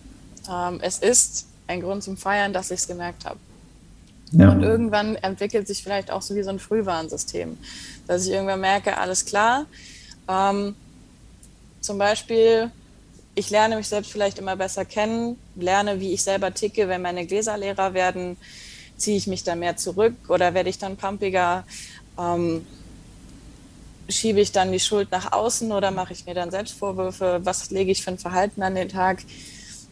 ähm, 0.48 0.78
es 0.80 1.00
ist 1.00 1.46
ein 1.66 1.80
Grund 1.80 2.04
zum 2.04 2.16
Feiern, 2.16 2.52
dass 2.52 2.70
ich 2.70 2.78
es 2.78 2.86
gemerkt 2.86 3.24
habe. 3.24 3.40
Ja. 4.30 4.52
Und 4.52 4.62
irgendwann 4.62 5.16
entwickelt 5.16 5.66
sich 5.66 5.82
vielleicht 5.82 6.12
auch 6.12 6.22
so 6.22 6.36
wie 6.36 6.44
so 6.44 6.50
ein 6.50 6.60
Frühwarnsystem, 6.60 7.58
dass 8.06 8.26
ich 8.26 8.32
irgendwann 8.32 8.60
merke, 8.60 8.96
alles 8.96 9.24
klar. 9.24 9.66
Ähm, 10.28 10.76
zum 11.80 11.98
Beispiel, 11.98 12.70
ich 13.34 13.50
lerne 13.50 13.74
mich 13.74 13.88
selbst 13.88 14.12
vielleicht 14.12 14.38
immer 14.38 14.54
besser 14.54 14.84
kennen, 14.84 15.36
lerne, 15.56 15.98
wie 15.98 16.12
ich 16.12 16.22
selber 16.22 16.54
ticke, 16.54 16.86
wenn 16.86 17.02
meine 17.02 17.26
Gläser 17.26 17.58
leerer 17.58 17.92
werden, 17.92 18.36
ziehe 18.96 19.16
ich 19.16 19.26
mich 19.26 19.42
dann 19.42 19.58
mehr 19.58 19.76
zurück 19.76 20.14
oder 20.28 20.54
werde 20.54 20.70
ich 20.70 20.78
dann 20.78 20.96
pumpiger? 20.96 21.64
Ähm, 22.16 22.64
schiebe 24.08 24.40
ich 24.40 24.52
dann 24.52 24.72
die 24.72 24.80
Schuld 24.80 25.10
nach 25.10 25.32
außen 25.32 25.70
oder 25.72 25.90
mache 25.90 26.12
ich 26.12 26.26
mir 26.26 26.34
dann 26.34 26.50
selbst 26.50 26.74
Vorwürfe? 26.74 27.40
Was 27.44 27.70
lege 27.70 27.90
ich 27.90 28.02
für 28.02 28.10
ein 28.10 28.18
Verhalten 28.18 28.62
an 28.62 28.74
den 28.74 28.88
Tag, 28.88 29.22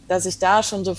dass 0.07 0.25
ich 0.25 0.39
da 0.39 0.63
schon 0.63 0.83
so 0.83 0.95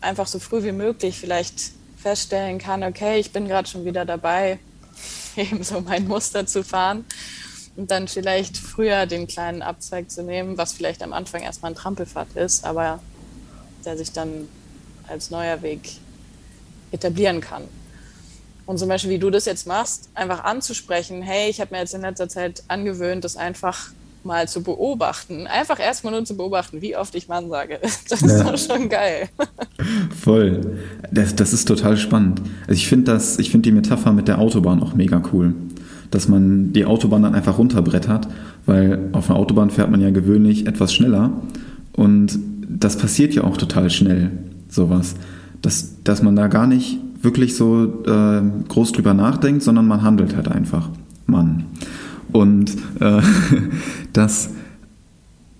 einfach 0.00 0.26
so 0.26 0.38
früh 0.38 0.62
wie 0.62 0.72
möglich 0.72 1.18
vielleicht 1.18 1.72
feststellen 1.96 2.58
kann, 2.58 2.84
okay, 2.84 3.18
ich 3.18 3.32
bin 3.32 3.48
gerade 3.48 3.68
schon 3.68 3.84
wieder 3.84 4.04
dabei, 4.04 4.58
eben 5.36 5.62
so 5.62 5.80
mein 5.80 6.06
Muster 6.06 6.46
zu 6.46 6.62
fahren 6.62 7.04
und 7.76 7.90
dann 7.90 8.08
vielleicht 8.08 8.56
früher 8.56 9.06
den 9.06 9.26
kleinen 9.26 9.62
Abzweig 9.62 10.10
zu 10.10 10.22
nehmen, 10.22 10.56
was 10.56 10.72
vielleicht 10.72 11.02
am 11.02 11.12
Anfang 11.12 11.42
erstmal 11.42 11.72
ein 11.72 11.74
Trampelfahrt 11.74 12.34
ist, 12.36 12.64
aber 12.64 13.00
der 13.84 13.96
sich 13.96 14.12
dann 14.12 14.48
als 15.08 15.30
neuer 15.30 15.62
Weg 15.62 15.96
etablieren 16.92 17.40
kann. 17.40 17.64
Und 18.66 18.78
zum 18.78 18.88
Beispiel, 18.88 19.12
wie 19.12 19.18
du 19.18 19.30
das 19.30 19.44
jetzt 19.44 19.66
machst, 19.66 20.10
einfach 20.14 20.44
anzusprechen, 20.44 21.22
hey, 21.22 21.48
ich 21.48 21.60
habe 21.60 21.74
mir 21.74 21.80
jetzt 21.80 21.94
in 21.94 22.00
letzter 22.00 22.28
Zeit 22.28 22.64
angewöhnt, 22.68 23.24
das 23.24 23.36
einfach 23.36 23.90
mal 24.26 24.48
zu 24.48 24.62
beobachten. 24.62 25.46
Einfach 25.46 25.78
erstmal 25.78 26.12
nur 26.12 26.24
zu 26.24 26.36
beobachten, 26.36 26.82
wie 26.82 26.96
oft 26.96 27.14
ich 27.14 27.28
Mann 27.28 27.48
sage. 27.48 27.78
Das 28.10 28.22
ist 28.22 28.38
ja. 28.38 28.42
doch 28.42 28.58
schon 28.58 28.88
geil. 28.88 29.28
Voll. 30.20 30.78
Das, 31.10 31.34
das 31.36 31.52
ist 31.52 31.66
total 31.66 31.96
spannend. 31.96 32.42
Also 32.62 32.72
ich 32.72 32.88
finde 32.88 33.18
find 33.20 33.64
die 33.64 33.72
Metapher 33.72 34.12
mit 34.12 34.28
der 34.28 34.38
Autobahn 34.38 34.82
auch 34.82 34.94
mega 34.94 35.22
cool. 35.32 35.54
Dass 36.10 36.28
man 36.28 36.72
die 36.72 36.84
Autobahn 36.84 37.22
dann 37.22 37.34
einfach 37.34 37.58
runterbrettert, 37.58 38.28
weil 38.64 39.08
auf 39.12 39.30
einer 39.30 39.38
Autobahn 39.38 39.70
fährt 39.70 39.90
man 39.90 40.00
ja 40.00 40.10
gewöhnlich 40.10 40.66
etwas 40.66 40.92
schneller. 40.92 41.30
Und 41.92 42.38
das 42.68 42.96
passiert 42.96 43.34
ja 43.34 43.44
auch 43.44 43.56
total 43.56 43.90
schnell, 43.90 44.32
sowas. 44.68 45.14
Dass, 45.62 46.02
dass 46.04 46.22
man 46.22 46.36
da 46.36 46.48
gar 46.48 46.66
nicht 46.66 46.98
wirklich 47.26 47.56
so 47.56 48.04
äh, 48.06 48.40
groß 48.68 48.92
drüber 48.92 49.12
nachdenkt, 49.12 49.62
sondern 49.62 49.86
man 49.86 50.00
handelt 50.00 50.34
halt 50.34 50.48
einfach. 50.48 50.88
Mann. 51.26 51.64
Und 52.32 52.72
äh, 53.00 53.20
dass, 54.14 54.50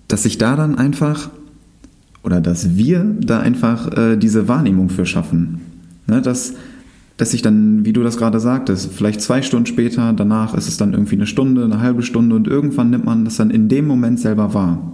dass 0.07 0.23
sich 0.23 0.39
da 0.39 0.55
dann 0.55 0.75
einfach, 0.75 1.29
oder 2.23 2.41
dass 2.41 2.75
wir 2.75 3.03
da 3.19 3.41
einfach 3.41 3.95
äh, 3.95 4.17
diese 4.17 4.47
Wahrnehmung 4.47 4.89
für 4.89 5.05
schaffen. 5.05 5.61
Ne, 6.07 6.21
dass, 6.21 6.53
dass 7.17 7.31
sich 7.31 7.41
dann, 7.41 7.83
wie 7.83 7.91
du 7.91 8.01
das 8.01 8.17
gerade 8.17 8.39
sagtest, 8.39 8.93
vielleicht 8.93 9.21
zwei 9.21 9.41
Stunden 9.41 9.65
später, 9.65 10.13
danach 10.13 10.53
ist 10.55 10.69
es 10.69 10.77
dann 10.77 10.93
irgendwie 10.93 11.15
eine 11.15 11.27
Stunde, 11.27 11.65
eine 11.65 11.81
halbe 11.81 12.01
Stunde 12.01 12.33
und 12.35 12.47
irgendwann 12.47 12.91
nimmt 12.91 13.03
man 13.03 13.25
das 13.25 13.35
dann 13.35 13.49
in 13.49 13.67
dem 13.67 13.87
Moment 13.87 14.19
selber 14.19 14.53
wahr. 14.53 14.93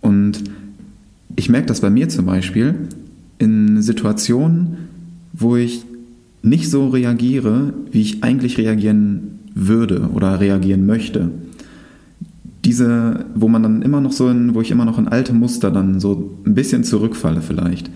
Und 0.00 0.44
ich 1.34 1.48
merke 1.48 1.66
das 1.66 1.80
bei 1.80 1.90
mir 1.90 2.08
zum 2.08 2.26
Beispiel 2.26 2.88
in 3.38 3.82
Situationen, 3.82 4.91
wo 5.32 5.56
ich 5.56 5.84
nicht 6.42 6.70
so 6.70 6.88
reagiere, 6.88 7.72
wie 7.90 8.00
ich 8.00 8.24
eigentlich 8.24 8.58
reagieren 8.58 9.38
würde 9.54 10.10
oder 10.12 10.40
reagieren 10.40 10.86
möchte. 10.86 11.30
Diese, 12.64 13.24
wo 13.34 13.48
man 13.48 13.62
dann 13.62 13.82
immer 13.82 14.00
noch 14.00 14.12
so 14.12 14.28
in, 14.28 14.54
wo 14.54 14.60
ich 14.60 14.70
immer 14.70 14.84
noch 14.84 14.98
in 14.98 15.08
alte 15.08 15.32
Muster 15.32 15.70
dann 15.70 16.00
so 16.00 16.38
ein 16.46 16.54
bisschen 16.54 16.84
zurückfalle 16.84 17.40
vielleicht. 17.40 17.90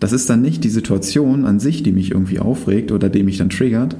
Das 0.00 0.12
ist 0.12 0.30
dann 0.30 0.42
nicht 0.42 0.64
die 0.64 0.70
Situation 0.70 1.44
an 1.44 1.60
sich, 1.60 1.82
die 1.82 1.92
mich 1.92 2.12
irgendwie 2.12 2.38
aufregt 2.38 2.92
oder 2.92 3.08
die 3.08 3.22
mich 3.22 3.38
dann 3.38 3.50
triggert, 3.50 3.96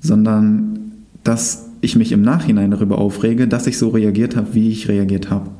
sondern 0.00 0.78
dass 1.22 1.70
ich 1.80 1.96
mich 1.96 2.12
im 2.12 2.22
Nachhinein 2.22 2.70
darüber 2.70 2.98
aufrege, 2.98 3.46
dass 3.46 3.66
ich 3.66 3.78
so 3.78 3.90
reagiert 3.90 4.36
habe, 4.36 4.54
wie 4.54 4.70
ich 4.70 4.88
reagiert 4.88 5.30
habe. 5.30 5.50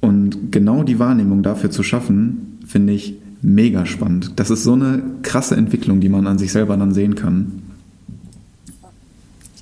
Und 0.00 0.52
genau 0.52 0.82
die 0.82 0.98
Wahrnehmung 0.98 1.42
dafür 1.42 1.70
zu 1.70 1.82
schaffen, 1.82 2.58
finde 2.66 2.92
ich 2.92 3.14
mega 3.44 3.86
spannend. 3.86 4.32
Das 4.36 4.50
ist 4.50 4.64
so 4.64 4.72
eine 4.72 5.02
krasse 5.22 5.56
Entwicklung, 5.56 6.00
die 6.00 6.08
man 6.08 6.26
an 6.26 6.38
sich 6.38 6.52
selber 6.52 6.76
dann 6.76 6.94
sehen 6.94 7.14
kann 7.14 7.62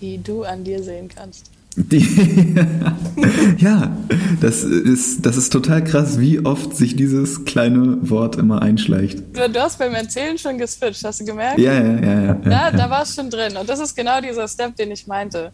die 0.03 0.19
du 0.19 0.43
an 0.43 0.65
dir 0.65 0.83
sehen 0.83 1.09
kannst. 1.09 1.47
Die, 1.75 2.01
ja, 3.59 3.97
das 4.43 4.63
ist, 4.63 5.25
das 5.25 5.39
ist 5.39 5.51
total 5.51 5.83
krass, 5.83 6.21
wie 6.21 6.45
oft 6.45 6.77
sich 6.77 6.97
dieses 6.97 7.47
kleine 7.47 8.11
Wort 8.11 8.37
immer 8.37 8.61
einschleicht. 8.61 9.23
Du 9.33 9.59
hast 9.59 9.79
beim 9.79 9.95
Erzählen 9.95 10.37
schon 10.37 10.59
geswitcht, 10.59 11.03
hast 11.03 11.21
du 11.21 11.25
gemerkt? 11.25 11.59
Ja, 11.59 11.73
ja, 11.73 11.81
ja. 11.81 12.01
ja, 12.01 12.37
ja, 12.45 12.51
ja. 12.51 12.71
Da 12.73 12.91
war 12.91 13.05
es 13.05 13.15
schon 13.15 13.31
drin. 13.31 13.57
Und 13.57 13.67
das 13.71 13.81
ist 13.81 13.97
genau 13.97 14.21
dieser 14.21 14.47
Step, 14.49 14.77
den 14.77 14.91
ich 14.91 15.07
meinte. 15.07 15.53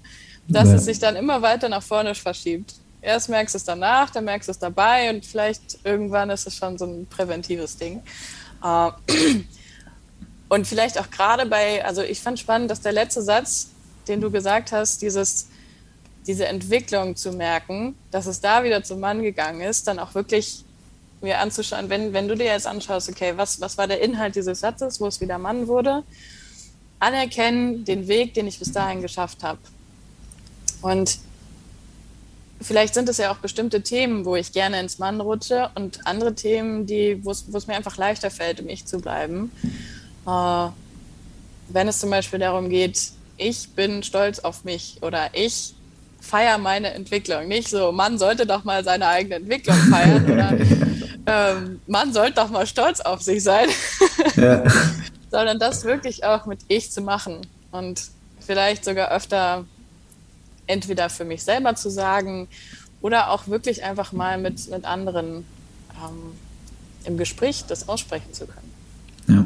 Dass 0.48 0.70
ja. 0.70 0.76
es 0.76 0.86
sich 0.86 0.98
dann 0.98 1.14
immer 1.14 1.40
weiter 1.40 1.68
nach 1.68 1.82
vorne 1.82 2.14
verschiebt. 2.16 2.74
Erst 3.08 3.28
merkst 3.28 3.54
du 3.54 3.56
es 3.56 3.64
danach, 3.64 4.10
dann 4.10 4.24
merkst 4.24 4.48
du 4.48 4.52
es 4.52 4.58
dabei 4.58 5.10
und 5.10 5.24
vielleicht 5.24 5.78
irgendwann 5.84 6.30
ist 6.30 6.46
es 6.46 6.56
schon 6.56 6.76
so 6.76 6.84
ein 6.84 7.06
präventives 7.06 7.76
Ding. 7.76 8.02
Äh, 8.62 8.90
und 10.48 10.66
vielleicht 10.66 11.00
auch 11.00 11.10
gerade 11.10 11.46
bei, 11.46 11.84
also 11.84 12.02
ich 12.02 12.20
fand 12.20 12.38
spannend, 12.38 12.70
dass 12.70 12.80
der 12.80 12.92
letzte 12.92 13.22
Satz 13.22 13.68
den 14.08 14.20
du 14.20 14.30
gesagt 14.30 14.72
hast, 14.72 15.02
dieses, 15.02 15.48
diese 16.26 16.46
Entwicklung 16.46 17.14
zu 17.16 17.32
merken, 17.32 17.94
dass 18.10 18.26
es 18.26 18.40
da 18.40 18.64
wieder 18.64 18.82
zum 18.82 19.00
Mann 19.00 19.22
gegangen 19.22 19.60
ist, 19.60 19.86
dann 19.86 19.98
auch 19.98 20.14
wirklich 20.14 20.64
mir 21.20 21.38
anzuschauen, 21.40 21.90
wenn, 21.90 22.12
wenn 22.12 22.28
du 22.28 22.36
dir 22.36 22.46
jetzt 22.46 22.66
anschaust, 22.66 23.08
okay, 23.08 23.32
was, 23.36 23.60
was 23.60 23.76
war 23.76 23.86
der 23.86 24.00
Inhalt 24.00 24.36
dieses 24.36 24.60
Satzes, 24.60 25.00
wo 25.00 25.06
es 25.06 25.20
wieder 25.20 25.38
Mann 25.38 25.66
wurde, 25.66 26.04
anerkennen 27.00 27.84
den 27.84 28.08
Weg, 28.08 28.34
den 28.34 28.46
ich 28.46 28.58
bis 28.58 28.72
dahin 28.72 29.02
geschafft 29.02 29.42
habe. 29.42 29.58
Und 30.80 31.18
vielleicht 32.60 32.94
sind 32.94 33.08
es 33.08 33.18
ja 33.18 33.30
auch 33.30 33.38
bestimmte 33.38 33.82
Themen, 33.82 34.24
wo 34.24 34.36
ich 34.36 34.52
gerne 34.52 34.80
ins 34.80 34.98
Mann 34.98 35.20
rutsche 35.20 35.70
und 35.74 36.06
andere 36.06 36.34
Themen, 36.34 36.86
die, 36.86 37.24
wo 37.24 37.30
es 37.30 37.66
mir 37.66 37.76
einfach 37.76 37.96
leichter 37.96 38.30
fällt, 38.30 38.60
um 38.60 38.68
ich 38.68 38.86
zu 38.86 39.00
bleiben. 39.00 39.52
Äh, 40.26 40.68
wenn 41.68 41.88
es 41.88 42.00
zum 42.00 42.10
Beispiel 42.10 42.38
darum 42.38 42.68
geht, 42.68 43.12
ich 43.36 43.70
bin 43.70 44.02
stolz 44.02 44.40
auf 44.40 44.64
mich 44.64 44.98
oder 45.02 45.30
ich 45.32 45.74
feiere 46.20 46.58
meine 46.58 46.92
Entwicklung. 46.92 47.46
Nicht 47.46 47.68
so, 47.68 47.92
man 47.92 48.18
sollte 48.18 48.46
doch 48.46 48.64
mal 48.64 48.82
seine 48.84 49.06
eigene 49.06 49.36
Entwicklung 49.36 49.76
feiern 49.76 50.30
oder 50.30 50.58
ähm, 51.26 51.80
man 51.86 52.12
sollte 52.12 52.34
doch 52.34 52.50
mal 52.50 52.66
stolz 52.66 53.00
auf 53.00 53.22
sich 53.22 53.42
sein, 53.42 53.68
ja. 54.36 54.64
sondern 55.30 55.58
das 55.58 55.84
wirklich 55.84 56.24
auch 56.24 56.46
mit 56.46 56.60
ich 56.68 56.90
zu 56.90 57.00
machen 57.00 57.46
und 57.70 58.02
vielleicht 58.40 58.84
sogar 58.84 59.12
öfter 59.12 59.64
entweder 60.68 61.08
für 61.08 61.24
mich 61.24 61.42
selber 61.42 61.74
zu 61.74 61.90
sagen 61.90 62.46
oder 63.00 63.30
auch 63.30 63.48
wirklich 63.48 63.82
einfach 63.82 64.12
mal 64.12 64.38
mit, 64.38 64.70
mit 64.70 64.84
anderen 64.84 65.44
ähm, 65.96 66.34
im 67.04 67.16
Gespräch 67.16 67.64
das 67.66 67.88
aussprechen 67.88 68.32
zu 68.32 68.46
können. 68.46 68.68
Ja, 69.28 69.44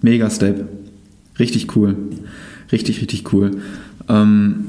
mega 0.00 0.30
Step. 0.30 0.68
Richtig 1.38 1.74
cool. 1.76 1.96
Richtig, 2.70 3.00
richtig 3.00 3.32
cool. 3.32 3.62
Ähm, 4.08 4.66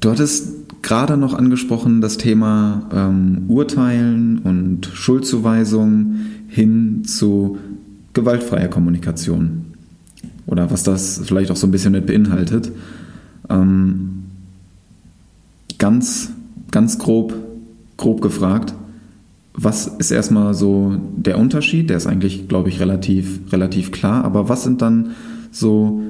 du 0.00 0.10
hattest 0.10 0.82
gerade 0.82 1.16
noch 1.16 1.34
angesprochen 1.34 2.00
das 2.00 2.16
Thema 2.16 2.88
ähm, 2.92 3.44
Urteilen 3.48 4.38
und 4.38 4.86
Schuldzuweisung 4.86 6.16
hin 6.48 7.04
zu 7.04 7.58
gewaltfreier 8.12 8.68
Kommunikation. 8.68 9.66
Oder 10.46 10.70
was 10.70 10.84
das 10.84 11.20
vielleicht 11.24 11.50
auch 11.50 11.56
so 11.56 11.66
ein 11.66 11.70
bisschen 11.70 11.92
mit 11.92 12.06
beinhaltet. 12.06 12.70
Ähm, 13.50 14.25
ganz, 15.78 16.30
ganz 16.70 16.98
grob, 16.98 17.34
grob 17.96 18.20
gefragt, 18.20 18.74
was 19.54 19.86
ist 19.86 20.10
erstmal 20.10 20.52
so 20.52 20.96
der 21.16 21.38
Unterschied? 21.38 21.88
Der 21.88 21.96
ist 21.96 22.06
eigentlich, 22.06 22.46
glaube 22.46 22.68
ich, 22.68 22.78
relativ, 22.78 23.40
relativ 23.52 23.90
klar. 23.90 24.24
Aber 24.24 24.50
was 24.50 24.64
sind 24.64 24.82
dann 24.82 25.14
so 25.50 26.02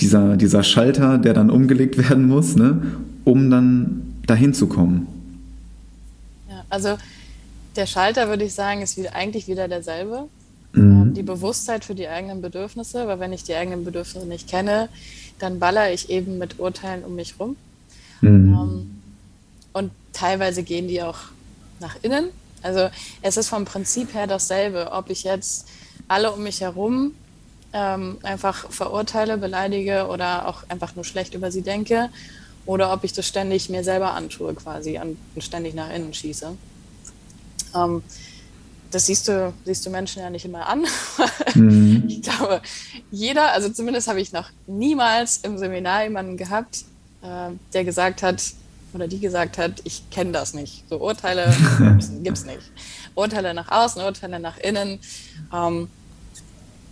dieser, 0.00 0.36
dieser 0.36 0.62
Schalter, 0.62 1.18
der 1.18 1.34
dann 1.34 1.50
umgelegt 1.50 1.98
werden 1.98 2.26
muss, 2.26 2.56
ne, 2.56 2.80
um 3.24 3.50
dann 3.50 4.02
dahin 4.26 4.54
zu 4.54 4.66
kommen. 4.66 5.06
Ja, 6.48 6.64
also 6.68 6.96
der 7.76 7.86
Schalter, 7.86 8.28
würde 8.28 8.44
ich 8.44 8.54
sagen, 8.54 8.82
ist 8.82 8.96
wieder, 8.96 9.14
eigentlich 9.14 9.48
wieder 9.48 9.68
derselbe. 9.68 10.28
Mhm. 10.72 11.02
Ähm, 11.02 11.14
die 11.14 11.22
Bewusstheit 11.22 11.84
für 11.84 11.94
die 11.94 12.08
eigenen 12.08 12.40
Bedürfnisse, 12.40 13.06
weil 13.06 13.20
wenn 13.20 13.32
ich 13.32 13.44
die 13.44 13.54
eigenen 13.54 13.84
Bedürfnisse 13.84 14.26
nicht 14.26 14.48
kenne, 14.48 14.88
dann 15.38 15.58
baller 15.58 15.92
ich 15.92 16.10
eben 16.10 16.38
mit 16.38 16.58
Urteilen 16.58 17.04
um 17.04 17.14
mich 17.14 17.34
rum. 17.38 17.56
Mhm. 18.20 18.54
Ähm, 18.54 19.00
und 19.72 19.90
teilweise 20.12 20.62
gehen 20.62 20.88
die 20.88 21.02
auch 21.02 21.18
nach 21.80 21.96
innen. 22.02 22.30
Also 22.62 22.90
es 23.22 23.36
ist 23.36 23.48
vom 23.48 23.64
Prinzip 23.64 24.14
her 24.14 24.26
dasselbe, 24.26 24.92
ob 24.92 25.10
ich 25.10 25.24
jetzt 25.24 25.66
alle 26.08 26.32
um 26.32 26.42
mich 26.42 26.60
herum 26.60 27.14
ähm, 27.72 28.18
einfach 28.22 28.70
verurteile, 28.70 29.38
beleidige 29.38 30.08
oder 30.08 30.48
auch 30.48 30.64
einfach 30.68 30.94
nur 30.96 31.04
schlecht 31.04 31.34
über 31.34 31.50
sie 31.50 31.62
denke 31.62 32.10
oder 32.66 32.92
ob 32.92 33.04
ich 33.04 33.12
das 33.12 33.26
ständig 33.26 33.68
mir 33.70 33.84
selber 33.84 34.12
antue 34.14 34.54
quasi 34.54 34.98
und 34.98 35.16
ständig 35.42 35.74
nach 35.74 35.90
innen 35.90 36.12
schieße. 36.12 36.56
Ähm, 37.74 38.02
das 38.90 39.06
siehst 39.06 39.28
du, 39.28 39.52
siehst 39.64 39.86
du 39.86 39.90
Menschen 39.90 40.20
ja 40.20 40.30
nicht 40.30 40.44
immer 40.44 40.66
an. 40.68 40.84
Mhm. 41.54 42.04
Ich 42.06 42.22
glaube, 42.22 42.62
jeder, 43.10 43.50
also 43.52 43.70
zumindest 43.70 44.06
habe 44.06 44.20
ich 44.20 44.30
noch 44.30 44.50
niemals 44.68 45.38
im 45.38 45.58
Seminar 45.58 46.04
jemanden 46.04 46.36
gehabt, 46.36 46.84
äh, 47.22 47.50
der 47.72 47.84
gesagt 47.84 48.22
hat 48.22 48.42
oder 48.92 49.06
die 49.06 49.20
gesagt 49.20 49.58
hat, 49.58 49.80
ich 49.84 50.08
kenne 50.10 50.32
das 50.32 50.54
nicht. 50.54 50.84
So 50.88 50.98
Urteile 50.98 51.54
gibt 52.22 52.38
es 52.38 52.44
nicht. 52.44 52.72
Urteile 53.14 53.54
nach 53.54 53.70
außen, 53.70 54.02
Urteile 54.02 54.40
nach 54.40 54.58
innen, 54.58 54.98
ähm, 55.52 55.88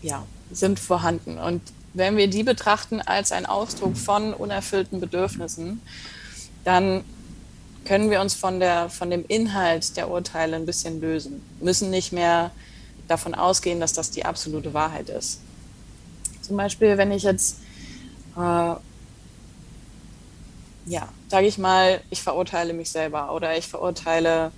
ja, 0.02 0.24
sind 0.52 0.78
vorhanden. 0.78 1.38
Und 1.38 1.60
wenn 1.94 2.16
wir 2.16 2.28
die 2.28 2.44
betrachten 2.44 3.00
als 3.00 3.32
ein 3.32 3.46
Ausdruck 3.46 3.96
von 3.96 4.32
unerfüllten 4.32 5.00
Bedürfnissen, 5.00 5.80
dann 6.64 7.04
können 7.84 8.10
wir 8.10 8.20
uns 8.20 8.34
von, 8.34 8.60
der, 8.60 8.90
von 8.90 9.10
dem 9.10 9.24
Inhalt 9.26 9.96
der 9.96 10.10
Urteile 10.10 10.56
ein 10.56 10.66
bisschen 10.66 11.00
lösen, 11.00 11.42
müssen 11.60 11.90
nicht 11.90 12.12
mehr 12.12 12.50
davon 13.08 13.34
ausgehen, 13.34 13.80
dass 13.80 13.94
das 13.94 14.10
die 14.10 14.24
absolute 14.24 14.74
Wahrheit 14.74 15.08
ist. 15.08 15.40
Zum 16.42 16.56
Beispiel, 16.56 16.98
wenn 16.98 17.10
ich 17.10 17.22
jetzt, 17.22 17.58
äh, 18.36 18.74
ja, 20.88 21.08
sage 21.28 21.46
ich 21.46 21.58
mal, 21.58 22.00
ich 22.10 22.22
verurteile 22.22 22.72
mich 22.72 22.90
selber 22.90 23.32
oder 23.32 23.56
ich 23.56 23.66
verurteile 23.66 24.50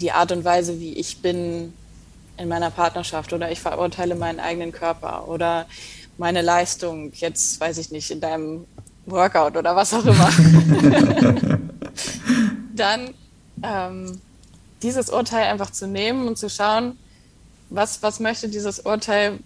die 0.00 0.12
Art 0.12 0.32
und 0.32 0.44
Weise, 0.44 0.80
wie 0.80 0.94
ich 0.94 1.22
bin 1.22 1.72
in 2.36 2.48
meiner 2.48 2.70
Partnerschaft 2.70 3.32
oder 3.32 3.50
ich 3.50 3.60
verurteile 3.60 4.14
meinen 4.14 4.40
eigenen 4.40 4.72
Körper 4.72 5.28
oder 5.28 5.66
meine 6.18 6.42
Leistung, 6.42 7.12
jetzt 7.14 7.60
weiß 7.60 7.78
ich 7.78 7.90
nicht, 7.90 8.10
in 8.10 8.20
deinem 8.20 8.66
Workout 9.06 9.56
oder 9.56 9.76
was 9.76 9.92
auch 9.94 10.04
immer. 10.04 10.30
dann 12.74 13.14
ähm, 13.62 14.20
dieses 14.82 15.10
Urteil 15.10 15.44
einfach 15.44 15.70
zu 15.70 15.86
nehmen 15.86 16.26
und 16.26 16.38
zu 16.38 16.48
schauen, 16.48 16.98
was, 17.68 18.02
was 18.02 18.20
möchte 18.20 18.48
dieses 18.48 18.80
Urteil 18.80 19.38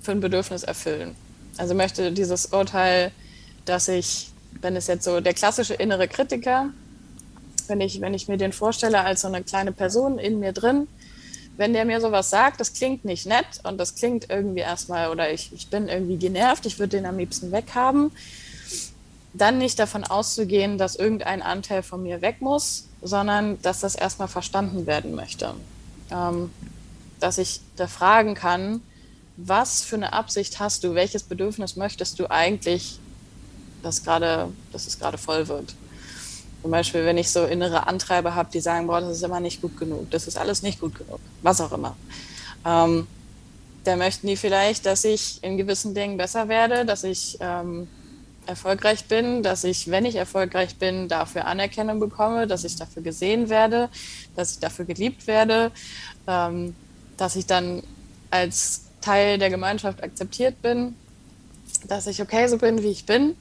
für 0.00 0.12
ein 0.12 0.20
Bedürfnis 0.20 0.62
erfüllen. 0.62 1.14
Also 1.58 1.74
möchte 1.74 2.10
dieses 2.12 2.46
Urteil, 2.46 3.12
dass 3.66 3.88
ich, 3.88 4.30
wenn 4.60 4.76
es 4.76 4.86
jetzt 4.86 5.04
so 5.04 5.20
der 5.20 5.34
klassische 5.34 5.74
innere 5.74 6.08
Kritiker, 6.08 6.70
wenn 7.68 7.80
ich, 7.80 8.00
wenn 8.00 8.14
ich 8.14 8.28
mir 8.28 8.36
den 8.36 8.52
vorstelle 8.52 9.00
als 9.00 9.22
so 9.22 9.28
eine 9.28 9.42
kleine 9.42 9.72
Person 9.72 10.18
in 10.18 10.40
mir 10.40 10.52
drin, 10.52 10.88
wenn 11.56 11.72
der 11.72 11.84
mir 11.84 12.00
sowas 12.00 12.30
sagt, 12.30 12.60
das 12.60 12.72
klingt 12.72 13.04
nicht 13.04 13.26
nett 13.26 13.60
und 13.64 13.78
das 13.78 13.94
klingt 13.94 14.30
irgendwie 14.30 14.60
erstmal, 14.60 15.10
oder 15.10 15.32
ich, 15.32 15.52
ich 15.52 15.68
bin 15.68 15.88
irgendwie 15.88 16.16
genervt, 16.16 16.66
ich 16.66 16.78
würde 16.78 16.96
den 16.96 17.06
am 17.06 17.18
liebsten 17.18 17.52
weghaben, 17.52 18.12
dann 19.32 19.58
nicht 19.58 19.78
davon 19.78 20.04
auszugehen, 20.04 20.78
dass 20.78 20.96
irgendein 20.96 21.42
Anteil 21.42 21.82
von 21.82 22.02
mir 22.02 22.22
weg 22.22 22.40
muss, 22.40 22.88
sondern 23.02 23.60
dass 23.62 23.80
das 23.80 23.94
erstmal 23.94 24.28
verstanden 24.28 24.86
werden 24.86 25.14
möchte. 25.14 25.54
Ähm, 26.10 26.50
dass 27.20 27.38
ich 27.38 27.60
da 27.76 27.86
fragen 27.86 28.34
kann, 28.34 28.80
was 29.36 29.82
für 29.82 29.96
eine 29.96 30.12
Absicht 30.12 30.58
hast 30.58 30.84
du, 30.84 30.94
welches 30.94 31.22
Bedürfnis 31.22 31.76
möchtest 31.76 32.18
du 32.18 32.30
eigentlich, 32.30 32.98
dass, 33.82 34.04
grade, 34.04 34.48
dass 34.72 34.86
es 34.86 34.98
gerade 34.98 35.18
voll 35.18 35.48
wird. 35.48 35.74
Zum 36.62 36.70
Beispiel, 36.70 37.04
wenn 37.04 37.16
ich 37.16 37.30
so 37.30 37.44
innere 37.44 37.86
Antreiber 37.86 38.34
habe, 38.34 38.50
die 38.52 38.60
sagen, 38.60 38.86
boah, 38.86 39.00
das 39.00 39.16
ist 39.16 39.22
immer 39.22 39.40
nicht 39.40 39.62
gut 39.62 39.78
genug, 39.78 40.10
das 40.10 40.26
ist 40.26 40.36
alles 40.36 40.62
nicht 40.62 40.80
gut 40.80 40.94
genug, 40.94 41.20
was 41.42 41.60
auch 41.60 41.72
immer. 41.72 41.96
Ähm, 42.66 43.06
da 43.84 43.96
möchten 43.96 44.26
die 44.26 44.36
vielleicht, 44.36 44.84
dass 44.84 45.04
ich 45.04 45.42
in 45.42 45.56
gewissen 45.56 45.94
Dingen 45.94 46.18
besser 46.18 46.48
werde, 46.48 46.84
dass 46.84 47.02
ich 47.02 47.38
ähm, 47.40 47.88
erfolgreich 48.46 49.06
bin, 49.06 49.42
dass 49.42 49.64
ich, 49.64 49.90
wenn 49.90 50.04
ich 50.04 50.16
erfolgreich 50.16 50.76
bin, 50.76 51.08
dafür 51.08 51.46
Anerkennung 51.46 52.00
bekomme, 52.00 52.46
dass 52.46 52.64
ich 52.64 52.76
dafür 52.76 53.02
gesehen 53.02 53.48
werde, 53.48 53.88
dass 54.36 54.52
ich 54.52 54.58
dafür 54.58 54.84
geliebt 54.84 55.26
werde, 55.26 55.70
ähm, 56.26 56.74
dass 57.16 57.36
ich 57.36 57.46
dann 57.46 57.82
als 58.30 58.82
Teil 59.00 59.38
der 59.38 59.50
Gemeinschaft 59.50 60.02
akzeptiert 60.02 60.60
bin, 60.60 60.94
dass 61.88 62.06
ich 62.06 62.20
okay 62.20 62.46
so 62.48 62.58
bin, 62.58 62.82
wie 62.82 62.90
ich 62.90 63.06
bin. 63.06 63.36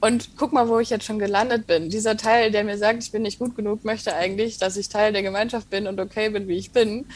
Und 0.00 0.36
guck 0.36 0.52
mal, 0.52 0.68
wo 0.68 0.78
ich 0.78 0.90
jetzt 0.90 1.04
schon 1.04 1.18
gelandet 1.18 1.66
bin. 1.66 1.88
Dieser 1.88 2.16
Teil, 2.16 2.50
der 2.50 2.64
mir 2.64 2.76
sagt, 2.76 3.02
ich 3.02 3.12
bin 3.12 3.22
nicht 3.22 3.38
gut 3.38 3.56
genug, 3.56 3.84
möchte 3.84 4.14
eigentlich, 4.14 4.58
dass 4.58 4.76
ich 4.76 4.88
Teil 4.88 5.12
der 5.12 5.22
Gemeinschaft 5.22 5.70
bin 5.70 5.86
und 5.86 5.98
okay 5.98 6.28
bin, 6.28 6.48
wie 6.48 6.58
ich 6.58 6.70
bin. 6.70 7.06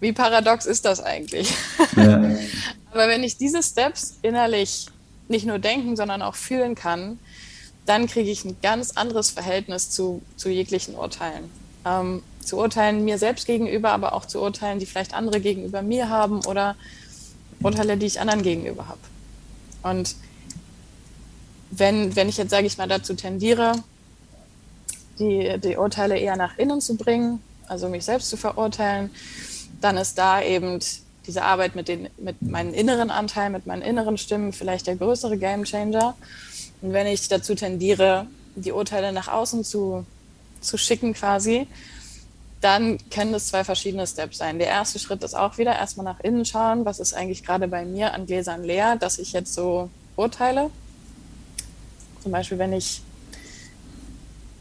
Wie 0.00 0.12
paradox 0.12 0.66
ist 0.66 0.84
das 0.84 1.00
eigentlich? 1.00 1.52
Ja. 1.96 2.22
Aber 2.90 3.08
wenn 3.08 3.22
ich 3.22 3.36
diese 3.36 3.62
Steps 3.62 4.18
innerlich 4.22 4.86
nicht 5.28 5.46
nur 5.46 5.58
denken, 5.58 5.96
sondern 5.96 6.22
auch 6.22 6.34
fühlen 6.34 6.74
kann, 6.74 7.18
dann 7.86 8.06
kriege 8.06 8.30
ich 8.30 8.44
ein 8.44 8.56
ganz 8.62 8.92
anderes 8.92 9.30
Verhältnis 9.30 9.90
zu, 9.90 10.22
zu 10.36 10.48
jeglichen 10.48 10.94
Urteilen. 10.94 11.50
Ähm, 11.84 12.22
zu 12.40 12.56
Urteilen 12.58 13.04
mir 13.04 13.18
selbst 13.18 13.46
gegenüber, 13.46 13.90
aber 13.90 14.12
auch 14.12 14.26
zu 14.26 14.40
Urteilen, 14.40 14.78
die 14.78 14.86
vielleicht 14.86 15.14
andere 15.14 15.40
gegenüber 15.40 15.82
mir 15.82 16.08
haben 16.08 16.44
oder 16.46 16.76
Urteile, 17.62 17.96
die 17.96 18.06
ich 18.06 18.20
anderen 18.20 18.42
gegenüber 18.42 18.88
habe. 18.88 19.00
Und 19.82 20.16
wenn, 21.70 22.16
wenn 22.16 22.28
ich 22.28 22.36
jetzt, 22.36 22.50
sage 22.50 22.66
ich 22.66 22.78
mal, 22.78 22.88
dazu 22.88 23.14
tendiere, 23.14 23.72
die, 25.18 25.58
die 25.62 25.76
Urteile 25.76 26.16
eher 26.18 26.36
nach 26.36 26.58
innen 26.58 26.80
zu 26.80 26.96
bringen, 26.96 27.42
also 27.66 27.88
mich 27.88 28.04
selbst 28.04 28.30
zu 28.30 28.36
verurteilen, 28.36 29.10
dann 29.80 29.96
ist 29.96 30.18
da 30.18 30.42
eben 30.42 30.80
diese 31.26 31.42
Arbeit 31.42 31.76
mit, 31.76 31.88
den, 31.88 32.08
mit 32.16 32.40
meinen 32.40 32.72
inneren 32.72 33.10
Anteilen, 33.10 33.52
mit 33.52 33.66
meinen 33.66 33.82
inneren 33.82 34.16
Stimmen 34.16 34.52
vielleicht 34.52 34.86
der 34.86 34.96
größere 34.96 35.36
Gamechanger. 35.36 36.16
Und 36.80 36.92
wenn 36.92 37.06
ich 37.06 37.28
dazu 37.28 37.54
tendiere, 37.54 38.26
die 38.56 38.72
Urteile 38.72 39.12
nach 39.12 39.28
außen 39.28 39.62
zu, 39.62 40.06
zu 40.60 40.78
schicken 40.78 41.12
quasi, 41.12 41.66
dann 42.60 42.98
können 43.10 43.32
das 43.32 43.48
zwei 43.48 43.62
verschiedene 43.62 44.06
Steps 44.06 44.38
sein. 44.38 44.58
Der 44.58 44.68
erste 44.68 44.98
Schritt 44.98 45.22
ist 45.22 45.34
auch 45.34 45.58
wieder 45.58 45.76
erstmal 45.76 46.04
nach 46.04 46.20
innen 46.20 46.44
schauen, 46.44 46.84
was 46.84 46.98
ist 46.98 47.14
eigentlich 47.14 47.44
gerade 47.44 47.68
bei 47.68 47.84
mir 47.84 48.14
an 48.14 48.26
Gläsern 48.26 48.64
leer, 48.64 48.96
dass 48.96 49.18
ich 49.18 49.32
jetzt 49.32 49.54
so 49.54 49.90
urteile. 50.16 50.70
Zum 52.22 52.32
Beispiel, 52.32 52.58
wenn 52.58 52.72
ich 52.72 53.02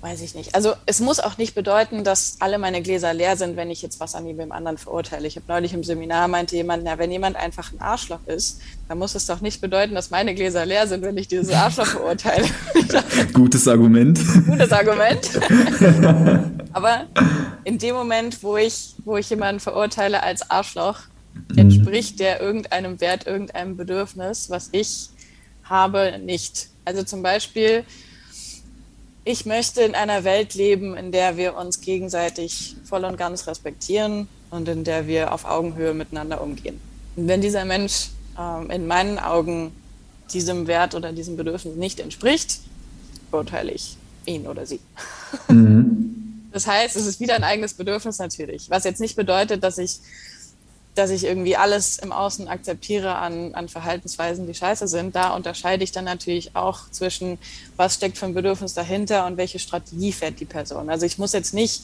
weiß 0.01 0.21
ich 0.21 0.35
nicht. 0.35 0.53
Also 0.53 0.73
es 0.85 0.99
muss 0.99 1.19
auch 1.19 1.37
nicht 1.37 1.55
bedeuten, 1.55 2.03
dass 2.03 2.37
alle 2.39 2.59
meine 2.59 2.81
Gläser 2.81 3.13
leer 3.13 3.35
sind, 3.35 3.55
wenn 3.55 3.71
ich 3.71 3.81
jetzt 3.81 3.99
was 3.99 4.13
an 4.13 4.25
dem 4.25 4.51
anderen 4.51 4.77
verurteile. 4.77 5.27
Ich 5.27 5.35
habe 5.35 5.45
neulich 5.47 5.73
im 5.73 5.83
Seminar 5.83 6.27
meinte 6.27 6.55
jemand, 6.55 6.83
na, 6.83 6.97
wenn 6.99 7.11
jemand 7.11 7.35
einfach 7.35 7.73
ein 7.73 7.81
Arschloch 7.81 8.25
ist, 8.27 8.61
dann 8.87 8.99
muss 8.99 9.15
es 9.15 9.25
doch 9.25 9.41
nicht 9.41 9.59
bedeuten, 9.59 9.95
dass 9.95 10.11
meine 10.11 10.35
Gläser 10.35 10.65
leer 10.65 10.87
sind, 10.87 11.01
wenn 11.01 11.17
ich 11.17 11.27
dieses 11.27 11.51
Arschloch 11.51 11.87
verurteile. 11.87 12.45
Gutes 13.33 13.67
Argument. 13.67 14.19
Gutes 14.45 14.71
Argument. 14.71 15.29
Aber 16.73 17.07
in 17.63 17.79
dem 17.79 17.95
Moment, 17.95 18.43
wo 18.43 18.55
ich, 18.55 18.93
wo 19.03 19.17
ich 19.17 19.29
jemanden 19.29 19.59
verurteile 19.59 20.21
als 20.21 20.49
Arschloch, 20.49 20.99
mhm. 21.49 21.57
entspricht 21.57 22.19
der 22.19 22.39
irgendeinem 22.39 23.01
Wert, 23.01 23.25
irgendeinem 23.25 23.75
Bedürfnis, 23.75 24.49
was 24.49 24.69
ich 24.73 25.09
habe, 25.63 26.19
nicht. 26.23 26.69
Also 26.87 27.03
zum 27.03 27.21
Beispiel, 27.21 27.83
ich 29.25 29.45
möchte 29.45 29.81
in 29.81 29.93
einer 29.93 30.23
Welt 30.23 30.53
leben, 30.53 30.95
in 30.95 31.11
der 31.11 31.35
wir 31.35 31.57
uns 31.57 31.81
gegenseitig 31.81 32.77
voll 32.85 33.03
und 33.03 33.17
ganz 33.17 33.45
respektieren 33.45 34.29
und 34.51 34.69
in 34.69 34.85
der 34.85 35.05
wir 35.05 35.33
auf 35.33 35.43
Augenhöhe 35.43 35.93
miteinander 35.93 36.39
umgehen. 36.39 36.79
Und 37.17 37.27
wenn 37.27 37.41
dieser 37.41 37.65
Mensch 37.65 38.11
ähm, 38.39 38.71
in 38.71 38.87
meinen 38.87 39.19
Augen 39.19 39.73
diesem 40.31 40.67
Wert 40.67 40.95
oder 40.95 41.11
diesem 41.11 41.35
Bedürfnis 41.35 41.75
nicht 41.75 41.99
entspricht, 41.99 42.61
beurteile 43.31 43.73
ich 43.73 43.97
ihn 44.25 44.47
oder 44.47 44.65
sie. 44.65 44.79
Mhm. 45.49 46.47
Das 46.53 46.67
heißt, 46.67 46.95
es 46.95 47.05
ist 47.05 47.19
wieder 47.19 47.35
ein 47.35 47.43
eigenes 47.43 47.73
Bedürfnis 47.73 48.17
natürlich, 48.17 48.69
was 48.69 48.85
jetzt 48.85 49.01
nicht 49.01 49.17
bedeutet, 49.17 49.61
dass 49.61 49.77
ich 49.77 49.99
dass 50.97 51.11
ich 51.11 51.23
irgendwie 51.23 51.55
alles 51.55 51.97
im 51.99 52.11
Außen 52.11 52.47
akzeptiere 52.47 53.15
an, 53.15 53.53
an 53.53 53.69
Verhaltensweisen, 53.69 54.47
die 54.47 54.53
scheiße 54.53 54.87
sind. 54.87 55.15
Da 55.15 55.35
unterscheide 55.35 55.83
ich 55.83 55.91
dann 55.91 56.05
natürlich 56.05 56.55
auch 56.55 56.89
zwischen, 56.89 57.37
was 57.75 57.95
steckt 57.95 58.17
für 58.17 58.25
ein 58.25 58.33
Bedürfnis 58.33 58.73
dahinter 58.73 59.25
und 59.25 59.37
welche 59.37 59.59
Strategie 59.59 60.11
fährt 60.11 60.39
die 60.39 60.45
Person. 60.45 60.89
Also 60.89 61.05
ich 61.05 61.17
muss 61.17 61.33
jetzt 61.33 61.53
nicht 61.53 61.83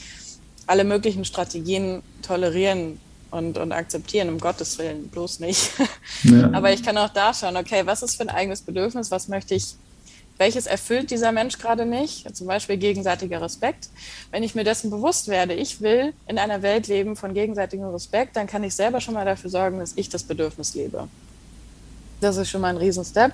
alle 0.66 0.84
möglichen 0.84 1.26
Strategien 1.26 2.02
tolerieren 2.22 3.00
und, 3.32 3.58
und 3.58 3.72
akzeptieren, 3.72 4.30
um 4.30 4.40
Gottes 4.40 4.78
Willen, 4.78 5.08
bloß 5.10 5.40
nicht. 5.40 5.72
Ja. 6.24 6.52
Aber 6.54 6.72
ich 6.72 6.84
kann 6.84 6.98
auch 6.98 7.10
da 7.10 7.34
schauen, 7.34 7.58
okay, 7.58 7.82
was 7.86 8.02
ist 8.02 8.16
für 8.16 8.24
ein 8.24 8.30
eigenes 8.30 8.62
Bedürfnis, 8.62 9.12
was 9.12 9.28
möchte 9.28 9.56
ich 9.56 9.76
welches 10.38 10.66
erfüllt 10.66 11.12
dieser 11.12 11.32
Mensch 11.32 11.58
gerade 11.58 11.86
nicht, 11.86 12.36
zum 12.36 12.48
Beispiel 12.48 12.78
gegenseitiger 12.78 13.42
Respekt. 13.42 13.90
Wenn 14.32 14.44
ich 14.44 14.56
mir 14.56 14.64
dessen 14.64 14.90
bewusst 14.90 15.28
werde, 15.28 15.54
ich 15.54 15.82
will 15.82 16.14
in 16.28 16.38
einer 16.40 16.62
Welt 16.62 16.88
leben 16.88 17.16
von 17.16 17.34
gegenseitigem 17.34 17.88
Respekt, 17.88 18.36
dann 18.36 18.48
kann 18.48 18.64
ich 18.64 18.76
selber 18.76 19.00
schon 19.00 19.14
mal 19.14 19.26
dafür 19.26 19.50
sorgen, 19.50 19.80
dass 19.80 19.94
ich 19.96 20.10
das 20.10 20.24
Bedürfnis 20.24 20.74
lebe. 20.74 21.08
Das 22.22 22.38
ist 22.38 22.50
schon 22.50 22.62
mal 22.62 22.70
ein 22.70 22.78
Riesenstep. 22.78 23.34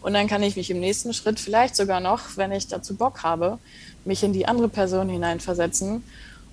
Und 0.00 0.12
dann 0.12 0.26
kann 0.26 0.42
ich 0.42 0.56
mich 0.56 0.70
im 0.70 0.80
nächsten 0.80 1.14
Schritt 1.14 1.40
vielleicht 1.40 1.76
sogar 1.76 2.00
noch, 2.00 2.36
wenn 2.36 2.52
ich 2.52 2.68
dazu 2.68 2.94
Bock 2.94 3.22
habe, 3.22 3.58
mich 4.04 4.22
in 4.22 4.34
die 4.34 4.46
andere 4.46 4.68
Person 4.68 5.08
hineinversetzen 5.08 6.04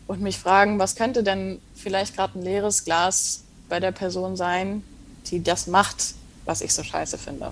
und 0.07 0.21
mich 0.21 0.37
fragen, 0.37 0.79
was 0.79 0.95
könnte 0.95 1.21
denn 1.21 1.59
vielleicht 1.75 2.15
gerade 2.15 2.39
ein 2.39 2.43
leeres 2.43 2.85
Glas 2.85 3.43
bei 3.67 3.81
der 3.81 3.91
Person 3.91 4.37
sein, 4.37 4.83
die 5.25 5.43
das 5.43 5.67
macht, 5.67 6.13
was 6.45 6.61
ich 6.61 6.73
so 6.73 6.81
scheiße 6.81 7.17
finde. 7.17 7.51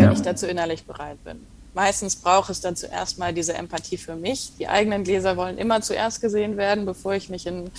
Wenn 0.00 0.12
ja. 0.12 0.12
ich 0.12 0.22
dazu 0.22 0.46
innerlich 0.46 0.84
bereit 0.84 1.22
bin. 1.24 1.46
Meistens 1.74 2.16
braucht 2.16 2.50
es 2.50 2.60
dann 2.60 2.74
zuerst 2.74 3.18
mal 3.18 3.32
diese 3.32 3.54
Empathie 3.54 3.96
für 3.96 4.16
mich. 4.16 4.52
Die 4.58 4.66
eigenen 4.66 5.04
Gläser 5.04 5.36
wollen 5.36 5.56
immer 5.56 5.80
zuerst 5.82 6.20
gesehen 6.20 6.56
werden, 6.56 6.84
bevor 6.84 7.14
ich 7.14 7.28
mich 7.28 7.46
in 7.46 7.70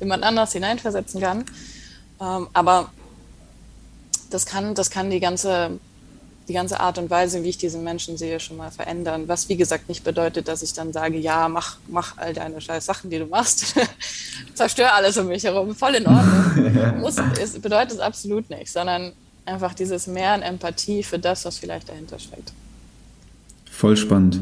jemand 0.00 0.22
anders 0.22 0.52
hineinversetzen 0.52 1.20
kann. 1.20 1.44
Ähm, 2.20 2.48
aber 2.52 2.90
das 4.30 4.46
kann, 4.46 4.74
das 4.74 4.90
kann 4.90 5.10
die 5.10 5.20
ganze 5.20 5.78
die 6.48 6.52
ganze 6.52 6.80
Art 6.80 6.98
und 6.98 7.08
Weise, 7.10 7.42
wie 7.42 7.48
ich 7.48 7.58
diesen 7.58 7.84
Menschen 7.84 8.16
sehe, 8.16 8.38
schon 8.38 8.56
mal 8.56 8.70
verändern. 8.70 9.28
Was 9.28 9.48
wie 9.48 9.56
gesagt 9.56 9.88
nicht 9.88 10.04
bedeutet, 10.04 10.48
dass 10.48 10.62
ich 10.62 10.74
dann 10.74 10.92
sage, 10.92 11.16
ja, 11.16 11.48
mach, 11.48 11.78
mach 11.88 12.18
all 12.18 12.34
deine 12.34 12.60
scheiß 12.60 12.84
Sachen, 12.84 13.10
die 13.10 13.18
du 13.18 13.26
machst. 13.26 13.74
Zerstör 14.54 14.92
alles 14.92 15.16
um 15.16 15.28
mich 15.28 15.44
herum, 15.44 15.74
voll 15.74 15.94
in 15.94 16.06
Ordnung. 16.06 17.00
Muss, 17.00 17.16
es 17.40 17.58
bedeutet 17.58 17.92
es 17.92 18.00
absolut 18.00 18.50
nicht, 18.50 18.70
sondern 18.70 19.12
einfach 19.46 19.74
dieses 19.74 20.06
Mehr 20.06 20.32
an 20.32 20.42
Empathie 20.42 21.02
für 21.02 21.18
das, 21.18 21.44
was 21.44 21.58
vielleicht 21.58 21.88
dahinter 21.88 22.18
steckt. 22.18 22.52
Voll 23.70 23.96
spannend. 23.96 24.40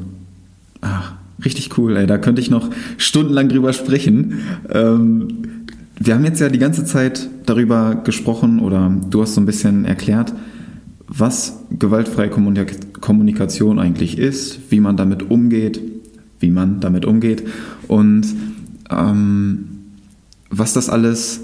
Ach, 0.81 1.15
richtig 1.45 1.77
cool, 1.79 1.97
ey. 1.97 2.07
Da 2.07 2.19
könnte 2.19 2.41
ich 2.41 2.51
noch 2.51 2.71
stundenlang 2.99 3.49
drüber 3.49 3.73
sprechen. 3.73 4.41
Ähm, 4.71 5.67
wir 5.99 6.15
haben 6.15 6.25
jetzt 6.25 6.41
ja 6.41 6.49
die 6.49 6.59
ganze 6.59 6.85
Zeit 6.85 7.29
darüber 7.47 7.95
gesprochen 7.95 8.61
oder 8.61 8.93
du 9.11 9.23
hast 9.23 9.35
so 9.35 9.41
ein 9.41 9.47
bisschen 9.47 9.85
erklärt, 9.85 10.33
was 11.07 11.61
gewaltfreie 11.71 12.31
Kommunikation 12.31 13.79
eigentlich 13.79 14.19
ist, 14.19 14.71
wie 14.71 14.81
man 14.81 14.97
damit 14.97 15.31
umgeht, 15.31 15.81
wie 16.41 16.51
man 16.51 16.81
damit 16.81 17.05
umgeht 17.05 17.47
und 17.87 18.27
ähm, 18.91 19.69
was 20.51 20.73
das 20.73 20.89
alles 20.89 21.41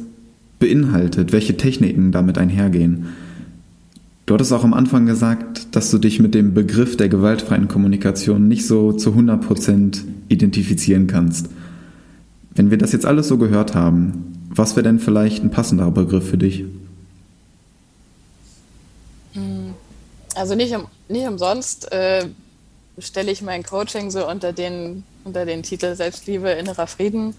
beinhaltet, 0.59 1.33
welche 1.33 1.57
Techniken 1.57 2.13
damit 2.13 2.39
einhergehen. 2.39 3.07
Du 4.29 4.35
hattest 4.35 4.53
auch 4.53 4.63
am 4.63 4.75
Anfang 4.75 5.07
gesagt, 5.07 5.75
dass 5.75 5.91
du 5.91 5.97
dich 5.97 6.21
mit 6.21 6.35
dem 6.35 6.53
Begriff 6.53 6.99
der 6.99 7.09
gewaltfreien 7.09 7.67
Kommunikation 7.67 8.47
nicht 8.47 8.67
so 8.67 8.93
zu 8.93 9.13
100% 9.13 10.03
identifizieren 10.29 11.07
kannst. 11.07 11.49
Wenn 12.51 12.71
wir 12.71 12.77
das 12.77 12.93
jetzt 12.93 13.07
alles 13.07 13.27
so 13.27 13.39
gehört 13.39 13.75
haben, 13.75 14.51
was 14.51 14.77
wäre 14.77 14.83
denn 14.83 14.99
vielleicht 14.99 15.43
ein 15.43 15.51
passenderer 15.51 15.93
Begriff 15.93 16.29
für 16.29 16.37
dich? 16.37 16.67
Also 20.35 20.55
nicht, 20.55 20.77
um, 20.77 20.89
nicht 21.09 21.27
umsonst 21.27 21.91
äh, 21.91 22.27
stelle 22.99 23.33
ich 23.33 23.41
mein 23.41 23.63
Coaching 23.63 24.11
so 24.11 24.29
unter 24.29 24.53
den, 24.53 25.05
unter 25.25 25.47
den 25.47 25.63
Titel 25.63 25.95
Selbstliebe, 25.95 26.51
innerer 26.51 26.87
Frieden. 26.87 27.35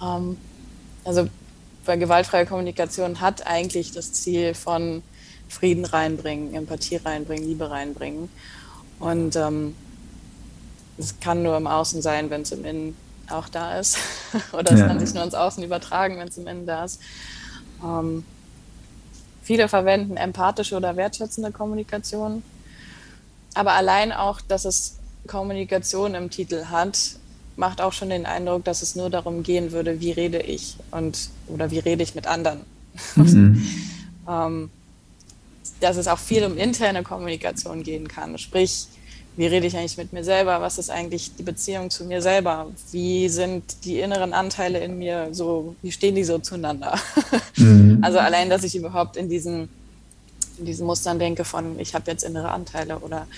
Ähm, 0.00 0.36
also 1.04 1.28
weil 1.84 1.98
gewaltfreie 1.98 2.46
Kommunikation 2.46 3.20
hat 3.20 3.48
eigentlich 3.48 3.90
das 3.90 4.12
Ziel 4.12 4.54
von 4.54 5.02
Frieden 5.48 5.84
reinbringen, 5.84 6.54
Empathie 6.54 6.96
reinbringen, 6.96 7.46
Liebe 7.46 7.70
reinbringen. 7.70 8.28
Und 8.98 9.36
ähm, 9.36 9.74
es 10.98 11.18
kann 11.20 11.42
nur 11.42 11.56
im 11.56 11.66
Außen 11.66 12.02
sein, 12.02 12.30
wenn 12.30 12.42
es 12.42 12.52
im 12.52 12.64
Innen 12.64 12.96
auch 13.28 13.48
da 13.48 13.78
ist. 13.78 13.98
Oder 14.52 14.72
es 14.72 14.80
ja. 14.80 14.86
kann 14.86 15.00
sich 15.00 15.14
nur 15.14 15.24
ins 15.24 15.34
Außen 15.34 15.62
übertragen, 15.62 16.18
wenn 16.18 16.28
es 16.28 16.38
im 16.38 16.46
Innen 16.46 16.66
da 16.66 16.84
ist. 16.84 17.00
Ähm, 17.82 18.24
Viele 19.44 19.68
verwenden 19.68 20.16
empathische 20.16 20.74
oder 20.74 20.96
wertschätzende 20.96 21.52
Kommunikation. 21.52 22.42
Aber 23.52 23.72
allein 23.72 24.10
auch, 24.10 24.40
dass 24.40 24.64
es 24.64 24.96
Kommunikation 25.26 26.14
im 26.14 26.30
Titel 26.30 26.64
hat, 26.70 26.98
macht 27.56 27.82
auch 27.82 27.92
schon 27.92 28.08
den 28.08 28.24
Eindruck, 28.24 28.64
dass 28.64 28.80
es 28.80 28.96
nur 28.96 29.10
darum 29.10 29.42
gehen 29.42 29.70
würde, 29.70 30.00
wie 30.00 30.12
rede 30.12 30.38
ich 30.40 30.78
und 30.90 31.28
oder 31.46 31.70
wie 31.70 31.78
rede 31.78 32.02
ich 32.02 32.14
mit 32.14 32.26
anderen. 32.26 32.60
Mhm. 33.16 33.62
ähm, 34.28 34.70
dass 35.80 35.96
es 35.96 36.08
auch 36.08 36.18
viel 36.18 36.44
um 36.44 36.56
interne 36.56 37.02
Kommunikation 37.02 37.82
gehen 37.82 38.08
kann. 38.08 38.38
Sprich, 38.38 38.86
wie 39.36 39.46
rede 39.46 39.66
ich 39.66 39.76
eigentlich 39.76 39.96
mit 39.96 40.12
mir 40.12 40.22
selber? 40.22 40.60
Was 40.60 40.78
ist 40.78 40.90
eigentlich 40.90 41.34
die 41.34 41.42
Beziehung 41.42 41.90
zu 41.90 42.04
mir 42.04 42.22
selber? 42.22 42.70
Wie 42.92 43.28
sind 43.28 43.84
die 43.84 43.98
inneren 43.98 44.32
Anteile 44.32 44.78
in 44.78 44.98
mir 44.98 45.28
so, 45.32 45.74
wie 45.82 45.90
stehen 45.90 46.14
die 46.14 46.24
so 46.24 46.38
zueinander? 46.38 46.98
Mhm. 47.56 48.00
Also 48.02 48.18
allein, 48.18 48.50
dass 48.50 48.64
ich 48.64 48.74
überhaupt 48.74 49.16
in 49.16 49.28
diesen, 49.28 49.68
in 50.58 50.64
diesen 50.64 50.86
Mustern 50.86 51.20
denke 51.20 51.44
von, 51.44 51.78
ich 51.78 51.94
habe 51.94 52.10
jetzt 52.10 52.24
innere 52.24 52.50
Anteile 52.50 52.98
oder 52.98 53.28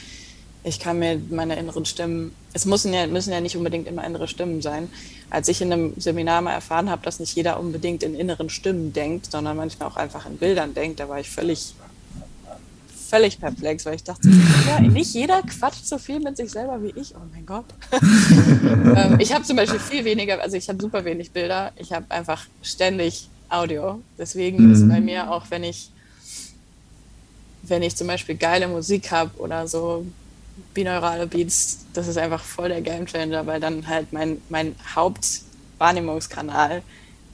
ich 0.64 0.80
kann 0.80 0.98
mir 0.98 1.20
meine 1.30 1.56
inneren 1.56 1.84
Stimmen, 1.84 2.34
es 2.54 2.64
müssen 2.64 2.94
ja, 2.94 3.06
müssen 3.06 3.30
ja 3.30 3.40
nicht 3.42 3.56
unbedingt 3.58 3.86
immer 3.86 4.04
innere 4.04 4.26
Stimmen 4.26 4.62
sein. 4.62 4.88
Als 5.28 5.48
ich 5.48 5.60
in 5.60 5.70
einem 5.70 5.92
Seminar 5.98 6.40
mal 6.40 6.54
erfahren 6.54 6.88
habe, 6.88 7.02
dass 7.02 7.20
nicht 7.20 7.36
jeder 7.36 7.60
unbedingt 7.60 8.02
in 8.02 8.14
inneren 8.14 8.48
Stimmen 8.48 8.94
denkt, 8.94 9.30
sondern 9.30 9.56
manchmal 9.56 9.88
auch 9.88 9.96
einfach 9.96 10.24
in 10.24 10.38
Bildern 10.38 10.72
denkt, 10.72 10.98
da 10.98 11.10
war 11.10 11.20
ich 11.20 11.28
völlig 11.28 11.74
völlig 13.08 13.38
perplex, 13.38 13.86
weil 13.86 13.94
ich 13.94 14.04
dachte, 14.04 14.28
ja, 14.66 14.80
nicht 14.80 15.14
jeder 15.14 15.42
quatscht 15.42 15.86
so 15.86 15.98
viel 15.98 16.20
mit 16.20 16.36
sich 16.36 16.50
selber 16.50 16.82
wie 16.82 16.92
ich. 16.98 17.14
Oh 17.14 17.20
mein 17.32 17.46
Gott. 17.46 17.64
ähm, 17.92 19.18
ich 19.18 19.32
habe 19.32 19.44
zum 19.44 19.56
Beispiel 19.56 19.78
viel 19.78 20.04
weniger, 20.04 20.40
also 20.40 20.56
ich 20.56 20.68
habe 20.68 20.80
super 20.80 21.04
wenig 21.04 21.30
Bilder. 21.30 21.72
Ich 21.76 21.92
habe 21.92 22.06
einfach 22.08 22.46
ständig 22.62 23.28
Audio. 23.48 24.00
Deswegen 24.18 24.66
mhm. 24.66 24.72
ist 24.72 24.88
bei 24.88 25.00
mir 25.00 25.30
auch, 25.30 25.46
wenn 25.50 25.64
ich, 25.64 25.90
wenn 27.62 27.82
ich 27.82 27.96
zum 27.96 28.06
Beispiel 28.06 28.36
geile 28.36 28.68
Musik 28.68 29.10
habe 29.10 29.30
oder 29.38 29.68
so 29.68 30.04
binaurale 30.74 31.26
Beats, 31.26 31.86
das 31.92 32.08
ist 32.08 32.18
einfach 32.18 32.42
voll 32.42 32.68
der 32.68 32.80
Gamechanger, 32.80 33.46
weil 33.46 33.60
dann 33.60 33.86
halt 33.86 34.12
mein, 34.12 34.38
mein 34.48 34.74
Hauptwahrnehmungskanal, 34.94 36.82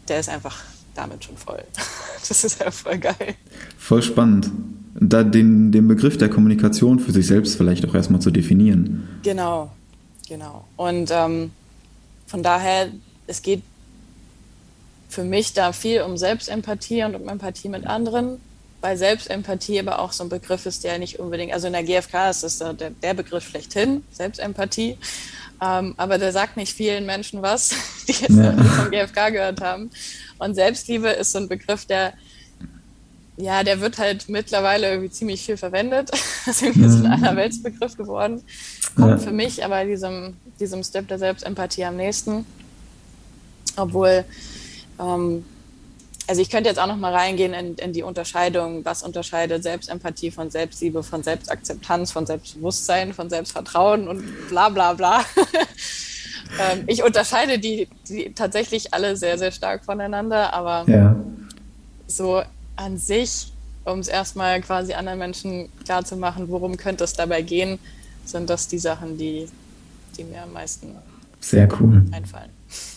der 0.09 0.20
ist 0.20 0.29
einfach 0.29 0.61
damit 0.95 1.25
schon 1.25 1.37
voll. 1.37 1.64
Das 2.29 2.45
ist 2.45 2.61
ja 2.61 2.70
voll 2.70 2.99
geil. 2.99 3.35
Voll 3.77 4.01
spannend 4.01 4.49
da 4.95 5.22
den, 5.22 5.72
den 5.72 5.88
Begriff 5.88 6.18
der 6.18 6.28
Kommunikation 6.28 6.99
für 6.99 7.12
sich 7.12 7.26
selbst 7.26 7.57
vielleicht 7.57 7.86
auch 7.86 7.95
erstmal 7.95 8.20
zu 8.20 8.30
definieren. 8.30 9.09
Genau, 9.22 9.70
genau. 10.28 10.66
Und 10.76 11.11
ähm, 11.11 11.51
von 12.26 12.43
daher, 12.43 12.88
es 13.26 13.43
geht 13.43 13.62
für 15.09 15.24
mich 15.24 15.53
da 15.53 15.72
viel 15.72 16.03
um 16.03 16.16
Selbstempathie 16.16 17.05
und 17.05 17.14
um 17.14 17.28
Empathie 17.28 17.68
mit 17.68 17.86
anderen, 17.86 18.40
weil 18.80 18.97
Selbstempathie 18.97 19.78
aber 19.78 19.99
auch 20.01 20.12
so 20.12 20.24
ein 20.24 20.28
Begriff 20.28 20.66
ist, 20.66 20.84
der 20.84 20.99
nicht 20.99 21.18
unbedingt, 21.18 21.53
also 21.53 21.66
in 21.66 21.72
der 21.72 21.84
GfK 21.84 22.30
ist 22.30 22.43
das 22.43 22.59
der, 22.59 22.90
der 22.90 23.14
Begriff 23.14 23.49
schlechthin, 23.49 24.03
Selbstempathie, 24.11 24.97
ähm, 25.62 25.95
aber 25.97 26.18
der 26.18 26.32
sagt 26.32 26.57
nicht 26.57 26.72
vielen 26.72 27.07
Menschen 27.07 27.43
was, 27.43 27.70
die 28.09 28.12
jetzt 28.12 28.30
ja. 28.30 28.53
noch 28.53 28.62
nie 28.62 28.68
vom 28.68 28.90
GfK 28.90 29.30
gehört 29.30 29.61
haben. 29.61 29.90
Und 30.38 30.55
Selbstliebe 30.55 31.09
ist 31.09 31.32
so 31.32 31.38
ein 31.38 31.49
Begriff, 31.49 31.86
der 31.86 32.14
ja, 33.43 33.64
der 33.64 33.80
wird 33.80 33.99
halt 33.99 34.28
mittlerweile 34.28 34.88
irgendwie 34.88 35.11
ziemlich 35.11 35.45
viel 35.45 35.57
verwendet. 35.57 36.11
Das 36.45 36.57
ist 36.57 36.62
irgendwie 36.62 36.88
so 36.88 37.05
ein 37.05 37.18
mhm. 37.18 37.24
Allerweltsbegriff 37.24 37.97
geworden. 37.97 38.43
Kommt 38.97 39.11
ja. 39.11 39.18
für 39.18 39.30
mich 39.30 39.64
aber 39.64 39.84
diesem, 39.84 40.36
diesem 40.59 40.82
Step 40.82 41.07
der 41.07 41.20
Selbstempathie 41.20 41.84
am 41.84 41.97
nächsten. 41.97 42.45
Obwohl, 43.76 44.24
ähm, 44.99 45.45
also 46.26 46.43
ich 46.43 46.51
könnte 46.51 46.68
jetzt 46.68 46.80
auch 46.80 46.88
noch 46.88 46.97
mal 46.97 47.14
reingehen 47.14 47.55
in, 47.55 47.76
in 47.76 47.93
die 47.93 48.03
Unterscheidung, 48.03 48.84
was 48.84 49.05
unterscheidet 49.05 49.62
Selbstempathie 49.62 50.32
von 50.32 50.51
Selbstliebe, 50.51 51.05
von 51.05 51.22
Selbstakzeptanz, 51.22 52.11
von 52.11 52.26
Selbstbewusstsein, 52.26 53.14
von 53.14 53.30
Selbstvertrauen 53.30 54.09
und 54.09 54.49
bla 54.49 54.68
bla 54.68 54.95
bla. 54.95 55.20
ähm, 56.61 56.82
ich 56.88 57.05
unterscheide 57.05 57.61
die, 57.61 57.88
die 58.09 58.32
tatsächlich 58.34 58.93
alle 58.93 59.16
sehr, 59.16 59.38
sehr 59.38 59.53
stark 59.53 59.84
voneinander, 59.84 60.53
aber 60.53 60.90
ja. 60.90 61.14
so 62.09 62.43
an 62.77 62.99
sich, 62.99 63.53
um 63.85 63.99
es 63.99 64.09
erstmal 64.09 64.61
quasi 64.61 64.93
anderen 64.93 65.18
Menschen 65.18 65.68
klarzumachen, 65.85 66.49
worum 66.49 66.77
könnte 66.77 67.05
es 67.05 67.12
dabei 67.12 67.43
gehen, 67.43 67.79
sind 68.25 68.49
das 68.49 68.68
die 68.68 68.79
Sachen, 68.79 69.18
die, 69.18 69.47
die 70.16 70.25
mir 70.25 70.43
am 70.43 70.53
meisten 70.53 70.89
Sehr 71.41 71.68
cool. 71.81 72.03
einfallen. 72.12 72.51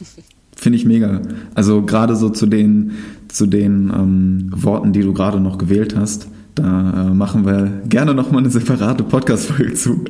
Finde 0.55 0.77
ich 0.77 0.85
mega. 0.85 1.21
Also 1.53 1.81
gerade 1.81 2.15
so 2.15 2.29
zu 2.29 2.45
den, 2.45 2.91
zu 3.27 3.45
den 3.45 3.91
ähm, 3.93 4.49
Worten, 4.55 4.93
die 4.93 5.01
du 5.01 5.13
gerade 5.13 5.39
noch 5.39 5.57
gewählt 5.57 5.95
hast, 5.95 6.27
da 6.55 7.07
äh, 7.07 7.13
machen 7.13 7.45
wir 7.45 7.81
gerne 7.89 8.13
nochmal 8.13 8.39
eine 8.39 8.49
separate 8.49 9.03
Podcast-Folge 9.03 9.73
zu. 9.73 10.05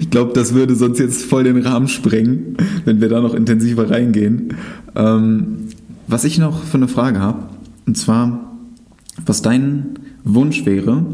Ich 0.00 0.10
glaube, 0.10 0.32
das 0.32 0.52
würde 0.52 0.74
sonst 0.74 0.98
jetzt 0.98 1.24
voll 1.24 1.44
den 1.44 1.58
Rahmen 1.58 1.86
sprengen, 1.86 2.56
wenn 2.84 3.00
wir 3.00 3.08
da 3.08 3.20
noch 3.20 3.34
intensiver 3.34 3.88
reingehen. 3.88 4.56
Ähm, 4.96 5.68
was 6.08 6.24
ich 6.24 6.38
noch 6.38 6.64
für 6.64 6.78
eine 6.78 6.88
Frage 6.88 7.20
habe, 7.20 7.44
und 7.86 7.96
zwar, 7.96 8.53
was 9.24 9.42
dein 9.42 9.98
Wunsch 10.24 10.66
wäre, 10.66 11.04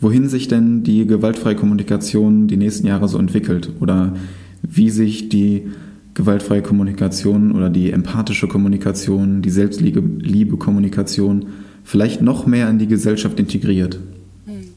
wohin 0.00 0.28
sich 0.28 0.48
denn 0.48 0.82
die 0.82 1.06
gewaltfreie 1.06 1.56
Kommunikation 1.56 2.48
die 2.48 2.56
nächsten 2.56 2.86
Jahre 2.86 3.08
so 3.08 3.18
entwickelt 3.18 3.70
oder 3.80 4.14
wie 4.62 4.90
sich 4.90 5.28
die 5.28 5.70
gewaltfreie 6.14 6.62
Kommunikation 6.62 7.52
oder 7.52 7.70
die 7.70 7.90
empathische 7.90 8.48
Kommunikation, 8.48 9.42
die 9.42 9.50
Selbstliebe 9.50 10.56
Kommunikation 10.56 11.46
vielleicht 11.84 12.22
noch 12.22 12.46
mehr 12.46 12.68
in 12.70 12.78
die 12.78 12.86
Gesellschaft 12.86 13.38
integriert. 13.38 13.98
Hm. 14.46 14.68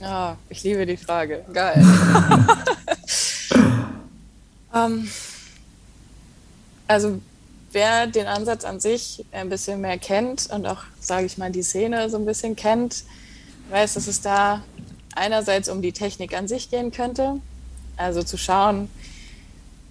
Oh, 0.00 0.32
ich 0.50 0.62
liebe 0.62 0.84
die 0.86 0.96
Frage. 0.96 1.40
Geil. 1.52 1.84
ähm, 4.74 5.04
also 6.86 7.20
wer 7.76 8.06
den 8.06 8.26
Ansatz 8.26 8.64
an 8.64 8.80
sich 8.80 9.22
ein 9.32 9.50
bisschen 9.50 9.82
mehr 9.82 9.98
kennt 9.98 10.48
und 10.50 10.64
auch, 10.64 10.84
sage 10.98 11.26
ich 11.26 11.36
mal, 11.36 11.52
die 11.52 11.62
Szene 11.62 12.08
so 12.08 12.16
ein 12.16 12.24
bisschen 12.24 12.56
kennt, 12.56 13.04
weiß, 13.68 13.92
dass 13.94 14.06
es 14.06 14.22
da 14.22 14.64
einerseits 15.14 15.68
um 15.68 15.82
die 15.82 15.92
Technik 15.92 16.34
an 16.34 16.48
sich 16.48 16.70
gehen 16.70 16.90
könnte. 16.90 17.38
Also 17.98 18.22
zu 18.22 18.38
schauen, 18.38 18.88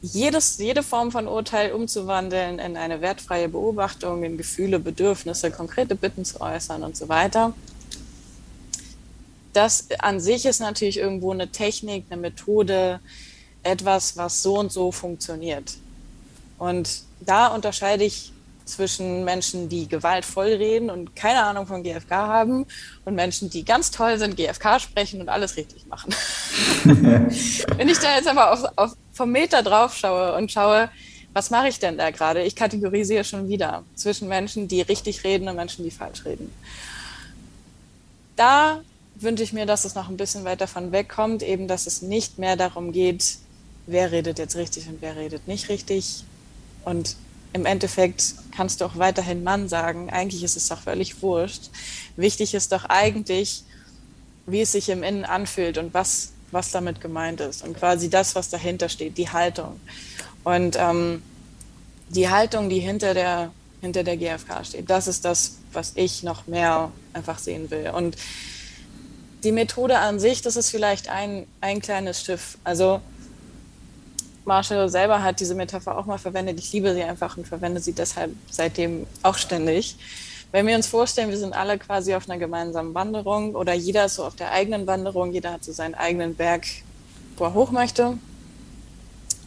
jedes, 0.02 0.58
jede 0.58 0.82
Form 0.82 1.12
von 1.12 1.28
Urteil 1.28 1.74
umzuwandeln 1.74 2.58
in 2.58 2.76
eine 2.76 3.02
wertfreie 3.02 3.50
Beobachtung, 3.50 4.24
in 4.24 4.36
Gefühle, 4.36 4.80
Bedürfnisse, 4.80 5.52
konkrete 5.52 5.94
Bitten 5.94 6.26
zu 6.26 6.42
äußern 6.42 6.82
und 6.82 6.98
so 6.98 7.08
weiter. 7.08 7.54
Das 9.54 9.90
an 10.00 10.20
sich 10.20 10.48
ist 10.48 10.60
natürlich 10.60 10.98
irgendwo 10.98 11.32
eine 11.32 11.50
Technik, 11.52 12.06
eine 12.10 12.20
Methode, 12.20 13.00
etwas, 13.62 14.18
was 14.18 14.42
so 14.42 14.58
und 14.58 14.72
so 14.72 14.92
funktioniert. 14.92 15.78
Und 16.58 17.02
da 17.20 17.48
unterscheide 17.48 18.04
ich 18.04 18.32
zwischen 18.66 19.24
Menschen, 19.24 19.70
die 19.70 19.88
gewaltvoll 19.88 20.48
reden 20.48 20.90
und 20.90 21.16
keine 21.16 21.44
Ahnung 21.44 21.68
von 21.68 21.84
GFK 21.84 22.12
haben 22.12 22.66
und 23.06 23.16
Menschen, 23.16 23.50
die 23.50 23.64
ganz 23.64 23.92
toll 23.92 24.18
sind, 24.18 24.36
GFK 24.36 24.80
sprechen 24.80 25.22
und 25.22 25.30
alles 25.30 25.56
richtig 25.56 25.86
machen. 25.86 26.14
Wenn 26.84 27.90
ich 27.90 28.00
da 28.00 28.16
jetzt 28.16 28.28
aber 28.28 28.52
auf, 28.52 28.64
auf, 28.76 28.94
vom 29.14 29.32
Meter 29.32 29.62
drauf 29.62 29.96
schaue 29.96 30.36
und 30.36 30.52
schaue, 30.52 30.90
was 31.34 31.50
mache 31.50 31.68
ich 31.68 31.80
denn 31.80 31.98
da 31.98 32.12
gerade? 32.12 32.44
Ich 32.44 32.56
kategorisiere 32.56 33.24
schon 33.24 33.48
wieder 33.50 33.84
zwischen 33.94 34.28
Menschen, 34.28 34.68
die 34.68 34.82
richtig 34.82 35.24
reden 35.24 35.48
und 35.48 35.56
Menschen, 35.56 35.84
die 35.84 35.92
falsch 35.92 36.26
reden. 36.26 36.52
Da 38.36 38.82
wünsche 39.16 39.44
ich 39.44 39.54
mir, 39.54 39.66
dass 39.66 39.86
es 39.86 39.96
noch 39.96 40.10
ein 40.10 40.18
bisschen 40.18 40.44
weiter 40.44 40.68
von 40.68 40.92
wegkommt, 40.92 41.44
eben 41.44 41.68
dass 41.68 41.88
es 41.88 42.02
nicht 42.02 42.40
mehr 42.40 42.56
darum 42.56 42.92
geht, 42.92 43.38
wer 43.86 44.12
redet 44.12 44.40
jetzt 44.40 44.56
richtig 44.56 44.88
und 44.88 45.02
wer 45.02 45.16
redet 45.16 45.48
nicht 45.48 45.70
richtig. 45.70 46.24
Und 46.86 47.16
im 47.54 47.66
Endeffekt 47.66 48.36
kannst 48.56 48.82
du 48.82 48.86
auch 48.86 48.98
weiterhin 48.98 49.44
Mann 49.44 49.68
sagen. 49.70 50.10
Eigentlich 50.10 50.44
ist 50.44 50.56
es 50.56 50.68
doch 50.68 50.82
völlig 50.82 51.22
wurscht. 51.22 51.70
Wichtig 52.16 52.54
ist 52.54 52.72
doch 52.72 52.86
eigentlich, 52.86 53.64
wie 54.46 54.62
es 54.62 54.72
sich 54.72 54.90
im 54.90 55.04
Innen 55.04 55.26
anfühlt 55.26 55.78
und 55.78 55.94
was, 55.94 56.32
was 56.52 56.72
damit 56.72 57.02
gemeint 57.02 57.42
ist. 57.42 57.64
Und 57.64 57.78
quasi 57.78 58.10
das, 58.10 58.36
was 58.36 58.50
dahinter 58.50 58.90
steht, 58.90 59.18
die 59.18 59.30
Haltung. 59.30 59.80
Und 60.44 60.78
ähm, 60.80 61.24
die 62.10 62.30
Haltung, 62.30 62.70
die 62.70 62.80
hinter 62.80 63.14
der, 63.14 63.52
hinter 63.82 64.04
der 64.04 64.18
GfK 64.18 64.64
steht, 64.64 64.90
das 64.90 65.08
ist 65.08 65.26
das, 65.26 65.58
was 65.74 65.94
ich 65.96 66.24
noch 66.24 66.48
mehr 66.48 66.92
einfach 67.14 67.40
sehen 67.40 67.72
will. 67.72 67.90
Und 67.90 68.18
die 69.44 69.52
Methode 69.52 70.00
an 70.00 70.20
sich, 70.20 70.42
das 70.42 70.56
ist 70.56 70.72
vielleicht 70.72 71.08
ein, 71.08 71.48
ein 71.62 71.82
kleines 71.82 72.22
Schiff. 72.22 72.58
Also 72.64 73.02
Marshall 74.46 74.90
selber 74.90 75.24
hat 75.24 75.40
diese 75.40 75.56
Metapher 75.56 75.98
auch 75.98 76.06
mal 76.06 76.20
verwendet. 76.20 76.60
Ich 76.60 76.72
liebe 76.72 76.94
sie 76.94 77.04
einfach 77.04 77.36
und 77.36 77.48
verwende 77.48 77.82
sie 77.82 77.94
deshalb 77.94 78.32
seitdem 78.50 79.08
auch 79.24 79.36
ständig. 79.36 79.98
Wenn 80.52 80.68
wir 80.68 80.76
uns 80.76 80.88
vorstellen, 80.88 81.30
wir 81.30 81.38
sind 81.38 81.54
alle 81.54 81.78
quasi 81.78 82.14
auf 82.14 82.30
einer 82.30 82.40
gemeinsamen 82.40 82.94
Wanderung 82.94 83.56
oder 83.56 83.74
jeder 83.74 84.06
ist 84.06 84.16
so 84.16 84.24
auf 84.24 84.36
der 84.36 84.52
eigenen 84.52 84.88
Wanderung, 84.88 85.34
jeder 85.34 85.52
hat 85.52 85.64
so 85.64 85.74
seinen 85.74 85.96
eigenen 85.96 86.36
Berg, 86.36 86.66
wo 87.38 87.46
er 87.46 87.54
hoch 87.54 87.72
möchte. 87.72 88.18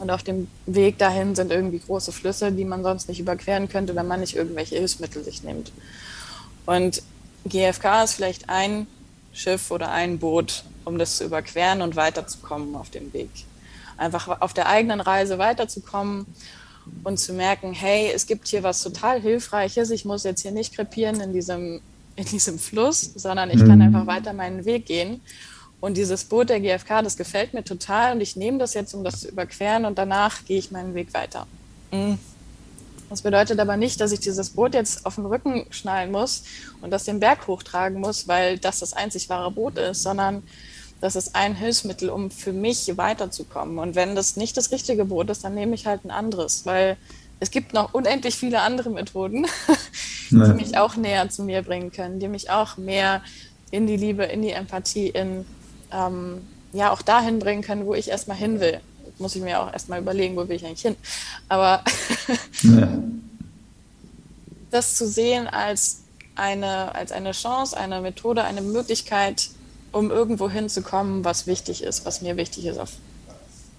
Und 0.01 0.11
auf 0.11 0.22
dem 0.22 0.49
Weg 0.66 0.99
dahin 0.99 1.34
sind 1.34 1.51
irgendwie 1.51 1.78
große 1.78 2.12
Flüsse, 2.12 2.53
die 2.53 2.64
man 2.64 2.82
sonst 2.82 3.09
nicht 3.09 3.20
überqueren 3.20 3.68
könnte, 3.68 3.96
wenn 3.96 4.07
man 4.07 4.20
nicht 4.20 4.36
irgendwelche 4.36 4.76
Hilfsmittel 4.76 5.24
sich 5.24 5.42
nimmt. 5.42 5.72
Und 6.66 7.03
GFK 7.46 8.05
ist 8.05 8.14
vielleicht 8.14 8.49
ein 8.49 8.86
Schiff 9.32 9.70
oder 9.70 9.90
ein 9.90 10.18
Boot, 10.18 10.64
um 10.84 10.99
das 10.99 11.16
zu 11.16 11.24
überqueren 11.24 11.82
und 11.82 11.96
weiterzukommen 11.96 12.76
auf 12.76 12.90
dem 12.90 13.12
Weg 13.12 13.30
einfach 13.99 14.40
auf 14.40 14.55
der 14.55 14.68
eigenen 14.68 15.01
Reise 15.01 15.38
weiterzukommen 15.38 16.26
und 17.05 17.18
zu 17.18 17.32
merken, 17.32 17.72
hey, 17.72 18.11
es 18.14 18.26
gibt 18.26 18.49
hier 18.49 18.62
was 18.62 18.82
total 18.82 19.20
Hilfreiches. 19.20 19.90
Ich 19.90 20.05
muss 20.05 20.24
jetzt 20.24 20.42
hier 20.42 20.53
nicht 20.53 20.74
krepieren 20.74 21.20
in 21.20 21.32
diesem, 21.32 21.80
in 22.16 22.24
diesem 22.24 22.59
Fluss, 22.59 23.12
sondern 23.14 23.51
ich 23.51 23.62
mhm. 23.62 23.68
kann 23.68 23.82
einfach 23.82 24.07
weiter 24.07 24.32
meinen 24.32 24.64
Weg 24.64 24.86
gehen. 24.86 25.20
Und 25.80 25.96
dieses 25.96 26.24
Boot 26.24 26.49
der 26.49 26.61
GfK, 26.61 27.03
das 27.03 27.16
gefällt 27.16 27.55
mir 27.55 27.62
total 27.62 28.14
und 28.14 28.20
ich 28.20 28.34
nehme 28.34 28.59
das 28.59 28.74
jetzt, 28.74 28.94
um 28.94 29.05
das 29.05 29.20
zu 29.20 29.28
überqueren 29.28 29.84
und 29.84 29.96
danach 29.96 30.44
gehe 30.44 30.59
ich 30.59 30.70
meinen 30.70 30.94
Weg 30.94 31.14
weiter. 31.14 31.46
Mhm. 31.92 32.18
Das 33.11 33.22
bedeutet 33.22 33.59
aber 33.59 33.76
nicht, 33.76 34.01
dass 34.01 34.12
ich 34.12 34.20
dieses 34.20 34.51
Boot 34.51 34.74
jetzt 34.74 35.07
auf 35.07 35.14
den 35.14 35.24
Rücken 35.24 35.66
schnallen 35.70 36.11
muss 36.11 36.42
und 36.82 36.90
das 36.90 37.05
den 37.05 37.20
Berg 37.20 37.46
hochtragen 37.46 38.01
muss, 38.01 38.28
weil 38.28 38.59
das 38.59 38.80
das 38.80 38.92
einzig 38.92 39.28
wahre 39.28 39.51
Boot 39.51 39.78
ist, 39.78 40.03
sondern 40.03 40.42
das 41.01 41.16
ist 41.16 41.34
ein 41.34 41.55
Hilfsmittel, 41.55 42.11
um 42.11 42.30
für 42.30 42.53
mich 42.53 42.96
weiterzukommen. 42.96 43.78
Und 43.78 43.94
wenn 43.94 44.16
das 44.16 44.36
nicht 44.36 44.57
das 44.57 44.72
richtige 44.72 45.05
Boot 45.05 45.30
ist, 45.30 45.44
dann 45.44 45.55
nehme 45.55 45.74
ich 45.74 45.86
halt 45.86 46.05
ein 46.05 46.11
anderes, 46.11 46.66
weil 46.66 46.96
es 47.40 47.51
gibt 47.51 47.72
noch 47.72 47.94
unendlich 47.94 48.34
viele 48.34 48.61
andere 48.61 48.90
Methoden, 48.90 49.46
die 50.30 50.36
mich 50.36 50.76
auch 50.76 50.96
näher 50.96 51.30
zu 51.30 51.44
mir 51.44 51.62
bringen 51.62 51.92
können, 51.92 52.18
die 52.18 52.28
mich 52.28 52.51
auch 52.51 52.76
mehr 52.76 53.22
in 53.70 53.86
die 53.86 53.96
Liebe, 53.96 54.24
in 54.24 54.42
die 54.42 54.51
Empathie, 54.51 55.09
in 55.09 55.44
ähm, 55.92 56.42
ja 56.72 56.90
auch 56.90 57.03
dahin 57.03 57.38
bringen 57.38 57.62
können, 57.62 57.86
wo 57.86 57.94
ich 57.94 58.09
erstmal 58.09 58.36
hin 58.36 58.61
will. 58.61 58.80
Muss 59.18 59.36
ich 59.36 59.42
mir 59.42 59.61
auch 59.61 59.72
erstmal 59.72 60.01
überlegen, 60.01 60.36
wo 60.36 60.49
will 60.49 60.57
ich 60.57 60.64
eigentlich 60.64 60.82
hin. 60.82 60.96
Aber 61.49 61.82
ja. 62.62 62.88
das 64.70 64.96
zu 64.96 65.07
sehen 65.07 65.46
als 65.46 66.03
eine, 66.34 66.94
als 66.94 67.12
eine 67.12 67.32
Chance, 67.32 67.76
eine 67.76 68.01
Methode, 68.01 68.44
eine 68.44 68.62
Möglichkeit, 68.62 69.51
um 69.93 70.11
irgendwo 70.11 70.51
hinzukommen, 70.51 71.24
was 71.24 71.47
wichtig 71.47 71.82
ist, 71.82 72.05
was 72.05 72.22
mir 72.22 72.36
wichtig 72.36 72.66
ist, 72.66 72.78
auf, 72.78 72.93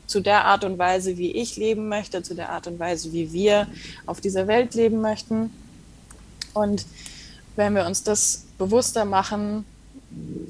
zu 0.07 0.21
der 0.21 0.45
Art 0.45 0.63
und 0.63 0.77
Weise, 0.77 1.17
wie 1.17 1.31
ich 1.31 1.55
leben 1.57 1.87
möchte, 1.87 2.23
zu 2.23 2.33
der 2.33 2.49
Art 2.49 2.67
und 2.67 2.79
Weise, 2.79 3.13
wie 3.13 3.31
wir 3.31 3.67
auf 4.05 4.21
dieser 4.21 4.47
Welt 4.47 4.73
leben 4.73 5.01
möchten. 5.01 5.51
Und 6.53 6.85
wenn 7.55 7.75
wir 7.75 7.85
uns 7.85 8.03
das 8.03 8.45
bewusster 8.57 9.05
machen, 9.05 9.65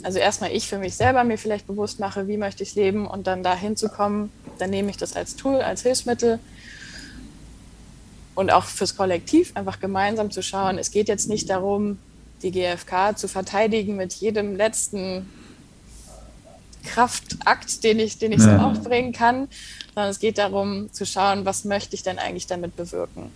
also 0.04 0.20
erstmal 0.20 0.52
ich 0.52 0.68
für 0.68 0.78
mich 0.78 0.96
selber 0.96 1.24
mir 1.24 1.38
vielleicht 1.38 1.68
bewusst 1.68 2.00
mache, 2.00 2.28
wie 2.28 2.38
möchte 2.38 2.64
ich 2.64 2.76
leben 2.76 3.06
und 3.06 3.28
dann 3.28 3.44
da 3.44 3.56
hinzukommen, 3.56 4.32
dann 4.58 4.70
nehme 4.70 4.90
ich 4.90 4.98
das 4.98 5.16
als 5.16 5.36
Tool, 5.36 5.58
als 5.58 5.82
Hilfsmittel 5.82 6.40
und 8.36 8.52
auch 8.52 8.64
fürs 8.64 8.96
Kollektiv 8.96 9.52
einfach 9.56 9.82
gemeinsam 9.82 10.32
zu 10.32 10.42
schauen. 10.42 10.78
Es 10.78 10.92
geht 10.92 11.10
jetzt 11.10 11.28
nicht 11.28 11.50
darum, 11.50 12.00
die 12.42 12.52
GfK 12.52 13.18
zu 13.18 13.28
verteidigen 13.28 13.98
mit 13.98 14.14
jedem 14.14 14.56
letzten 14.56 15.28
Kraftakt, 16.84 17.84
den 17.84 18.00
ich, 18.00 18.18
den 18.18 18.32
ich 18.32 18.40
ja. 18.40 18.60
so 18.60 18.66
aufbringen 18.66 19.14
kann, 19.14 19.48
sondern 19.94 20.12
es 20.12 20.20
geht 20.20 20.38
darum 20.38 20.92
zu 20.92 21.06
schauen, 21.06 21.46
was 21.46 21.66
möchte 21.66 21.96
ich 21.96 22.04
denn 22.04 22.20
eigentlich 22.20 22.48
damit 22.48 22.76
bewirken? 22.76 23.32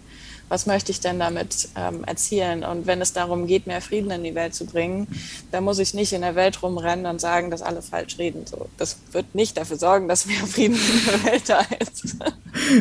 Was 0.49 0.65
möchte 0.65 0.91
ich 0.91 0.99
denn 0.99 1.19
damit 1.19 1.69
ähm, 1.75 2.03
erzielen? 2.03 2.63
Und 2.63 2.85
wenn 2.85 3.01
es 3.01 3.13
darum 3.13 3.47
geht, 3.47 3.65
mehr 3.65 3.81
Frieden 3.81 4.11
in 4.11 4.23
die 4.23 4.35
Welt 4.35 4.53
zu 4.53 4.65
bringen, 4.65 5.07
dann 5.51 5.63
muss 5.63 5.79
ich 5.79 5.93
nicht 5.93 6.13
in 6.13 6.21
der 6.21 6.35
Welt 6.35 6.61
rumrennen 6.61 7.05
und 7.05 7.19
sagen, 7.19 7.49
dass 7.49 7.61
alle 7.61 7.81
falsch 7.81 8.19
reden. 8.19 8.45
So, 8.45 8.67
das 8.77 8.97
wird 9.13 9.33
nicht 9.33 9.57
dafür 9.57 9.77
sorgen, 9.77 10.07
dass 10.07 10.25
mehr 10.25 10.45
Frieden 10.45 10.75
in 10.75 11.05
der 11.05 11.31
Welt 11.31 11.43
da 11.49 11.61
ist. 11.79 12.17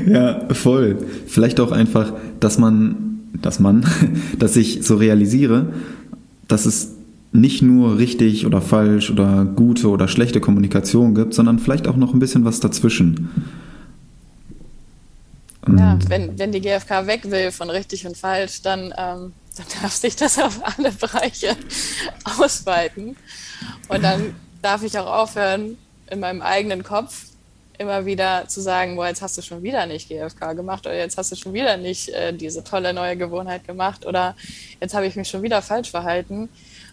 Ja, 0.07 0.55
voll. 0.55 1.07
Vielleicht 1.27 1.61
auch 1.61 1.73
einfach, 1.73 2.13
dass 2.41 2.59
man, 2.59 3.31
dass 3.41 3.59
man, 3.59 3.87
dass 4.39 4.57
ich 4.57 4.85
so 4.85 4.97
realisiere, 4.97 5.73
dass 6.49 6.67
es 6.67 6.91
nicht 7.33 7.63
nur 7.63 7.99
richtig 7.99 8.45
oder 8.45 8.61
falsch 8.61 9.11
oder 9.11 9.45
gute 9.45 9.89
oder 9.89 10.07
schlechte 10.07 10.41
Kommunikation 10.41 11.15
gibt, 11.15 11.33
sondern 11.33 11.59
vielleicht 11.59 11.89
auch 11.89 11.97
noch 11.97 12.13
ein 12.13 12.19
bisschen 12.19 12.45
was 12.45 12.61
dazwischen. 12.61 13.31
ja, 15.67 15.99
wenn, 16.09 16.39
wenn 16.39 16.53
die 16.53 16.61
GfK 16.61 17.07
weg 17.07 17.31
will 17.31 17.51
von 17.51 17.71
richtig 17.71 18.07
und 18.07 18.17
falsch, 18.17 18.61
dann, 18.63 18.93
ähm, 18.99 19.33
dann 19.57 19.67
darf 19.81 19.93
sich 19.93 20.15
das 20.15 20.39
auf 20.39 20.61
alle 20.63 20.93
Bereiche 20.93 21.57
ausweiten. 22.39 23.17
Und 23.89 24.03
dann 24.03 24.35
darf 24.61 24.83
ich 24.83 24.99
auch 24.99 25.07
aufhören, 25.07 25.79
in 26.11 26.21
meinem 26.21 26.43
eigenen 26.43 26.83
Kopf 26.83 27.29
immer 27.79 28.05
wieder 28.05 28.47
zu 28.49 28.61
sagen, 28.61 28.97
boah, 28.97 29.09
jetzt 29.09 29.23
hast 29.23 29.39
du 29.39 29.43
schon 29.43 29.63
wieder 29.63 29.87
nicht 29.87 30.09
GFK 30.09 30.53
gemacht 30.55 30.87
oder 30.87 30.97
jetzt 30.97 31.17
hast 31.17 31.33
du 31.33 31.37
schon 31.37 31.55
wieder 31.55 31.79
nicht 31.79 32.11
äh, 32.11 32.35
diese 32.35 32.63
tolle 32.63 32.93
neue 32.93 33.17
Gewohnheit 33.17 33.67
gemacht 33.67 34.05
oder 34.05 34.37
jetzt 34.81 34.95
habe 34.95 35.07
ich 35.07 35.17
mich 35.17 35.29
schon 35.29 35.43
wieder 35.43 35.63
falsch 35.63 35.91
verhalten 35.91 36.51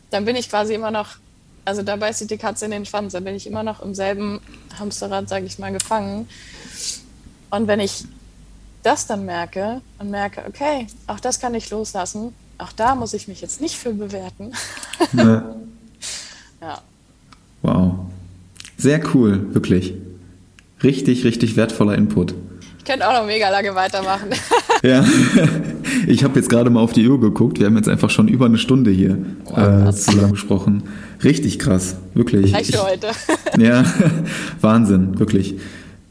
dann 0.10 0.26
bin 0.26 0.36
ich 0.36 0.49
quasi 0.49 0.74
immer 0.74 0.91
noch, 0.91 1.18
also 1.66 1.84
da 1.84 1.95
beißt 1.95 2.20
sich 2.20 2.28
die 2.28 2.38
Katze 2.38 2.66
in 2.66 2.72
den 2.72 2.86
Schwanz, 2.86 3.14
dann 3.14 3.24
bin 3.24 3.36
ich 3.36 3.47
immer 3.47 3.64
noch 3.64 3.82
im 3.82 3.93
selben 3.93 4.39
Hamsterrad, 4.78 5.30
sage 5.30 5.45
ich 5.45 5.60
mal, 5.60 5.72
gefangen. 5.72 6.28
Und 7.49 7.68
wenn 7.68 7.80
ich 7.80 8.05
das 8.84 9.07
dann 9.07 9.26
merke 9.26 9.82
und 9.99 10.10
merke, 10.10 10.43
okay, 10.47 10.88
auch 11.07 11.20
das 11.20 11.39
kann 11.39 11.53
ich 11.53 11.70
loslassen, 11.70 12.34
auch 12.57 12.72
da 12.72 12.95
muss 12.95 13.14
ich 13.14 13.28
mich 13.28 13.41
jetzt 13.41 13.62
nicht 13.62 13.76
für 13.76 13.93
bewerten. 13.93 14.53
Ja. 15.14 15.55
ja. 16.62 16.82
Wow. 17.62 17.93
Sehr 18.78 19.01
cool, 19.14 19.53
wirklich. 19.53 19.93
Richtig, 20.84 21.24
richtig 21.24 21.55
wertvoller 21.55 21.95
Input. 21.95 22.34
Ich 22.90 22.92
könnte 22.92 23.08
auch 23.08 23.22
noch 23.22 23.28
mega 23.28 23.52
lange 23.52 23.76
weitermachen. 23.76 24.30
ja. 24.82 25.06
ich 26.08 26.24
habe 26.24 26.40
jetzt 26.40 26.50
gerade 26.50 26.72
mal 26.72 26.80
auf 26.80 26.92
die 26.92 27.08
Uhr 27.08 27.22
geguckt. 27.22 27.60
Wir 27.60 27.68
haben 27.68 27.76
jetzt 27.76 27.88
einfach 27.88 28.10
schon 28.10 28.28
über 28.28 28.48
eine 28.48 28.58
Stunde 28.58 28.90
hier 28.90 29.16
äh, 29.56 29.92
zusammen 29.92 30.32
gesprochen. 30.32 30.82
Richtig 31.24 31.60
krass, 31.60 31.98
wirklich. 32.16 32.52
Reicht 32.52 32.76
für 32.76 32.84
heute. 32.84 33.10
ja, 33.60 33.84
Wahnsinn, 34.62 35.20
wirklich. 35.20 35.60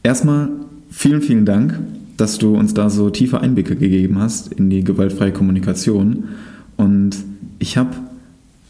Erstmal 0.03 0.51
vielen, 0.89 1.21
vielen 1.21 1.45
Dank, 1.45 1.77
dass 2.15 2.37
du 2.37 2.55
uns 2.55 2.73
da 2.73 2.89
so 2.89 3.09
tiefe 3.09 3.41
Einblicke 3.41 3.75
gegeben 3.75 4.17
hast 4.17 4.53
in 4.53 4.69
die 4.69 4.85
gewaltfreie 4.85 5.33
Kommunikation. 5.33 6.29
Und 6.77 7.17
ich 7.59 7.75
habe 7.75 7.89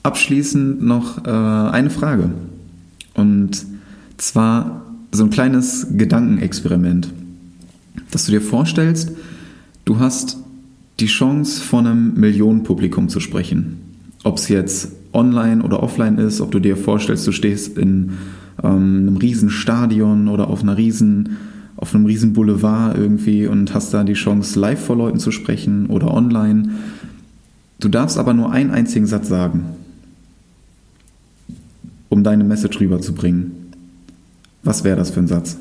abschließend 0.02 0.82
noch 0.82 1.28
äh, 1.28 1.30
eine 1.30 1.92
Frage. 1.92 2.32
Und 3.14 3.68
zwar 4.18 4.82
so 5.12 5.26
ein 5.26 5.30
kleines 5.30 5.86
Gedankenexperiment, 5.92 7.10
dass 8.12 8.26
du 8.26 8.32
dir 8.32 8.42
vorstellst, 8.42 9.12
du 9.86 10.00
hast 10.00 10.38
die 11.00 11.08
Chance, 11.08 11.62
vor 11.62 11.80
einem 11.80 12.14
Millionenpublikum 12.16 13.10
zu 13.10 13.20
sprechen. 13.20 13.78
Ob 14.24 14.38
es 14.38 14.50
jetzt 14.50 14.92
online 15.14 15.64
oder 15.64 15.82
offline 15.82 16.18
ist, 16.18 16.42
ob 16.42 16.52
du 16.52 16.60
dir 16.60 16.76
vorstellst, 16.76 17.26
du 17.26 17.32
stehst 17.32 17.78
in 17.78 18.12
ähm, 18.62 19.08
einem 19.08 19.18
riesen 19.18 19.50
Stadion 19.50 20.28
oder 20.28 20.50
auf 20.50 20.62
einer 20.62 20.78
riesen 20.78 21.38
auf 21.80 21.96
einem 21.96 22.06
riesen 22.06 22.34
Boulevard 22.34 22.98
irgendwie 22.98 23.48
und 23.48 23.74
hast 23.74 23.94
da 23.94 24.04
die 24.04 24.14
Chance, 24.14 24.60
live 24.60 24.84
vor 24.84 24.98
Leuten 24.98 25.18
zu 25.18 25.32
sprechen 25.32 25.86
oder 25.86 26.14
online. 26.14 26.72
Du 27.80 27.88
darfst 27.88 28.18
aber 28.18 28.34
nur 28.34 28.52
einen 28.52 28.72
einzigen 28.72 29.06
Satz 29.06 29.30
sagen, 29.30 29.64
um 32.10 32.22
deine 32.22 32.44
Message 32.44 32.82
rüberzubringen. 32.82 33.52
Was 34.62 34.84
wäre 34.84 34.98
das 34.98 35.12
für 35.12 35.22
ein 35.22 35.30
Satz? 35.30 35.58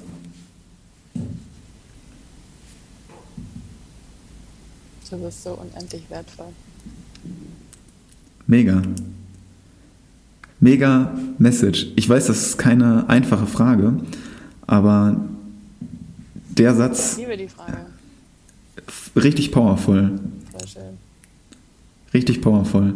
Du 5.10 5.16
bist 5.16 5.42
so 5.42 5.50
unendlich 5.50 6.02
wertvoll. 6.10 6.48
Mega. 8.46 8.82
Mega 10.60 11.16
Message. 11.38 11.86
Ich 11.96 12.08
weiß, 12.08 12.26
das 12.26 12.48
ist 12.48 12.58
keine 12.58 13.08
einfache 13.08 13.46
Frage, 13.46 14.00
aber 14.66 15.20
der 16.50 16.74
Satz. 16.74 17.12
Ich 17.12 17.18
liebe 17.18 17.36
die 17.36 17.48
Frage. 17.48 17.78
Richtig 19.16 19.52
powerful. 19.52 20.18
Sehr 20.58 20.68
schön. 20.68 20.98
Richtig 22.12 22.42
powerful. 22.42 22.94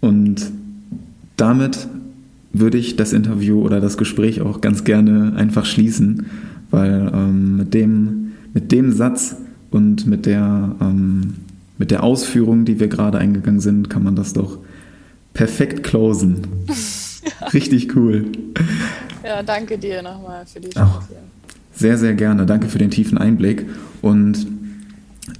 Und 0.00 0.52
damit 1.36 1.88
würde 2.52 2.78
ich 2.78 2.96
das 2.96 3.12
Interview 3.12 3.60
oder 3.62 3.80
das 3.80 3.98
Gespräch 3.98 4.40
auch 4.40 4.60
ganz 4.60 4.84
gerne 4.84 5.34
einfach 5.36 5.66
schließen, 5.66 6.26
weil 6.70 7.10
ähm, 7.12 7.56
mit, 7.56 7.74
dem, 7.74 8.32
mit 8.52 8.70
dem 8.70 8.92
Satz 8.92 9.36
und 9.74 10.06
mit 10.06 10.24
der, 10.24 10.76
ähm, 10.80 11.34
mit 11.78 11.90
der 11.90 12.04
Ausführung, 12.04 12.64
die 12.64 12.78
wir 12.78 12.86
gerade 12.86 13.18
eingegangen 13.18 13.60
sind, 13.60 13.90
kann 13.90 14.04
man 14.04 14.14
das 14.14 14.32
doch 14.32 14.58
perfekt 15.32 15.82
closen. 15.82 16.42
ja. 16.68 17.46
Richtig 17.52 17.96
cool. 17.96 18.26
Ja, 19.24 19.42
danke 19.42 19.76
dir 19.76 20.00
nochmal 20.00 20.46
für 20.46 20.60
die 20.60 20.70
Chance. 20.70 21.08
Sehr, 21.74 21.98
sehr 21.98 22.14
gerne. 22.14 22.46
Danke 22.46 22.68
für 22.68 22.78
den 22.78 22.90
tiefen 22.90 23.18
Einblick. 23.18 23.66
Und 24.00 24.46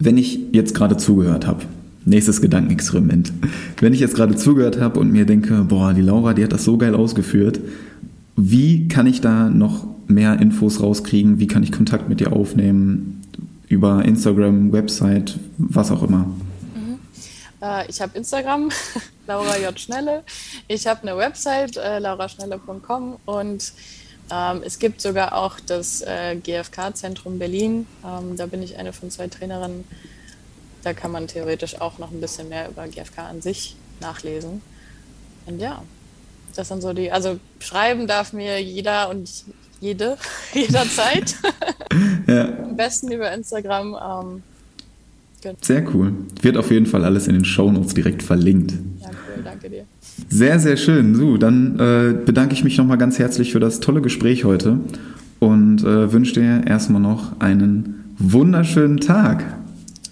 wenn 0.00 0.16
ich 0.18 0.40
jetzt 0.52 0.74
gerade 0.74 0.96
zugehört 0.96 1.46
habe, 1.46 1.62
nächstes 2.04 2.40
Gedankenexperiment. 2.40 3.32
Wenn 3.80 3.94
ich 3.94 4.00
jetzt 4.00 4.16
gerade 4.16 4.34
zugehört 4.34 4.80
habe 4.80 4.98
und 4.98 5.12
mir 5.12 5.26
denke, 5.26 5.62
boah, 5.62 5.94
die 5.94 6.02
Laura, 6.02 6.34
die 6.34 6.42
hat 6.42 6.52
das 6.52 6.64
so 6.64 6.76
geil 6.76 6.94
ausgeführt, 6.94 7.60
wie 8.36 8.88
kann 8.88 9.06
ich 9.06 9.20
da 9.20 9.48
noch 9.48 9.86
mehr 10.08 10.40
Infos 10.40 10.82
rauskriegen? 10.82 11.38
Wie 11.38 11.46
kann 11.46 11.62
ich 11.62 11.70
Kontakt 11.70 12.08
mit 12.08 12.18
dir 12.18 12.32
aufnehmen? 12.32 13.22
Über 13.68 14.04
Instagram, 14.04 14.72
Website, 14.72 15.38
was 15.58 15.90
auch 15.90 16.02
immer. 16.02 16.26
Mhm. 16.74 16.98
Äh, 17.62 17.88
ich 17.88 18.00
habe 18.00 18.16
Instagram, 18.16 18.70
Laura 19.26 19.56
J. 19.58 19.78
Schnelle. 19.78 20.22
Ich 20.68 20.86
habe 20.86 21.02
eine 21.02 21.16
Website, 21.16 21.76
äh, 21.76 21.98
lauraschnelle.com 21.98 23.16
und 23.24 23.72
ähm, 24.30 24.62
es 24.64 24.78
gibt 24.78 25.00
sogar 25.00 25.34
auch 25.34 25.60
das 25.60 26.02
äh, 26.02 26.36
GFK-Zentrum 26.36 27.38
Berlin. 27.38 27.86
Ähm, 28.04 28.36
da 28.36 28.46
bin 28.46 28.62
ich 28.62 28.78
eine 28.78 28.92
von 28.92 29.10
zwei 29.10 29.28
Trainerinnen. 29.28 29.84
Da 30.82 30.92
kann 30.92 31.10
man 31.10 31.26
theoretisch 31.26 31.80
auch 31.80 31.98
noch 31.98 32.10
ein 32.10 32.20
bisschen 32.20 32.48
mehr 32.48 32.68
über 32.68 32.86
GFK 32.86 33.18
an 33.18 33.42
sich 33.42 33.76
nachlesen. 34.00 34.62
Und 35.46 35.60
ja, 35.60 35.82
das 36.54 36.68
sind 36.68 36.82
so 36.82 36.92
die, 36.92 37.10
also 37.10 37.38
schreiben 37.58 38.06
darf 38.06 38.32
mir 38.32 38.62
jeder 38.62 39.08
und 39.10 39.30
jede 39.84 40.16
jederzeit. 40.54 41.36
ja. 42.26 42.48
Am 42.62 42.76
besten 42.76 43.12
über 43.12 43.32
Instagram. 43.32 43.88
Ähm, 43.94 44.42
genau. 45.42 45.56
Sehr 45.60 45.94
cool. 45.94 46.12
Wird 46.40 46.56
auf 46.56 46.70
jeden 46.70 46.86
Fall 46.86 47.04
alles 47.04 47.28
in 47.28 47.34
den 47.34 47.44
Shownotes 47.44 47.94
direkt 47.94 48.22
verlinkt. 48.22 48.72
Ja, 49.00 49.08
cool, 49.08 49.42
danke 49.44 49.68
dir. 49.70 49.84
Sehr, 50.28 50.58
sehr 50.58 50.76
schön. 50.76 51.14
So, 51.14 51.36
dann 51.36 51.78
äh, 51.78 52.14
bedanke 52.24 52.54
ich 52.54 52.64
mich 52.64 52.78
nochmal 52.78 52.98
ganz 52.98 53.18
herzlich 53.18 53.52
für 53.52 53.60
das 53.60 53.80
tolle 53.80 54.00
Gespräch 54.00 54.44
heute 54.44 54.78
und 55.40 55.82
äh, 55.82 56.12
wünsche 56.12 56.34
dir 56.34 56.66
erstmal 56.66 57.02
noch 57.02 57.40
einen 57.40 58.14
wunderschönen 58.18 58.98
Tag. 58.98 59.44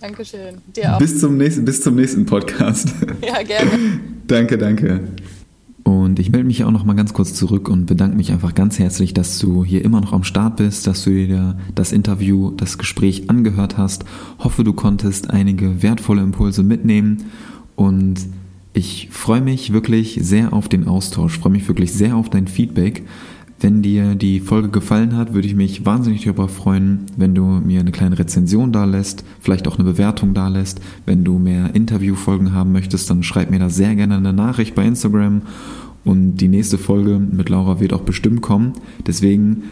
Dankeschön. 0.01 0.57
Dir 0.75 0.95
auch. 0.95 0.99
Bis 0.99 1.21
zum 1.21 1.37
nächsten, 1.37 1.65
bis 1.65 1.81
zum 1.81 1.95
nächsten 1.95 2.27
Podcast. 2.27 2.89
Ja, 3.25 3.43
gerne. 3.43 3.71
danke, 4.27 4.59
danke. 4.59 5.01
Und 6.13 6.19
ich 6.19 6.31
melde 6.31 6.47
mich 6.47 6.63
auch 6.63 6.71
noch 6.71 6.85
mal 6.85 6.93
ganz 6.93 7.15
kurz 7.15 7.33
zurück 7.33 7.71
und 7.71 7.87
bedanke 7.87 8.19
mich 8.19 8.33
einfach 8.33 8.55
ganz 8.55 8.79
herzlich, 8.79 9.15
dass 9.15 9.39
du 9.39 9.65
hier 9.65 9.83
immer 9.83 9.99
noch 9.99 10.13
am 10.13 10.25
Start 10.25 10.57
bist, 10.59 10.87
dass 10.87 11.05
du 11.05 11.11
dir 11.11 11.57
das 11.75 11.91
Interview, 11.91 12.51
das 12.51 12.77
Gespräch 12.77 13.31
angehört 13.31 13.79
hast. 13.79 14.05
Hoffe, 14.39 14.63
du 14.63 14.75
konntest 14.75 15.31
einige 15.31 15.83
wertvolle 15.83 16.21
Impulse 16.21 16.65
mitnehmen 16.65 17.23
und 17.77 18.17
ich 18.75 19.09
freue 19.11 19.41
mich 19.41 19.73
wirklich 19.73 20.19
sehr 20.21 20.53
auf 20.53 20.69
den 20.69 20.87
Austausch, 20.87 21.39
freue 21.39 21.53
mich 21.53 21.67
wirklich 21.67 21.95
sehr 21.95 22.15
auf 22.15 22.29
dein 22.29 22.47
Feedback. 22.47 23.05
Wenn 23.59 23.81
dir 23.81 24.15
die 24.15 24.41
Folge 24.41 24.69
gefallen 24.69 25.17
hat, 25.17 25.33
würde 25.33 25.49
ich 25.49 25.55
mich 25.55 25.87
wahnsinnig 25.87 26.25
darüber 26.25 26.49
freuen, 26.49 27.07
wenn 27.17 27.35
du 27.35 27.45
mir 27.45 27.81
eine 27.81 27.93
kleine 27.93 28.19
Rezension 28.19 28.71
da 28.71 28.85
lässt, 28.85 29.25
vielleicht 29.41 29.67
auch 29.67 29.79
eine 29.79 29.85
Bewertung 29.85 30.35
da 30.35 30.49
lässt. 30.49 30.83
Wenn 31.07 31.25
du 31.25 31.39
mehr 31.39 31.75
Interviewfolgen 31.75 32.53
haben 32.53 32.73
möchtest, 32.73 33.09
dann 33.09 33.23
schreib 33.23 33.51
mir 33.51 33.61
da 33.61 33.71
sehr 33.71 33.95
gerne 33.95 34.17
eine 34.17 34.35
Nachricht 34.35 34.75
bei 34.75 34.85
Instagram. 34.85 35.41
Und 36.05 36.37
die 36.37 36.49
nächste 36.49 36.79
Folge 36.79 37.19
mit 37.19 37.49
Laura 37.49 37.81
wird 37.81 37.93
auch 37.93 38.03
bestimmt 38.03 38.43
kommen. 38.43 38.73
Deswegen 39.07 39.65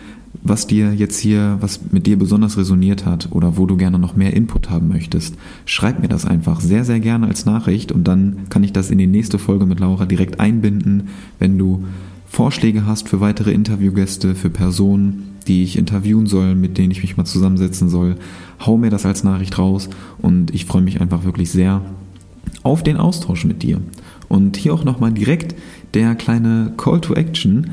was 0.42 0.66
dir 0.66 0.94
jetzt 0.94 1.18
hier, 1.18 1.58
was 1.60 1.80
mit 1.90 2.06
dir 2.06 2.18
besonders 2.18 2.56
resoniert 2.56 3.04
hat 3.04 3.28
oder 3.32 3.56
wo 3.56 3.66
du 3.66 3.76
gerne 3.76 3.98
noch 3.98 4.14
mehr 4.14 4.32
Input 4.34 4.70
haben 4.70 4.88
möchtest, 4.88 5.34
schreib 5.66 6.00
mir 6.00 6.08
das 6.08 6.24
einfach 6.24 6.60
sehr, 6.60 6.84
sehr 6.84 7.00
gerne 7.00 7.26
als 7.26 7.46
Nachricht 7.46 7.90
und 7.92 8.04
dann 8.04 8.48
kann 8.48 8.62
ich 8.62 8.72
das 8.72 8.90
in 8.90 8.98
die 8.98 9.06
nächste 9.06 9.38
Folge 9.38 9.66
mit 9.66 9.80
Laura 9.80 10.06
direkt 10.06 10.38
einbinden. 10.38 11.08
Wenn 11.38 11.58
du 11.58 11.84
Vorschläge 12.26 12.86
hast 12.86 13.08
für 13.08 13.20
weitere 13.20 13.50
Interviewgäste, 13.52 14.36
für 14.36 14.50
Personen, 14.50 15.36
die 15.48 15.64
ich 15.64 15.76
interviewen 15.76 16.26
soll, 16.26 16.54
mit 16.54 16.78
denen 16.78 16.92
ich 16.92 17.02
mich 17.02 17.16
mal 17.16 17.24
zusammensetzen 17.24 17.88
soll, 17.88 18.16
hau 18.64 18.76
mir 18.78 18.90
das 18.90 19.04
als 19.04 19.24
Nachricht 19.24 19.58
raus 19.58 19.90
und 20.18 20.54
ich 20.54 20.64
freue 20.64 20.82
mich 20.82 21.00
einfach 21.00 21.24
wirklich 21.24 21.50
sehr 21.50 21.82
auf 22.62 22.82
den 22.82 22.98
Austausch 22.98 23.44
mit 23.44 23.62
dir. 23.62 23.80
Und 24.28 24.56
hier 24.56 24.72
auch 24.74 24.84
nochmal 24.84 25.12
direkt 25.12 25.56
der 25.94 26.14
kleine 26.14 26.72
Call 26.76 27.00
to 27.00 27.14
Action. 27.14 27.70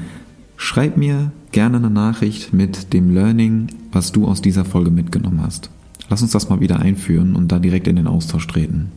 Schreib 0.56 0.98
mir 0.98 1.32
gerne 1.52 1.78
eine 1.78 1.90
Nachricht 1.90 2.54
mit 2.54 2.94
dem 2.94 3.14
Learning, 3.14 3.68
was 3.92 4.12
du 4.12 4.26
aus 4.26 4.42
dieser 4.42 4.66
Folge 4.66 4.92
mitgenommen 4.92 5.42
hast. 5.42 5.70
Lass 6.10 6.22
uns 6.22 6.32
das 6.32 6.50
mal 6.50 6.60
wieder 6.60 6.80
einführen 6.80 7.36
und 7.36 7.52
da 7.52 7.60
direkt 7.60 7.88
in 7.88 7.96
den 7.96 8.08
Austausch 8.08 8.48
treten. 8.48 8.92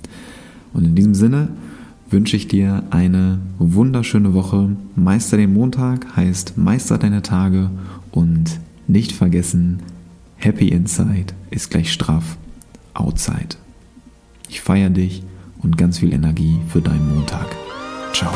Und 0.73 0.85
in 0.85 0.95
diesem 0.95 1.15
Sinne 1.15 1.49
wünsche 2.09 2.37
ich 2.37 2.49
dir 2.49 2.85
eine 2.91 3.41
wunderschöne 3.59 4.35
Woche. 4.35 4.71
Meister 4.97 5.37
den 5.37 5.53
Montag 5.53 6.17
heißt 6.17 6.57
Meister 6.59 6.99
deine 6.99 7.23
Tage 7.23 7.71
und 8.13 8.61
nicht 8.87 9.13
vergessen, 9.13 9.81
Happy 10.37 10.69
Inside 10.69 11.35
ist 11.51 11.71
gleich 11.71 11.93
straff 11.93 12.37
Outside. 12.95 13.57
Ich 14.49 14.61
feiere 14.61 14.91
dich 14.91 15.23
und 15.63 15.77
ganz 15.77 15.99
viel 15.99 16.13
Energie 16.13 16.59
für 16.69 16.81
deinen 16.81 17.15
Montag. 17.15 17.47
Ciao. 18.13 18.33